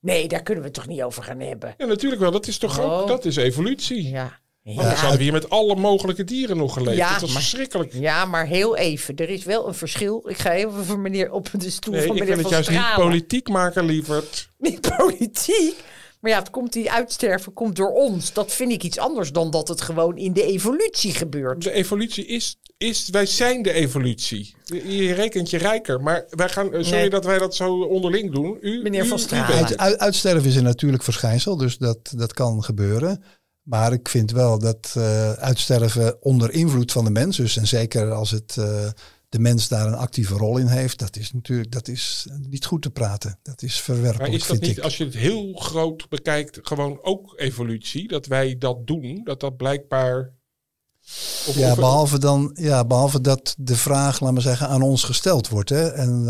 Nee, 0.00 0.28
daar 0.28 0.42
kunnen 0.42 0.62
we 0.62 0.68
het 0.68 0.78
toch 0.78 0.86
niet 0.88 1.02
over 1.02 1.22
gaan 1.22 1.40
hebben. 1.40 1.74
Ja, 1.78 1.86
natuurlijk 1.86 2.20
wel. 2.20 2.30
Dat 2.30 2.46
is 2.46 2.58
toch 2.58 2.80
ook 2.80 3.00
Oh. 3.02 3.06
dat 3.06 3.24
is 3.24 3.36
evolutie. 3.36 4.08
Ja. 4.08 4.40
Anders 4.64 4.86
Ja, 4.88 4.94
hadden 4.94 5.16
we 5.16 5.22
hier 5.22 5.32
met 5.32 5.50
alle 5.50 5.76
mogelijke 5.76 6.24
dieren 6.24 6.56
nog 6.56 6.72
geleefd. 6.72 6.96
Ja, 6.96 7.12
dat 7.12 7.20
was 7.20 7.32
maar- 7.32 7.42
verschrikkelijk. 7.42 7.92
ja, 7.92 8.24
maar 8.24 8.46
heel 8.46 8.76
even. 8.76 9.16
Er 9.16 9.28
is 9.28 9.44
wel 9.44 9.68
een 9.68 9.74
verschil. 9.74 10.24
Ik 10.28 10.38
ga 10.38 10.52
even 10.52 10.84
voor 10.84 10.98
meneer 10.98 11.30
op 11.32 11.48
de 11.58 11.70
stoel 11.70 11.94
Nee, 11.94 12.06
van 12.06 12.16
ik 12.16 12.20
meneer 12.22 12.34
wil 12.36 12.44
het 12.44 12.52
juist 12.54 12.70
niet 12.70 12.94
politiek 13.04 13.48
maken, 13.48 13.84
lieverd. 13.84 14.48
Niet 14.58 14.96
politiek. 14.96 15.74
Maar 16.20 16.30
ja, 16.32 16.38
het 16.38 16.50
komt 16.50 16.72
die 16.72 16.90
uitsterven 16.90 17.52
komt 17.52 17.76
door 17.76 17.90
ons. 17.92 18.32
Dat 18.32 18.52
vind 18.52 18.72
ik 18.72 18.82
iets 18.82 18.98
anders 18.98 19.32
dan 19.32 19.50
dat 19.50 19.68
het 19.68 19.80
gewoon 19.80 20.16
in 20.16 20.32
de 20.32 20.42
evolutie 20.46 21.12
gebeurt. 21.14 21.62
De 21.62 21.70
evolutie 21.72 22.26
is, 22.26 22.56
is... 22.78 23.08
Wij 23.10 23.26
zijn 23.26 23.62
de 23.62 23.72
evolutie. 23.72 24.54
Je 24.86 25.12
rekent 25.14 25.50
je 25.50 25.58
rijker. 25.58 26.00
Maar 26.00 26.24
wij 26.28 26.48
gaan... 26.48 26.66
eh, 26.72 26.82
Sorry 26.82 26.90
Nee. 27.00 27.10
dat 27.10 27.24
wij 27.24 27.38
dat 27.38 27.54
zo 27.54 27.80
onderling 27.82 28.34
doen. 28.34 28.58
U, 28.60 28.82
Meneer 28.82 29.04
u- 29.04 29.08
Van 29.08 29.18
Stralen. 29.18 29.78
uit- 29.78 29.98
uitsterven 29.98 30.48
is 30.48 30.56
een 30.56 30.62
natuurlijk 30.64 31.02
verschijnsel, 31.02 31.56
dus 31.56 31.78
dat, 31.78 31.98
dat 32.16 32.32
kan 32.32 32.64
gebeuren. 32.64 33.22
Maar 33.64 33.92
ik 33.92 34.08
vind 34.08 34.30
wel 34.30 34.58
dat 34.58 34.94
eh, 34.96 35.32
uitsterven 35.32 36.22
onder 36.22 36.52
invloed 36.52 36.92
van 36.92 37.04
de 37.04 37.10
mens, 37.10 37.36
dus 37.36 37.56
en 37.56 37.66
zeker 37.66 38.12
als 38.12 38.30
het, 38.30 38.56
eh, 38.56 38.88
de 39.28 39.38
mens 39.38 39.68
daar 39.68 39.86
een 39.86 39.94
actieve 39.94 40.34
rol 40.34 40.58
in 40.58 40.66
heeft, 40.66 40.98
dat 40.98 41.16
is 41.16 41.32
natuurlijk 41.32 41.72
dat 41.72 41.88
is 41.88 42.26
niet 42.48 42.64
goed 42.64 42.82
te 42.82 42.90
praten. 42.90 43.38
Dat 43.42 43.62
is 43.62 43.74
Maar 43.74 43.96
verwerpelijk, 43.96 44.32
is 44.32 44.38
dat 44.38 44.48
vind 44.48 44.60
niet, 44.60 44.76
ik. 44.76 44.82
als 44.82 44.96
je 44.96 45.04
het 45.04 45.14
heel 45.14 45.52
groot 45.54 46.08
bekijkt, 46.08 46.58
gewoon 46.62 46.98
ook 47.02 47.34
evolutie? 47.36 48.08
Dat 48.08 48.26
wij 48.26 48.58
dat 48.58 48.86
doen? 48.86 49.20
Dat 49.24 49.40
dat 49.40 49.56
blijkbaar... 49.56 50.32
Of, 51.46 51.54
Ja, 51.54 51.74
behalve, 51.74 52.18
dan, 52.18 52.50
ja, 52.54 52.84
behalve 52.84 53.20
dat 53.20 53.54
de 53.58 53.76
vraag, 53.76 54.20
laat 54.20 54.32
maar 54.32 54.42
zeggen, 54.42 54.68
aan 54.68 54.82
ons 54.82 55.04
gesteld 55.04 55.48
wordt. 55.48 55.68
Hè. 55.68 55.88
En 55.88 56.26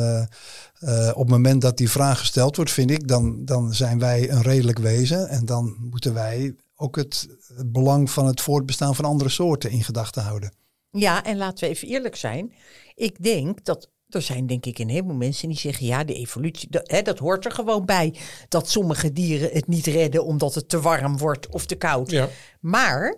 eh, 0.79 1.09
op 1.09 1.21
het 1.21 1.29
moment 1.29 1.61
dat 1.63 1.77
die 1.77 1.91
vraag 1.91 2.19
gesteld 2.19 2.57
wordt, 2.57 2.71
vind 2.71 2.91
ik, 2.91 3.09
dan, 3.09 3.45
dan 3.45 3.75
zijn 3.75 3.99
wij 3.99 4.31
een 4.31 4.43
redelijk 4.43 4.79
wezen. 4.79 5.29
En 5.29 5.45
dan 5.45 5.77
moeten 5.91 6.15
wij 6.15 6.55
ook 6.85 6.97
het 6.97 7.29
belang 7.67 8.11
van 8.11 8.27
het 8.27 8.41
voortbestaan 8.41 8.95
van 8.95 9.05
andere 9.05 9.31
soorten 9.31 9.71
in 9.71 9.85
gedachten 9.85 10.23
houden. 10.23 10.55
Ja, 10.91 11.25
en 11.25 11.37
laten 11.37 11.65
we 11.65 11.75
even 11.75 11.89
eerlijk 11.89 12.17
zijn. 12.17 12.53
Ik 12.95 13.23
denk 13.23 13.65
dat 13.65 13.91
er 14.09 14.23
zijn 14.23 14.47
denk 14.47 14.67
ik 14.67 14.79
een 14.79 14.89
heleboel 14.89 15.17
mensen 15.17 15.49
die 15.49 15.59
zeggen... 15.59 15.87
ja, 15.87 16.05
de 16.05 16.15
evolutie, 16.15 16.71
dat, 16.71 16.91
hè, 16.91 17.03
dat 17.03 17.19
hoort 17.19 17.45
er 17.45 17.51
gewoon 17.51 17.85
bij. 17.85 18.15
Dat 18.49 18.71
sommige 18.71 19.13
dieren 19.13 19.51
het 19.53 19.67
niet 19.67 19.87
redden 19.87 20.25
omdat 20.25 20.55
het 20.55 20.69
te 20.69 20.81
warm 20.81 21.19
wordt 21.19 21.49
of 21.49 21.67
te 21.67 21.75
koud. 21.75 22.11
Ja. 22.11 22.29
Maar 22.61 23.17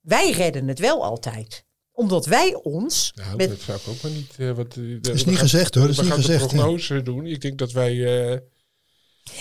wij 0.00 0.30
redden 0.30 0.68
het 0.68 0.78
wel 0.78 1.04
altijd. 1.04 1.64
Omdat 1.92 2.26
wij 2.26 2.54
ons... 2.62 3.12
Nou, 3.14 3.36
met, 3.36 3.48
dat 3.48 3.60
zou 3.60 3.78
ik 3.78 3.88
ook 3.88 4.02
maar 4.02 4.12
niet... 4.12 4.34
eh, 4.38 4.52
wat, 4.52 4.74
dat 5.00 5.14
is 5.14 5.24
niet 5.24 5.38
gezegd, 5.38 5.74
hoor. 5.74 5.86
Dat 5.86 5.96
is 5.96 6.02
niet 6.02 6.12
gezegd, 6.12 6.50
de 6.50 6.56
ja. 6.56 6.62
prognose 6.62 7.02
doen. 7.02 7.26
Ik 7.26 7.40
denk 7.40 7.58
dat 7.58 7.72
wij... 7.72 8.30
eh, 8.32 8.38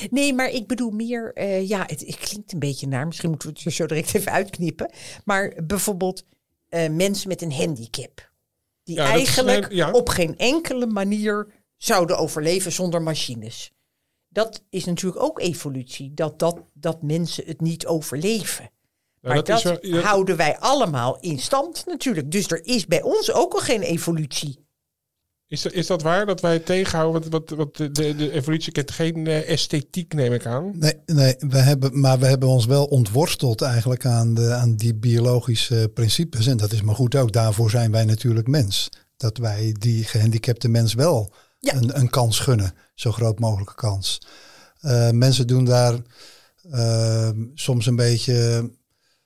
Nee, 0.09 0.33
maar 0.33 0.49
ik 0.49 0.67
bedoel 0.67 0.91
meer, 0.91 1.33
eh, 1.33 1.67
ja, 1.67 1.83
het, 1.87 1.99
het 1.99 2.15
klinkt 2.17 2.53
een 2.53 2.59
beetje 2.59 2.87
naar, 2.87 3.07
misschien 3.07 3.29
moeten 3.29 3.53
we 3.53 3.59
het 3.63 3.73
zo 3.73 3.85
direct 3.85 4.13
even 4.15 4.31
uitknippen. 4.31 4.91
Maar 5.25 5.53
bijvoorbeeld 5.63 6.23
eh, 6.69 6.89
mensen 6.89 7.27
met 7.27 7.41
een 7.41 7.51
handicap. 7.53 8.31
Die 8.83 8.95
Ja, 8.95 9.11
dat 9.11 9.21
is, 9.21 9.37
eigenlijk 9.37 9.71
ja. 9.71 9.91
op 9.91 10.09
geen 10.09 10.37
enkele 10.37 10.85
manier 10.85 11.47
zouden 11.77 12.17
overleven 12.17 12.71
zonder 12.71 13.01
machines. 13.01 13.71
Dat 14.29 14.63
is 14.69 14.85
natuurlijk 14.85 15.23
ook 15.23 15.39
evolutie, 15.39 16.13
dat, 16.13 16.39
dat, 16.39 16.61
dat 16.73 17.01
mensen 17.01 17.45
het 17.45 17.61
niet 17.61 17.85
overleven. 17.85 18.69
Maar 19.21 19.35
dat 19.35 19.45
dat, 19.45 19.57
is 19.57 19.63
wel- 19.63 19.79
dat- 19.81 20.03
houden 20.03 20.37
wij 20.37 20.57
allemaal 20.59 21.19
in 21.19 21.39
stand 21.39 21.85
natuurlijk. 21.85 22.31
Dus 22.31 22.47
er 22.51 22.65
is 22.65 22.85
bij 22.85 23.01
ons 23.01 23.31
ook 23.31 23.53
al 23.53 23.59
geen 23.59 23.81
evolutie. 23.81 24.64
Is, 25.55 25.61
dat- 25.61 25.73
is 25.73 25.87
dat 25.87 26.01
waar 26.01 26.25
dat 26.25 26.41
wij 26.41 26.59
tegenhouden? 26.59 27.21
Want, 27.29 27.33
wat, 27.49 27.57
wat 27.57 27.75
de, 27.75 27.91
de, 27.91 28.15
de 28.15 28.31
evolutie 28.31 28.71
kent 28.71 28.91
geen 28.91 29.27
eh, 29.27 29.49
esthetiek, 29.49 30.13
neem 30.13 30.33
ik 30.33 30.45
aan. 30.45 30.71
Nee, 30.79 30.93
nee 31.05 31.35
we 31.39 31.57
hebben, 31.57 31.99
maar 31.99 32.19
we 32.19 32.25
hebben 32.25 32.49
ons 32.49 32.65
wel 32.65 32.85
ontworsteld 32.85 33.61
eigenlijk 33.61 34.05
aan, 34.05 34.33
de, 34.33 34.53
aan 34.53 34.75
die 34.75 34.95
biologische 34.95 35.91
principes. 35.93 36.47
En 36.47 36.57
dat 36.57 36.71
is 36.71 36.81
maar 36.81 36.95
goed 36.95 37.15
ook. 37.15 37.31
Daarvoor 37.31 37.69
zijn 37.69 37.91
wij 37.91 38.05
natuurlijk 38.05 38.47
mens. 38.47 38.89
Dat 39.17 39.37
wij 39.37 39.75
die 39.79 40.03
gehandicapte 40.03 40.67
mens 40.67 40.93
wel 40.93 41.33
Ja. 41.59 41.73
een, 41.75 41.99
een 41.99 42.09
kans 42.09 42.39
gunnen. 42.39 42.73
Zo 42.95 43.11
groot 43.11 43.39
mogelijke 43.39 43.75
kans. 43.75 44.21
Eh, 44.79 45.09
mensen 45.09 45.47
doen 45.47 45.65
daar 45.65 45.93
eh, 46.71 47.29
soms 47.53 47.85
een 47.85 47.95
beetje 47.95 48.69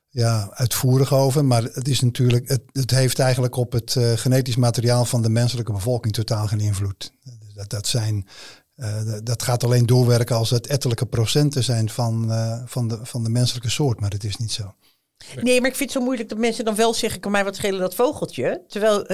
ja, 0.10 0.50
uitvoerig 0.54 1.14
over. 1.14 1.46
Maar 1.46 1.64
het 1.64 1.88
is 1.88 2.00
natuurlijk, 2.00 2.50
het, 2.50 2.62
het 2.72 2.92
heeft 2.92 3.20
eigenlijk 3.20 3.56
op 3.56 3.72
het 3.72 3.96
eh, 3.96 4.12
genetisch 4.14 4.56
materiaal 4.56 5.06
van 5.06 5.22
de 5.22 5.30
menselijke 5.30 5.72
bevolking 5.72 6.14
totaal 6.14 6.48
geen 6.48 6.60
invloed. 6.60 7.12
Dat, 7.56 7.70
dat 7.70 7.88
zijn 7.88 8.28
eh, 8.76 9.02
dat 9.24 9.44
gaat 9.44 9.64
alleen 9.64 9.86
doorwerken 9.86 10.36
als 10.36 10.50
het 10.50 10.68
ettelijke 10.68 11.06
procenten 11.06 11.64
zijn 11.64 11.90
van, 11.90 12.32
eh, 12.32 12.62
van, 12.66 12.88
de, 12.88 13.00
van 13.02 13.24
de 13.24 13.30
menselijke 13.30 13.70
soort, 13.70 14.00
maar 14.00 14.10
dat 14.10 14.24
is 14.24 14.38
niet 14.38 14.52
zo. 14.52 14.74
Nee, 15.42 15.62
maar 15.62 15.70
ik 15.70 15.76
vind 15.76 15.90
het 15.90 16.00
zo 16.00 16.06
moeilijk 16.06 16.30
dat 16.30 16.38
mensen 16.38 16.66
dan 16.66 16.76
wel 16.76 16.94
zeggen: 16.94 17.20
kan 17.20 17.32
mij 17.32 17.44
wat 17.44 17.56
schelen 17.56 17.80
dat 17.80 17.96
vogeltje? 17.96 18.64
Terwijl 18.68 19.14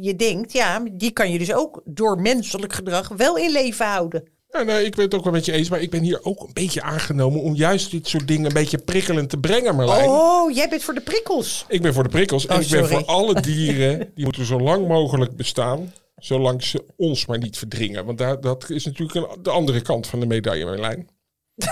je 0.00 0.14
denkt, 0.16 0.52
ja, 0.52 0.82
die 0.92 1.10
kan 1.10 1.32
je 1.32 1.38
dus 1.38 1.52
ook 1.52 1.82
door 1.84 2.20
menselijk 2.20 2.72
gedrag 2.72 3.08
wel 3.08 3.36
in 3.36 3.50
leven 3.50 3.86
houden. 3.86 4.28
Ja, 4.48 4.62
nou, 4.62 4.80
ik 4.84 4.94
ben 4.94 5.04
het 5.04 5.14
ook 5.14 5.24
wel 5.24 5.32
met 5.32 5.44
je 5.44 5.52
eens, 5.52 5.68
maar 5.68 5.80
ik 5.80 5.90
ben 5.90 6.02
hier 6.02 6.24
ook 6.24 6.40
een 6.40 6.52
beetje 6.52 6.82
aangenomen 6.82 7.40
om 7.40 7.54
juist 7.54 7.90
dit 7.90 8.08
soort 8.08 8.28
dingen 8.28 8.44
een 8.46 8.52
beetje 8.52 8.78
prikkelend 8.78 9.30
te 9.30 9.38
brengen, 9.38 9.76
Marlijn. 9.76 10.08
Oh, 10.08 10.54
jij 10.54 10.68
bent 10.68 10.82
voor 10.82 10.94
de 10.94 11.00
prikkels. 11.00 11.64
Ik 11.68 11.82
ben 11.82 11.94
voor 11.94 12.02
de 12.02 12.08
prikkels 12.08 12.46
en 12.46 12.56
Oh, 12.56 12.62
ik 12.62 12.70
ben 12.70 12.88
voor 12.88 13.04
alle 13.04 13.40
dieren, 13.40 14.10
die 14.14 14.24
moeten 14.24 14.44
zo 14.44 14.60
lang 14.60 14.88
mogelijk 14.88 15.36
bestaan, 15.36 15.92
zolang 16.16 16.62
ze 16.62 16.84
ons 16.96 17.26
maar 17.26 17.38
niet 17.38 17.58
verdringen. 17.58 18.04
Want 18.04 18.18
daar, 18.18 18.40
dat 18.40 18.70
is 18.70 18.84
natuurlijk 18.84 19.14
een, 19.14 19.42
de 19.42 19.50
andere 19.50 19.80
kant 19.80 20.06
van 20.06 20.20
de 20.20 20.26
medaille, 20.26 20.64
Marlijn. 20.64 21.08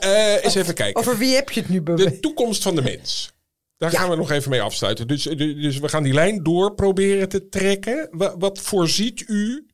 Eh 0.00 0.44
eens 0.44 0.54
even 0.54 0.74
kijken. 0.74 1.00
Over 1.00 1.18
wie 1.18 1.34
heb 1.34 1.50
je 1.50 1.60
het 1.60 1.68
nu, 1.68 1.82
Bubbe? 1.82 2.04
De 2.04 2.20
toekomst 2.20 2.62
van 2.62 2.74
de 2.74 2.82
mens. 2.82 3.32
Daar 3.76 3.92
Ja. 3.92 3.98
gaan 3.98 4.10
we 4.10 4.16
nog 4.16 4.30
even 4.30 4.50
mee 4.50 4.62
afsluiten. 4.62 5.08
Dus, 5.08 5.22
dus 5.22 5.78
we 5.78 5.88
gaan 5.88 6.02
die 6.02 6.12
lijn 6.12 6.42
door 6.42 6.74
proberen 6.74 7.28
te 7.28 7.48
trekken. 7.48 8.08
Wat, 8.10 8.34
wat 8.38 8.58
voorziet 8.58 9.24
u? 9.28 9.66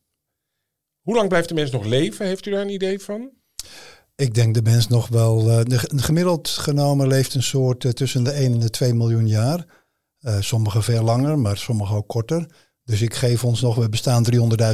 Hoe 1.01 1.15
lang 1.15 1.29
blijft 1.29 1.49
de 1.49 1.55
mens 1.55 1.71
nog 1.71 1.85
leven? 1.85 2.27
Heeft 2.27 2.47
u 2.47 2.51
daar 2.51 2.61
een 2.61 2.69
idee 2.69 3.01
van? 3.01 3.31
Ik 4.17 4.35
denk 4.35 4.55
de 4.55 4.63
mens 4.63 4.89
nog 4.89 5.09
wel, 5.09 5.51
eh, 5.51 5.57
de, 5.57 5.89
de 5.95 6.03
gemiddeld 6.03 6.49
genomen 6.49 7.07
leeft 7.07 7.35
een 7.35 7.43
soort 7.43 7.85
eh, 7.85 7.91
tussen 7.91 8.25
de 8.25 8.31
1 8.31 8.53
en 8.53 8.59
de 8.59 8.71
2 8.71 8.95
miljoen 8.95 9.29
jaar. 9.29 9.65
Eh 10.21 10.37
sommigen 10.41 10.83
veel 10.83 11.03
langer, 11.03 11.39
maar 11.39 11.57
sommigen 11.57 11.97
ook 11.97 12.09
korter. 12.09 12.47
Dus 12.85 13.03
ik 13.03 13.15
geef 13.15 13.45
ons 13.45 13.61
nog, 13.61 13.75
we 13.75 13.89
bestaan 13.89 14.27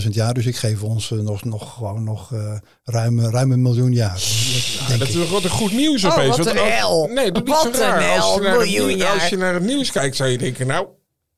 300.000 0.03 0.09
jaar, 0.09 0.35
dus 0.35 0.47
ik 0.47 0.57
geef 0.57 0.83
ons 0.83 1.11
nog, 1.11 1.45
nog 1.45 1.75
gewoon 1.75 2.05
nog 2.05 2.31
uh, 2.31 2.57
ruim, 2.83 3.21
ruim 3.21 3.53
een 3.53 3.63
miljoen 3.63 3.93
jaar. 3.93 4.19
Ja, 4.89 4.97
dat 4.97 5.09
is 5.09 5.15
toch 5.15 5.31
wat 5.31 5.45
een 5.45 5.51
goed 5.51 5.73
nieuws 5.73 6.05
oh, 6.05 6.13
opeens. 6.13 6.37
Wat 6.37 6.47
een 6.47 6.57
hel. 6.57 7.07
Nee, 7.07 7.33
dat 7.33 7.49
is 7.49 7.65
niet 7.65 7.75
zo 7.75 7.81
raar. 7.81 8.21
Als 8.21 8.35
je, 8.35 8.41
naar 8.41 8.59
het, 8.59 9.05
als 9.05 9.29
je 9.29 9.37
naar 9.37 9.55
het 9.55 9.63
nieuws 9.63 9.93
kijkt, 9.93 10.17
zou 10.17 10.31
je 10.31 10.39
denken, 10.39 10.67
nou, 10.67 10.87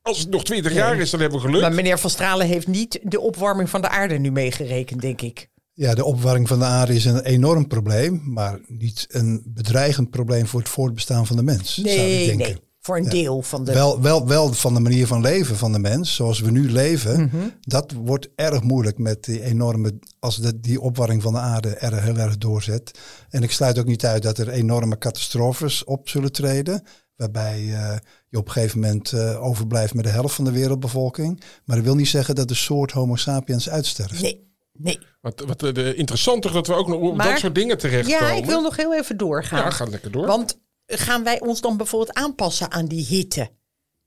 als 0.09 0.18
het 0.18 0.30
nog 0.30 0.44
20 0.44 0.72
jaar 0.72 0.98
is, 0.98 1.11
dan 1.11 1.20
hebben 1.20 1.38
we 1.40 1.46
geluk. 1.46 1.61
Maar 1.61 1.74
meneer 1.74 1.98
Van 1.98 2.11
Stralen 2.11 2.46
heeft 2.46 2.66
niet 2.66 2.98
de 3.02 3.20
opwarming 3.20 3.70
van 3.70 3.80
de 3.80 3.88
aarde 3.88 4.18
nu 4.18 4.30
meegerekend, 4.30 5.00
denk 5.00 5.22
ik. 5.22 5.48
Ja, 5.72 5.94
de 5.94 6.04
opwarming 6.04 6.48
van 6.48 6.59
de 6.59 6.64
aarde 6.64 6.94
is 6.94 7.04
een 7.04 7.20
enorm 7.20 7.66
probleem, 7.66 8.22
maar 8.24 8.59
niet 8.66 9.06
een 9.09 9.42
bedreigend 9.46 10.11
probleem 10.11 10.46
voor 10.46 10.61
het 10.61 10.68
voortbestaan 10.68 11.26
van 11.26 11.36
de 11.36 11.42
mens. 11.42 11.76
Nee, 11.76 11.94
zou 11.96 12.09
ik 12.09 12.26
denken. 12.26 12.46
nee. 12.46 12.66
Voor 12.80 12.96
een 12.96 13.09
deel 13.09 13.42
van 13.42 13.64
de. 13.64 13.72
Wel, 13.72 14.00
wel, 14.00 14.26
wel 14.26 14.52
van 14.52 14.74
de 14.74 14.80
manier 14.80 15.06
van 15.06 15.20
leven 15.20 15.56
van 15.56 15.72
de 15.72 15.78
mens, 15.78 16.14
zoals 16.14 16.40
we 16.40 16.50
nu 16.50 16.70
leven. 16.70 17.20
Mhm. 17.20 17.36
Dat 17.61 17.92
wordt 17.92 18.28
erg 18.34 18.62
moeilijk 18.62 18.98
met 18.98 19.24
die 19.24 19.42
enorme. 19.42 19.98
Als 20.18 20.36
de, 20.36 20.61
die 20.61 20.80
opwarming 20.80 21.22
van 21.22 21.32
de 21.32 21.38
aarde 21.38 21.68
er 21.68 22.02
heel 22.02 22.16
erg 22.16 22.38
doorzet. 22.38 22.98
En 23.30 23.42
ik 23.42 23.50
sluit 23.50 23.78
ook 23.78 23.86
niet 23.86 24.04
uit 24.04 24.22
dat 24.22 24.38
er 24.38 24.48
enorme 24.48 24.98
catastrofes 24.98 25.84
op 25.84 26.09
zullen 26.09 26.32
treden. 26.32 26.82
Waarbij 27.19 27.61
uh, 27.61 27.97
je 28.29 28.39
op 28.39 28.47
een 28.47 28.53
gegeven 28.53 28.81
moment 28.81 29.12
uh, 29.12 29.43
overblijft 29.43 29.95
met 29.95 30.05
de 30.05 30.11
helft 30.11 30.35
van 30.35 30.45
de 30.45 30.53
wereldbevolking. 30.53 31.43
Maar 31.64 31.77
dat 31.77 31.85
wil 31.85 31.95
niet 31.95 32.09
zeggen 32.09 32.35
dat 32.35 32.49
de 32.49 32.55
soort 32.55 32.93
Homo 32.93 33.16
sapiens 33.16 33.69
uitsterft. 33.71 34.23
Nee. 34.23 34.47
Nee. 34.73 34.99
Wat, 35.21 35.41
wat 35.47 35.61
de, 35.61 35.73
eh, 35.73 35.99
interessanter 35.99 36.53
dat 36.53 36.66
we 36.66 36.75
ook 36.75 36.89
nog 36.89 37.01
op 37.01 37.19
dat 37.19 37.39
soort 37.39 37.55
dingen 37.55 37.79
terechtkomen. 37.79 38.27
Ja, 38.27 38.33
ik 38.33 38.45
wil 38.45 38.62
nog 38.62 38.77
heel 38.77 38.95
even 38.95 39.16
doorgaan. 39.16 39.59
Ja, 39.59 39.71
ga 39.71 39.85
lekker 39.85 40.11
door. 40.11 40.27
Want 40.27 40.59
gaan 40.87 41.25
wij 41.25 41.41
ons 41.41 41.61
dan 41.61 41.77
bijvoorbeeld 41.77 42.16
aanpassen 42.16 42.71
aan 42.71 42.87
die 42.87 43.07
hitte? 43.07 43.51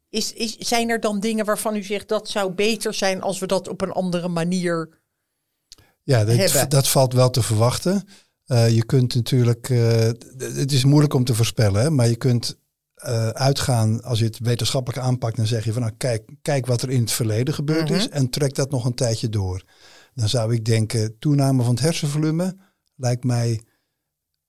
Is, 0.09 0.34
is, 0.34 0.57
zijn 0.57 0.89
er 0.89 0.99
dan 0.99 1.20
dingen 1.20 1.45
waarvan 1.45 1.76
u 1.76 1.84
zegt 1.84 2.07
dat 2.07 2.30
zou 2.30 2.51
beter 2.51 2.93
zijn 2.93 3.22
als 3.22 3.39
we 3.39 3.45
dat 3.45 3.68
op 3.68 3.82
een 3.82 3.91
andere 3.91 4.28
manier 4.28 5.01
ja, 6.03 6.24
dat, 6.24 6.72
dat 6.72 6.88
valt 6.88 7.14
wel 7.14 7.30
te 7.30 7.43
verwachten. 7.43 8.03
Uh, 8.45 8.70
je 8.70 8.86
kunt 8.86 9.16
natuurlijk, 9.16 9.70
uh, 9.70 10.09
het 10.38 10.72
is 10.72 10.84
moeilijk 10.84 11.14
om 11.14 11.24
te 11.24 11.36
voorspellen, 11.36 11.95
maar 11.95 12.07
je 12.07 12.16
kunt 12.16 12.59
uh, 13.05 13.27
uitgaan, 13.27 14.03
als 14.03 14.19
je 14.19 14.25
het 14.25 14.39
wetenschappelijk 14.39 15.03
aanpakt, 15.03 15.35
dan 15.35 15.47
zeg 15.47 15.63
je 15.63 15.73
van 15.73 15.81
nou 15.81 15.93
kijk, 15.97 16.29
kijk 16.41 16.65
wat 16.65 16.81
er 16.81 16.89
in 16.89 17.01
het 17.01 17.11
verleden 17.11 17.53
gebeurd 17.53 17.89
is 17.89 18.07
mhm. 18.07 18.17
en 18.17 18.29
trek 18.29 18.55
dat 18.55 18.71
nog 18.71 18.85
een 18.85 18.93
tijdje 18.93 19.29
door. 19.29 19.63
Dan 20.13 20.29
zou 20.29 20.53
ik 20.53 20.65
denken, 20.65 21.17
toename 21.19 21.63
van 21.63 21.73
het 21.73 21.83
hersenvolume 21.83 22.57
lijkt 22.95 23.23
mij 23.23 23.61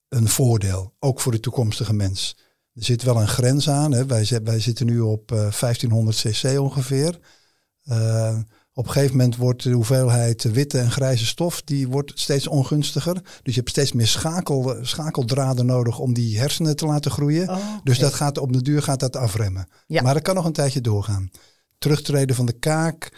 een 0.09 0.27
voordeel, 0.27 0.95
ook 0.99 1.19
voor 1.19 1.31
de 1.31 1.39
toekomstige 1.39 1.93
mens. 1.93 2.37
Er 2.73 2.83
zit 2.83 3.03
wel 3.03 3.21
een 3.21 3.27
grens 3.27 3.69
aan. 3.69 3.91
Hè. 3.91 4.05
Wij, 4.05 4.39
wij 4.43 4.59
zitten 4.59 4.85
nu 4.85 4.99
op 4.99 5.31
uh, 5.31 5.37
1500 5.37 6.17
cc 6.17 6.59
ongeveer. 6.59 7.19
Uh, 7.85 8.37
op 8.73 8.85
een 8.85 8.91
gegeven 8.91 9.17
moment 9.17 9.35
wordt 9.35 9.63
de 9.63 9.71
hoeveelheid 9.71 10.43
witte 10.43 10.79
en 10.79 10.91
grijze 10.91 11.25
stof 11.25 11.61
die 11.61 11.87
wordt 11.87 12.11
steeds 12.15 12.47
ongunstiger. 12.47 13.13
Dus 13.13 13.53
je 13.53 13.59
hebt 13.59 13.69
steeds 13.69 13.91
meer 13.91 14.07
schakel, 14.07 14.75
schakeldraden 14.81 15.65
nodig 15.65 15.99
om 15.99 16.13
die 16.13 16.39
hersenen 16.39 16.75
te 16.75 16.85
laten 16.85 17.11
groeien. 17.11 17.49
Oh, 17.49 17.65
dus 17.83 17.99
dat 17.99 18.13
gaat, 18.13 18.37
op 18.37 18.53
de 18.53 18.61
duur 18.61 18.81
gaat 18.81 18.99
dat 18.99 19.15
afremmen. 19.15 19.67
Maar 19.87 20.13
dat 20.13 20.23
kan 20.23 20.35
nog 20.35 20.45
een 20.45 20.53
tijdje 20.53 20.81
doorgaan. 20.81 21.29
Terugtreden 21.77 22.35
van 22.35 22.45
de 22.45 22.59
kaak 22.59 23.11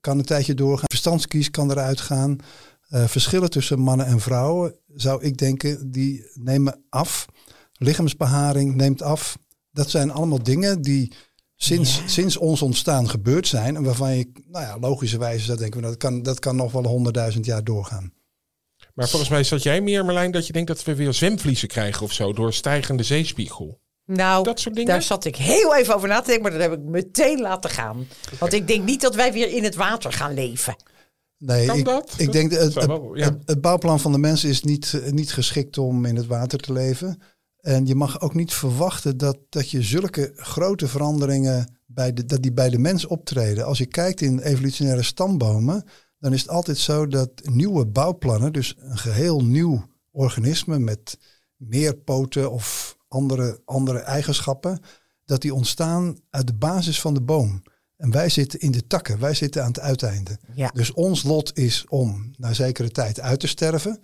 kan 0.00 0.18
een 0.18 0.24
tijdje 0.24 0.54
doorgaan. 0.54 0.88
Verstandskies 0.88 1.50
kan 1.50 1.70
eruit 1.70 2.00
gaan. 2.00 2.36
Uh, 2.90 3.04
verschillen 3.04 3.50
tussen 3.50 3.80
mannen 3.80 4.06
en 4.06 4.20
vrouwen 4.20 4.74
zou 4.94 5.22
ik 5.22 5.38
denken, 5.38 5.90
die 5.90 6.30
nemen 6.34 6.82
af. 6.88 7.26
Lichaamsbeharing 7.72 8.74
neemt 8.74 9.02
af. 9.02 9.38
Dat 9.72 9.90
zijn 9.90 10.10
allemaal 10.10 10.42
dingen 10.42 10.82
die 10.82 11.12
sinds, 11.56 12.02
sinds 12.06 12.36
ons 12.36 12.62
ontstaan 12.62 13.08
gebeurd 13.08 13.46
zijn. 13.46 13.76
En 13.76 13.82
waarvan 13.82 14.16
je, 14.16 14.30
nou 14.46 14.64
ja, 14.64 14.78
logischerwijze 14.78 15.44
zou 15.44 15.58
denken, 15.58 15.82
dat 15.82 15.96
kan, 15.96 16.22
dat 16.22 16.38
kan 16.38 16.56
nog 16.56 16.72
wel 16.72 16.86
honderdduizend 16.86 17.44
jaar 17.44 17.64
doorgaan. 17.64 18.12
Maar 18.94 19.08
volgens 19.08 19.30
mij 19.30 19.44
zat 19.44 19.62
jij 19.62 19.80
meer, 19.80 20.04
Marlijn, 20.04 20.30
dat 20.30 20.46
je 20.46 20.52
denkt 20.52 20.68
dat 20.68 20.84
we 20.84 20.94
weer 20.94 21.14
zwemvliezen 21.14 21.68
krijgen 21.68 22.02
of 22.02 22.12
zo 22.12 22.32
door 22.32 22.52
stijgende 22.52 23.02
zeespiegel. 23.02 23.80
Nou, 24.04 24.44
dat 24.44 24.60
soort 24.60 24.74
dingen? 24.74 24.90
daar 24.90 25.02
zat 25.02 25.24
ik 25.24 25.36
heel 25.36 25.76
even 25.76 25.94
over 25.94 26.08
na 26.08 26.20
te 26.20 26.26
denken, 26.26 26.42
maar 26.42 26.52
dat 26.52 26.70
heb 26.70 26.78
ik 26.78 26.84
meteen 26.84 27.40
laten 27.40 27.70
gaan. 27.70 28.06
Want 28.38 28.52
ik 28.52 28.66
denk 28.66 28.84
niet 28.84 29.00
dat 29.00 29.14
wij 29.14 29.32
weer 29.32 29.48
in 29.48 29.64
het 29.64 29.74
water 29.74 30.12
gaan 30.12 30.34
leven. 30.34 30.76
Nee, 31.38 31.72
ik, 31.72 31.84
dat? 31.84 32.14
ik 32.16 32.32
denk 32.32 32.50
het, 32.50 32.74
het, 32.74 32.90
het, 33.12 33.36
het, 33.44 33.60
bouwplan 33.60 34.00
van 34.00 34.12
de 34.12 34.18
mens 34.18 34.44
is 34.44 34.62
niet, 34.62 35.00
niet 35.10 35.32
geschikt 35.32 35.78
om 35.78 36.04
in 36.04 36.16
het 36.16 36.26
water 36.26 36.58
te 36.58 36.72
leven. 36.72 37.22
En 37.66 37.86
je 37.86 37.94
mag 37.94 38.20
ook 38.20 38.34
niet 38.34 38.54
verwachten 38.54 39.16
dat, 39.16 39.38
dat 39.48 39.70
je 39.70 39.82
zulke 39.82 40.32
grote 40.36 40.88
veranderingen 40.88 41.78
bij 41.86 42.12
de, 42.12 42.24
dat 42.24 42.42
die 42.42 42.52
bij 42.52 42.70
de 42.70 42.78
mens 42.78 43.06
optreden. 43.06 43.64
Als 43.64 43.78
je 43.78 43.86
kijkt 43.86 44.20
in 44.20 44.38
evolutionaire 44.38 45.02
stambomen, 45.02 45.84
dan 46.18 46.32
is 46.32 46.40
het 46.40 46.50
altijd 46.50 46.78
zo 46.78 47.06
dat 47.06 47.30
nieuwe 47.42 47.86
bouwplannen, 47.86 48.52
dus 48.52 48.76
een 48.78 48.98
geheel 48.98 49.44
nieuw 49.44 49.84
organisme 50.10 50.78
met 50.78 51.18
meer 51.56 51.96
poten 51.96 52.50
of 52.50 52.96
andere, 53.08 53.60
andere 53.64 53.98
eigenschappen, 53.98 54.80
dat 55.24 55.40
die 55.42 55.54
ontstaan 55.54 56.18
uit 56.30 56.46
de 56.46 56.54
basis 56.54 57.00
van 57.00 57.14
de 57.14 57.22
boom. 57.22 57.62
En 57.96 58.10
wij 58.10 58.28
zitten 58.28 58.60
in 58.60 58.70
de 58.70 58.86
takken, 58.86 59.18
wij 59.18 59.34
zitten 59.34 59.62
aan 59.62 59.68
het 59.68 59.80
uiteinde. 59.80 60.38
Ja. 60.54 60.70
Dus 60.74 60.92
ons 60.92 61.22
lot 61.22 61.58
is 61.58 61.84
om 61.88 62.30
na 62.36 62.52
zekere 62.52 62.90
tijd 62.90 63.20
uit 63.20 63.40
te 63.40 63.46
sterven, 63.46 64.00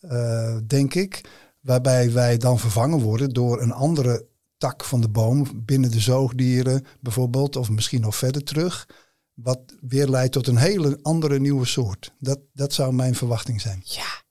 uh, 0.00 0.56
denk 0.66 0.94
ik. 0.94 1.20
Waarbij 1.60 2.12
wij 2.12 2.36
dan 2.36 2.58
vervangen 2.58 3.00
worden 3.00 3.30
door 3.30 3.60
een 3.62 3.72
andere 3.72 4.28
tak 4.56 4.84
van 4.84 5.00
de 5.00 5.08
boom 5.08 5.64
binnen 5.64 5.90
de 5.90 6.00
zoogdieren 6.00 6.86
bijvoorbeeld, 7.00 7.56
of 7.56 7.70
misschien 7.70 8.00
nog 8.00 8.16
verder 8.16 8.44
terug. 8.44 8.88
Wat 9.34 9.60
weer 9.80 10.08
leidt 10.08 10.32
tot 10.32 10.46
een 10.46 10.56
hele 10.56 10.98
andere 11.02 11.38
nieuwe 11.38 11.66
soort. 11.66 12.14
Dat, 12.18 12.38
dat 12.52 12.72
zou 12.72 12.92
mijn 12.92 13.14
verwachting 13.14 13.60
zijn. 13.60 13.80
Ja, 13.84 14.22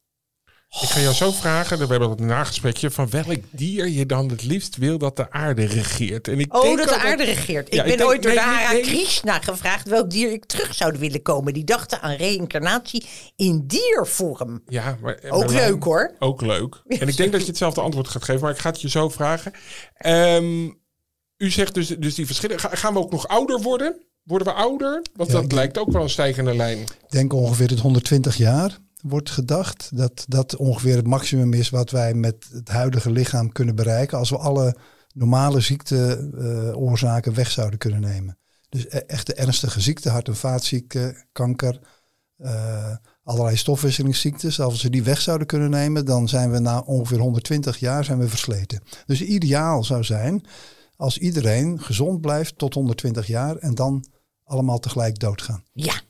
ik 0.69 0.89
ga 0.89 0.99
jou 0.99 1.13
zo 1.13 1.31
vragen, 1.31 1.77
we 1.77 1.85
hebben 1.85 2.19
een 2.19 2.25
nagesprekje, 2.25 2.91
van 2.91 3.09
welk 3.09 3.37
dier 3.49 3.87
je 3.87 4.05
dan 4.05 4.29
het 4.29 4.43
liefst 4.43 4.77
wil 4.77 4.97
dat 4.97 5.15
de 5.15 5.31
aarde 5.31 5.65
regeert. 5.65 6.27
En 6.27 6.39
ik 6.39 6.55
oh, 6.55 6.61
denk 6.61 6.77
dat 6.77 6.87
de 6.87 6.97
aarde 6.97 7.23
regeert. 7.23 7.73
Ik 7.73 7.83
ben 7.83 8.05
ooit 8.05 8.23
door 8.23 8.31
de 8.31 8.39
Hara 8.39 8.79
Krishna 8.79 9.39
gevraagd 9.39 9.87
welk 9.87 10.09
dier 10.09 10.31
ik 10.31 10.45
terug 10.45 10.75
zou 10.75 10.97
willen 10.99 11.21
komen. 11.21 11.53
Die 11.53 11.63
dachten 11.63 12.01
aan 12.01 12.15
reïncarnatie 12.15 13.05
in 13.35 13.63
diervorm. 13.67 14.61
Ja, 14.67 14.97
maar, 15.01 15.19
ook 15.29 15.51
leuk 15.51 15.83
hoor. 15.83 16.15
Ook 16.19 16.41
leuk. 16.41 16.81
En 16.99 17.07
ik 17.07 17.17
denk 17.17 17.31
dat 17.31 17.41
je 17.41 17.47
hetzelfde 17.47 17.81
antwoord 17.81 18.07
gaat 18.07 18.23
geven, 18.23 18.41
maar 18.41 18.51
ik 18.51 18.59
ga 18.59 18.69
het 18.69 18.81
je 18.81 18.89
zo 18.89 19.09
vragen. 19.09 19.53
Um, 20.05 20.77
u 21.37 21.49
zegt 21.51 21.73
dus, 21.73 21.87
dus 21.87 22.15
die 22.15 22.25
verschillen. 22.25 22.59
Gaan 22.59 22.93
we 22.93 22.99
ook 22.99 23.11
nog 23.11 23.27
ouder 23.27 23.61
worden? 23.61 23.95
Worden 24.23 24.47
we 24.47 24.53
ouder? 24.53 25.05
Want 25.15 25.31
dat 25.31 25.51
lijkt 25.51 25.77
ook 25.77 25.91
wel 25.91 26.01
een 26.01 26.09
stijgende 26.09 26.55
lijn. 26.55 26.77
Ik 26.79 26.89
denk 27.09 27.33
ongeveer 27.33 27.69
het 27.69 27.79
120 27.79 28.37
jaar 28.37 28.77
wordt 29.01 29.29
gedacht. 29.29 29.97
Dat 29.97 30.25
dat 30.27 30.55
ongeveer 30.55 30.95
het 30.95 31.07
maximum 31.07 31.53
is 31.53 31.69
wat 31.69 31.91
wij 31.91 32.13
met 32.13 32.47
het 32.51 32.69
huidige 32.69 33.11
lichaam 33.11 33.51
kunnen 33.51 33.75
bereiken. 33.75 34.17
Als 34.17 34.29
we 34.29 34.37
alle 34.37 34.77
normale 35.13 35.59
ziekteoorzaken 35.59 37.33
weg 37.33 37.51
zouden 37.51 37.79
kunnen 37.79 38.01
nemen. 38.01 38.37
Dus 38.69 38.85
e-, 38.85 38.97
echte 38.97 39.33
ernstige 39.33 39.81
ziekten, 39.81 40.11
hart- 40.11 40.27
en 40.27 40.35
vaatziekten, 40.35 41.27
kanker, 41.31 41.79
uh, 42.37 42.95
allerlei 43.23 43.55
stofwisselingsziektes. 43.55 44.59
Als 44.59 44.81
we 44.81 44.89
die 44.89 45.03
weg 45.03 45.21
zouden 45.21 45.47
kunnen 45.47 45.69
nemen, 45.69 46.05
dan 46.05 46.29
zijn 46.29 46.51
we 46.51 46.59
na 46.59 46.79
ongeveer 46.79 47.19
120 47.19 47.77
jaar 47.77 48.03
zijn 48.03 48.19
we 48.19 48.29
versleten. 48.29 48.81
Dus 49.05 49.21
ideaal 49.21 49.83
zou 49.83 50.03
zijn 50.03 50.45
als 50.95 51.17
iedereen 51.17 51.79
gezond 51.79 52.21
blijft 52.21 52.57
tot 52.57 52.73
120 52.73 53.27
jaar 53.27 53.55
en 53.55 53.75
dan 53.75 54.05
allemaal 54.43 54.79
tegelijk 54.79 55.19
doodgaan. 55.19 55.63
Ja. 55.73 56.01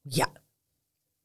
Ja, 0.00 0.28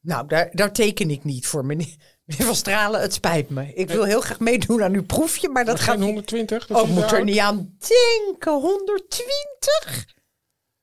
nou, 0.02 0.26
daar, 0.26 0.48
daar 0.52 0.72
teken 0.72 1.10
ik 1.10 1.24
niet 1.24 1.46
voor, 1.46 1.64
meneer, 1.64 1.96
meneer 2.24 2.46
Van 2.46 2.54
Stralen. 2.54 3.00
Het 3.00 3.14
spijt 3.14 3.50
me. 3.50 3.74
Ik 3.74 3.90
wil 3.90 4.04
heel 4.04 4.20
graag 4.20 4.40
meedoen 4.40 4.82
aan 4.82 4.94
uw 4.94 5.04
proefje, 5.04 5.48
maar 5.48 5.64
dat 5.64 5.80
gaat... 5.80 6.00
120? 6.00 6.66
Dat 6.66 6.80
oh, 6.82 6.88
moet 6.88 7.12
er 7.12 7.24
niet 7.24 7.38
aan 7.38 7.76
denken. 7.78 8.52
120? 8.52 10.06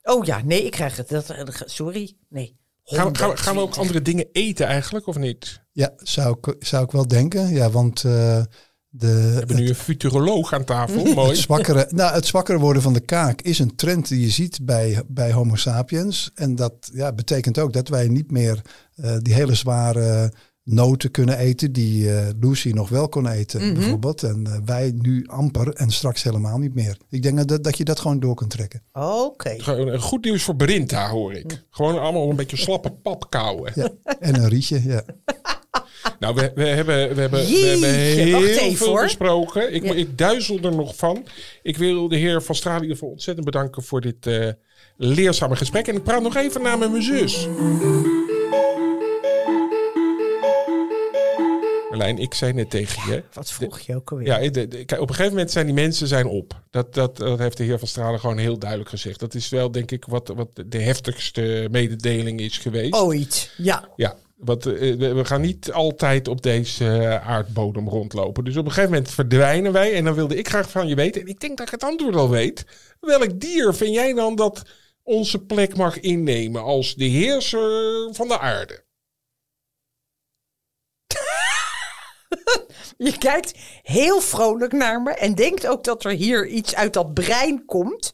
Oh 0.01 0.25
ja, 0.25 0.41
nee, 0.43 0.63
ik 0.63 0.71
krijg 0.71 0.97
het. 0.97 1.09
Dat, 1.09 1.33
sorry, 1.65 2.17
nee. 2.29 2.57
Gaan, 2.83 3.17
gaan, 3.17 3.37
gaan, 3.37 3.55
we 3.55 3.61
ook 3.61 3.75
andere 3.75 4.01
dingen 4.01 4.29
eten 4.31 4.65
eigenlijk, 4.65 5.07
of 5.07 5.17
niet? 5.17 5.61
Ja, 5.71 5.93
zou 5.97 6.37
ik, 6.41 6.55
zou 6.59 6.83
ik 6.83 6.91
wel 6.91 7.07
denken. 7.07 7.49
Ja, 7.49 7.69
want... 7.69 8.03
Uh, 8.03 8.43
de, 8.89 9.07
we 9.07 9.37
hebben 9.37 9.55
nu 9.55 9.67
een 9.69 9.75
futuroloog 9.75 10.53
aan 10.53 10.63
tafel. 10.63 11.03
Mooi. 11.13 11.29
Het 11.29 11.37
zwakkere, 11.37 11.87
nou, 11.89 12.13
het 12.13 12.25
zwakker 12.25 12.59
worden 12.59 12.81
van 12.81 12.93
de 12.93 12.99
kaak 12.99 13.41
is 13.41 13.59
een 13.59 13.75
trend 13.75 14.07
die 14.07 14.21
je 14.21 14.29
ziet 14.29 14.59
bij, 14.61 15.03
bij 15.07 15.31
Homo 15.31 15.55
sapiens. 15.55 16.31
En 16.35 16.55
dat 16.55 16.89
ja, 16.93 17.13
betekent 17.13 17.59
ook 17.59 17.73
dat 17.73 17.87
wij 17.87 18.07
niet 18.07 18.31
meer 18.31 18.61
uh, 18.95 19.17
die 19.21 19.33
hele 19.33 19.55
zware 19.55 20.33
noten 20.63 21.11
kunnen 21.11 21.37
eten 21.37 21.71
die 21.71 22.03
uh, 22.03 22.27
Lucy 22.39 22.69
nog 22.69 22.89
wel 22.89 23.09
kon 23.09 23.27
eten, 23.27 23.61
mm 23.61 23.65
-hmm. 23.65 23.73
bijvoorbeeld. 23.73 24.23
En 24.23 24.45
uh, 24.47 24.55
wij 24.65 24.91
nu 24.95 25.27
amper 25.27 25.73
en 25.73 25.91
straks 25.91 26.23
helemaal 26.23 26.57
niet 26.57 26.73
meer. 26.73 26.97
Ik 27.09 27.21
denk 27.21 27.47
dat, 27.47 27.63
dat 27.63 27.77
je 27.77 27.83
dat 27.83 27.99
gewoon 27.99 28.19
door 28.19 28.35
kunt 28.35 28.49
trekken. 28.49 28.83
Oké. 28.93 29.55
Okay. 29.57 29.97
Goed 29.97 30.23
nieuws 30.23 30.43
voor 30.43 30.55
Berinta, 30.55 31.09
hoor 31.09 31.33
ik. 31.33 31.65
Gewoon 31.69 31.99
allemaal 31.99 32.29
een 32.29 32.35
beetje 32.35 32.57
slappe 32.57 32.91
pap 32.91 33.29
kouwen. 33.29 33.71
Ja, 33.75 33.89
en 34.19 34.35
een 34.35 34.49
rietje, 34.49 34.83
ja. 34.83 35.03
Nou, 36.19 36.35
we, 36.35 36.51
we, 36.55 36.63
hebben, 36.67 37.15
we, 37.15 37.21
hebben, 37.21 37.45
we 37.45 37.51
hebben 37.51 37.93
heel 37.93 38.75
veel 38.75 39.01
besproken. 39.01 39.73
Ik, 39.73 39.83
ja. 39.83 39.93
ik 39.93 40.17
duizel 40.17 40.59
er 40.61 40.75
nog 40.75 40.95
van. 40.95 41.25
Ik 41.61 41.77
wil 41.77 42.07
de 42.07 42.15
heer 42.15 42.41
Van 42.41 42.55
Stralen 42.55 42.97
voor 42.97 43.09
ontzettend 43.09 43.45
bedanken 43.45 43.83
voor 43.83 44.01
dit, 44.01 44.27
uh, 44.27 44.49
leerzame 44.97 45.55
gesprekken. 45.55 45.93
En 45.93 45.99
ik 45.99 46.05
praat 46.05 46.21
nog 46.21 46.35
even 46.35 46.61
na 46.61 46.75
met 46.75 46.91
mijn 46.91 47.03
zus. 47.03 47.47
Marlijn, 51.89 52.17
ik 52.17 52.33
zei 52.33 52.53
net 52.53 52.69
tegen 52.69 53.11
je. 53.11 53.23
Wat 53.33 53.51
vroeg 53.51 53.79
je 53.79 53.95
ook 53.95 54.11
alweer? 54.11 54.27
Ja, 54.27 54.49
de- 54.49 54.67
de- 54.67 54.85
kijk, 54.85 55.01
op 55.01 55.09
een 55.09 55.15
gegeven 55.15 55.31
moment 55.33 55.51
zijn 55.51 55.65
die 55.65 55.75
mensen 55.75 56.07
zijn 56.07 56.25
op. 56.25 56.61
Dat, 56.69 56.93
dat, 56.93 57.17
dat 57.17 57.39
heeft 57.39 57.57
de 57.57 57.63
heer 57.63 57.79
Van 57.79 57.87
Stralen 57.87 58.19
gewoon 58.19 58.37
heel 58.37 58.59
duidelijk 58.59 58.89
gezegd. 58.89 59.19
Dat 59.19 59.33
is 59.33 59.49
wel, 59.49 59.71
denk 59.71 59.91
ik, 59.91 60.05
wat, 60.05 60.31
wat 60.35 60.49
de 60.65 60.81
heftigste 60.81 61.67
mededeling 61.71 62.39
is 62.39 62.57
geweest. 62.57 62.93
Ooit, 62.93 63.53
ja. 63.57 63.89
Ja, 63.95 64.15
eh, 64.39 64.55
we 64.97 65.13
we 65.13 65.25
gaan 65.25 65.41
niet 65.41 65.71
altijd 65.71 66.27
op 66.27 66.41
deze 66.41 66.85
eh, 66.85 67.27
aardbodem 67.27 67.89
rondlopen. 67.89 68.43
Dus 68.43 68.57
op 68.57 68.65
een 68.65 68.71
gegeven 68.71 68.91
moment 68.91 69.11
verdwijnen 69.11 69.71
wij. 69.71 69.93
En 69.93 70.03
dan 70.03 70.13
wilde 70.13 70.35
ik 70.35 70.47
graag 70.47 70.69
van 70.69 70.87
je 70.87 70.95
weten. 70.95 71.21
En 71.21 71.27
ik 71.27 71.39
denk 71.39 71.57
dat 71.57 71.65
ik 71.65 71.71
het 71.71 71.83
antwoord 71.83 72.15
al 72.15 72.29
weet. 72.29 72.65
Welk 72.99 73.39
dier 73.39 73.73
vind 73.73 73.93
jij 73.93 74.13
dan 74.13 74.35
dat 74.35 74.65
onze 75.03 75.39
plek 75.39 75.75
mag 75.75 75.99
innemen 75.99 76.63
als 76.63 76.95
de 76.95 77.05
heerser 77.05 78.09
van 78.13 78.27
de 78.27 78.39
aarde? 78.39 78.83
Je 82.97 83.17
kijkt 83.17 83.59
heel 83.83 84.21
vrolijk 84.21 84.71
naar 84.71 85.01
me 85.01 85.11
en 85.11 85.35
denkt 85.35 85.67
ook 85.67 85.83
dat 85.83 86.05
er 86.05 86.11
hier 86.11 86.47
iets 86.47 86.75
uit 86.75 86.93
dat 86.93 87.13
brein 87.13 87.65
komt. 87.65 88.11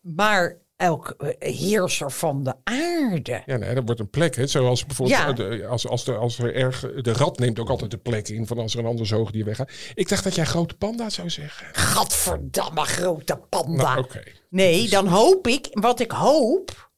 Maar 0.00 0.61
elk 0.82 1.10
eh, 1.18 1.54
heerser 1.56 2.10
van 2.10 2.42
de 2.42 2.54
aarde. 2.64 3.42
Ja, 3.46 3.56
nee, 3.56 3.74
dat 3.74 3.82
wordt 3.84 4.00
een 4.00 4.10
plek. 4.10 4.36
Hè. 4.36 4.46
Zoals 4.46 4.86
bijvoorbeeld 4.86 5.18
Ja. 5.18 5.28
eh, 5.28 5.36
de- 5.36 5.66
als, 5.66 5.88
als, 5.88 6.04
de, 6.04 6.14
als 6.14 6.38
er 6.38 6.54
erg, 6.54 6.80
de 6.80 7.12
rat 7.12 7.38
neemt 7.38 7.58
ook 7.58 7.68
altijd 7.68 7.90
de 7.90 7.96
plek 7.98 8.28
in 8.28 8.46
van 8.46 8.58
als 8.58 8.72
er 8.74 8.78
een 8.80 8.86
ander 8.86 9.06
zoogdier 9.06 9.44
weggaat. 9.44 9.70
Ik 9.94 10.08
dacht 10.08 10.24
dat 10.24 10.34
jij 10.34 10.44
grote 10.44 10.74
panda 10.76 11.10
zou 11.10 11.30
zeggen. 11.30 11.66
Gadverdamme 11.72 12.84
grote 12.84 13.40
panda. 13.48 13.94
Nou. 13.94 14.06
Nee, 14.50 14.88
dan 14.88 15.06
hoop 15.06 15.46
ik, 15.46 15.68
wat 15.70 16.00
ik 16.00 16.10
hoop, 16.10 16.90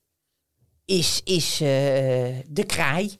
is, 0.85 1.20
is 1.24 1.53
eh, 1.61 1.68
de 2.49 2.64
kraai. 2.66 3.18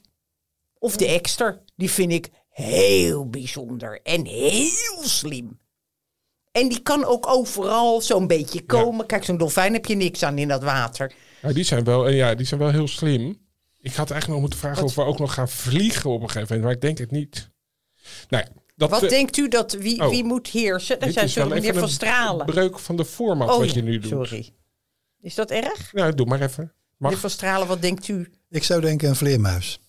Of 0.79 0.97
de 0.97 1.05
ekster. 1.05 1.61
Die 1.75 1.91
vind 1.91 2.11
ik 2.11 2.29
heel 2.49 3.29
bijzonder 3.29 3.99
en 4.03 4.25
heel 4.25 5.01
slim. 5.03 5.59
En 6.55 6.69
die 6.69 6.79
kan 6.79 7.05
ook 7.05 7.27
overal 7.27 8.01
zo'n 8.01 8.27
beetje 8.27 8.61
komen. 8.65 9.05
Kijk, 9.05 9.23
zo'n 9.23 9.37
dolfijn 9.37 9.73
heb 9.73 9.85
je 9.85 9.95
niks 9.95 10.23
aan 10.23 10.37
in 10.37 10.47
dat 10.47 10.63
water. 10.63 11.13
Ja, 11.41 11.53
die 11.53 11.63
zijn 11.63 11.83
wel, 11.83 12.09
ja, 12.09 12.35
die 12.35 12.45
zijn 12.45 12.59
wel 12.59 12.71
heel 12.71 12.87
slim. 12.87 13.37
Ik 13.81 13.93
had 13.93 14.11
eigenlijk 14.11 14.27
nog 14.27 14.39
moeten 14.39 14.59
vragen 14.59 14.83
of 14.83 14.95
we 14.95 15.01
ook 15.01 15.19
nog 15.19 15.33
gaan 15.33 15.49
vliegen 15.49 16.09
op 16.09 16.21
een 16.21 16.29
gegeven 16.29 16.55
moment, 16.55 16.63
maar 16.63 16.73
ik 16.73 16.81
denk 16.81 16.97
het 16.97 17.11
niet. 17.11 17.49
Nou 18.29 18.43
ja, 18.43 18.61
dat, 18.75 18.89
Wat 18.89 19.03
eh, 19.03 19.09
denkt 19.09 19.37
u 19.37 19.47
dat 19.47 19.73
wie, 19.73 20.01
oh. 20.01 20.09
wie 20.09 20.23
moet 20.23 20.47
heersen? 20.47 20.99
Dat 20.99 21.13
zijn 21.13 21.25
is 21.25 21.33
wel 21.33 21.47
zo 21.47 21.53
meneer 21.53 21.73
Van 21.73 21.83
een 21.83 21.89
Stralen. 21.89 22.45
breuk 22.45 22.79
van 22.79 22.95
de 22.95 23.05
format 23.05 23.49
Oh 23.49 23.57
wat 23.57 23.67
ja, 23.69 23.75
je 23.75 23.81
nu 23.81 23.99
doet. 23.99 24.09
sorry. 24.09 24.49
Is 25.21 25.35
dat 25.35 25.51
erg? 25.51 25.93
Nou, 25.93 26.15
doe 26.15 26.25
maar 26.25 26.41
even. 26.41 26.63
Meneer 26.63 26.73
Mag. 26.97 27.19
Van 27.19 27.29
Stralen, 27.29 27.67
wat 27.67 27.81
denkt 27.81 28.07
u? 28.07 28.31
Ik 28.49 28.63
zou 28.63 28.81
denken 28.81 29.09
een 29.09 29.15
vleermuis. 29.15 29.79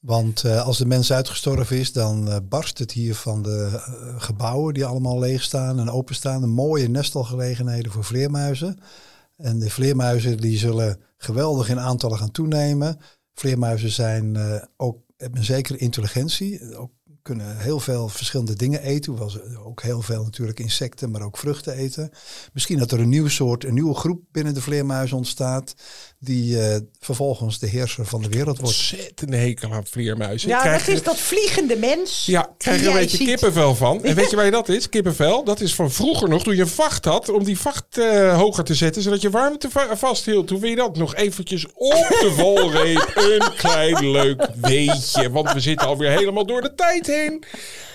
Want 0.00 0.44
eh, 0.44 0.64
als 0.66 0.78
de 0.78 0.86
mens 0.86 1.12
uitgestorven 1.12 1.76
is, 1.78 1.92
dan 1.92 2.30
eh, 2.30 2.36
barst 2.48 2.78
het 2.78 2.92
hier 2.92 3.14
van 3.14 3.42
de 3.42 3.70
eh, 3.72 4.14
gebouwen 4.22 4.74
die 4.74 4.84
allemaal 4.84 5.18
leeg 5.18 5.42
staan 5.42 5.78
en 5.78 5.90
openstaan. 5.90 6.42
Een 6.42 6.50
mooie 6.50 6.88
nestelgelegenheden 6.88 7.92
voor 7.92 8.04
vleermuizen. 8.04 8.78
En 9.36 9.58
de 9.58 9.70
vleermuizen 9.70 10.36
die 10.36 10.58
zullen 10.58 11.00
geweldig 11.16 11.68
in 11.68 11.80
aantallen 11.80 12.18
gaan 12.18 12.30
toenemen. 12.30 12.98
Vleermuizen 13.34 13.90
zijn 13.90 14.36
ook, 14.76 14.98
hebben 15.16 15.38
een 15.38 15.44
zekere 15.44 15.78
intelligentie. 15.78 16.76
Ook 16.76 16.90
kunnen 17.26 17.58
heel 17.58 17.80
veel 17.80 18.08
verschillende 18.08 18.54
dingen 18.54 18.82
eten. 18.82 19.10
Hoewel 19.10 19.30
ze 19.30 19.58
ook 19.64 19.82
heel 19.82 20.02
veel 20.02 20.22
natuurlijk 20.22 20.60
insecten, 20.60 21.10
maar 21.10 21.22
ook 21.22 21.36
vruchten 21.36 21.72
eten. 21.72 22.10
Misschien 22.52 22.78
dat 22.78 22.90
er 22.90 23.00
een 23.00 23.08
nieuw 23.08 23.28
soort, 23.28 23.64
een 23.64 23.74
nieuwe 23.74 23.94
groep 23.94 24.22
binnen 24.32 24.54
de 24.54 24.60
vleermuizen 24.60 25.16
ontstaat. 25.16 25.74
Die 26.26 26.60
eh, 26.60 26.76
vervolgens 27.00 27.58
de 27.58 27.66
heerser 27.66 28.06
van 28.06 28.22
de 28.22 28.28
wereld 28.28 28.58
wordt. 28.58 28.74
Ontzettend 28.76 29.34
hekel 29.34 29.72
aan 29.72 29.86
vleermuizen. 29.86 30.48
Ja, 30.48 30.60
krijg 30.60 30.84
dat 30.84 30.94
is 30.94 31.02
dat 31.02 31.18
vliegende 31.18 31.76
mens. 31.76 32.26
Ja, 32.26 32.54
krijg 32.58 32.76
er 32.76 32.82
die 32.82 32.92
een 32.92 32.98
beetje 33.00 33.16
ziet. 33.16 33.26
kippenvel 33.28 33.74
van. 33.74 34.04
En 34.04 34.14
weet 34.14 34.30
je 34.30 34.36
waar 34.36 34.44
je 34.44 34.50
dat 34.50 34.68
is? 34.68 34.88
Kippenvel. 34.88 35.44
Dat 35.44 35.60
is 35.60 35.74
van 35.74 35.90
vroeger 35.90 36.28
nog, 36.28 36.42
toen 36.42 36.54
je 36.56 36.60
een 36.62 36.68
vacht 36.68 37.04
had, 37.04 37.28
om 37.28 37.44
die 37.44 37.58
vacht 37.58 37.98
eh, 37.98 38.38
hoger 38.38 38.64
te 38.64 38.74
zetten, 38.74 39.02
zodat 39.02 39.20
je 39.20 39.30
warmte 39.30 39.70
va- 39.70 39.96
vasthield. 39.96 40.46
Toen 40.46 40.60
wil 40.60 40.70
je 40.70 40.76
dat 40.76 40.96
nog 40.96 41.14
eventjes 41.14 41.66
op 41.74 42.06
de 42.20 42.32
valreep. 42.36 43.10
Een 43.38 43.54
klein 43.56 44.10
leuk 44.10 44.46
weetje. 44.60 45.30
Want 45.30 45.52
we 45.52 45.60
zitten 45.60 45.86
alweer 45.86 46.10
helemaal 46.10 46.46
door 46.46 46.62
de 46.62 46.74
tijd 46.74 47.06
heen. 47.06 47.44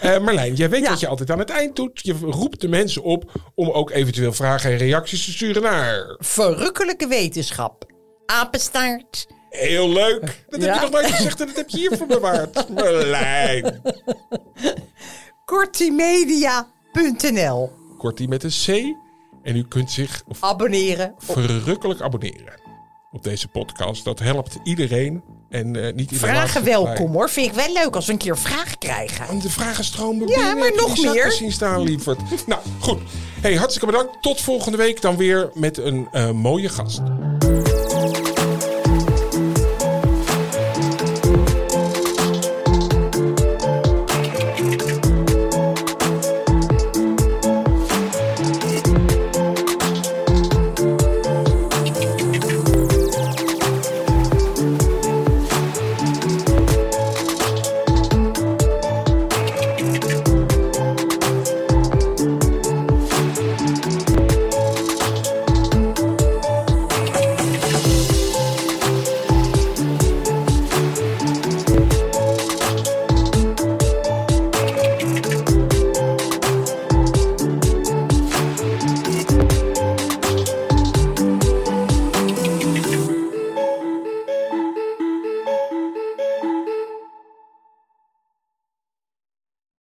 Eh, 0.01 0.19
Marlijn, 0.19 0.53
jij 0.55 0.69
weet 0.69 0.83
Ja. 0.83 0.89
wat 0.89 0.99
je 0.99 1.07
altijd 1.07 1.31
aan 1.31 1.39
het 1.39 1.49
eind 1.49 1.75
doet. 1.75 1.99
Je 2.03 2.13
roept 2.21 2.61
de 2.61 2.67
mensen 2.67 3.03
op 3.03 3.31
om 3.55 3.69
ook 3.69 3.91
eventueel 3.91 4.33
vragen 4.33 4.71
en 4.71 4.77
reacties 4.77 5.25
te 5.25 5.31
sturen 5.31 5.61
naar... 5.61 6.15
Verrukkelijke 6.19 7.07
wetenschap. 7.07 7.89
Apenstaart. 8.31 9.27
Heel 9.49 9.89
leuk. 9.89 10.21
Dat 10.49 10.49
heb 10.49 10.61
Ja. 10.61 10.73
je 10.75 10.81
nog 10.81 10.91
nooit 10.91 11.05
gezegd 11.11 11.39
en 11.41 11.47
dat 11.47 11.55
heb 11.55 11.69
je 11.69 11.77
hier 11.77 11.97
voor 11.97 12.07
bewaard. 12.07 12.69
Marlijn. 12.75 13.81
Kortimedia.nl 15.45 17.71
Kortie 17.97 18.27
met 18.27 18.43
een 18.43 18.49
C. 18.49 18.67
En 19.43 19.55
u 19.55 19.63
kunt 19.67 19.91
zich 19.91 20.23
Abonneren. 20.39 21.13
verrukkelijk 21.17 22.01
abonneren 22.01 22.59
op 23.11 23.23
deze 23.23 23.47
podcast. 23.47 24.03
Dat 24.03 24.19
helpt 24.19 24.57
iedereen. 24.63 25.23
En 25.49 25.75
eh, 25.75 25.93
niet 25.93 26.11
iedereen. 26.11 26.35
Vragen 26.35 26.63
welkom 26.63 27.13
hoor. 27.13 27.29
Vind 27.29 27.47
ik 27.47 27.53
wel 27.53 27.73
leuk 27.73 27.95
als 27.95 28.05
we 28.05 28.11
een 28.11 28.17
keer 28.17 28.37
vragen 28.37 28.77
krijgen. 28.77 29.27
En 29.27 29.39
de 29.39 29.49
vragen 29.49 29.83
stromen 29.83 30.27
Ja, 30.27 30.35
binnen. 30.35 30.57
maar 30.57 30.71
nog 30.75 31.01
meer? 31.13 31.31
zien 31.31 31.51
staan, 31.51 31.81
lieverd. 31.83 32.47
nou, 32.47 32.61
goed. 32.79 32.99
Hey, 33.41 33.55
hartstikke 33.55 33.91
bedankt. 33.91 34.21
Tot 34.21 34.41
volgende 34.41 34.77
week 34.77 35.01
dan 35.01 35.17
weer 35.17 35.49
met 35.53 35.77
een 35.77 36.07
eh, 36.11 36.31
mooie 36.31 36.69
gast. 36.69 37.01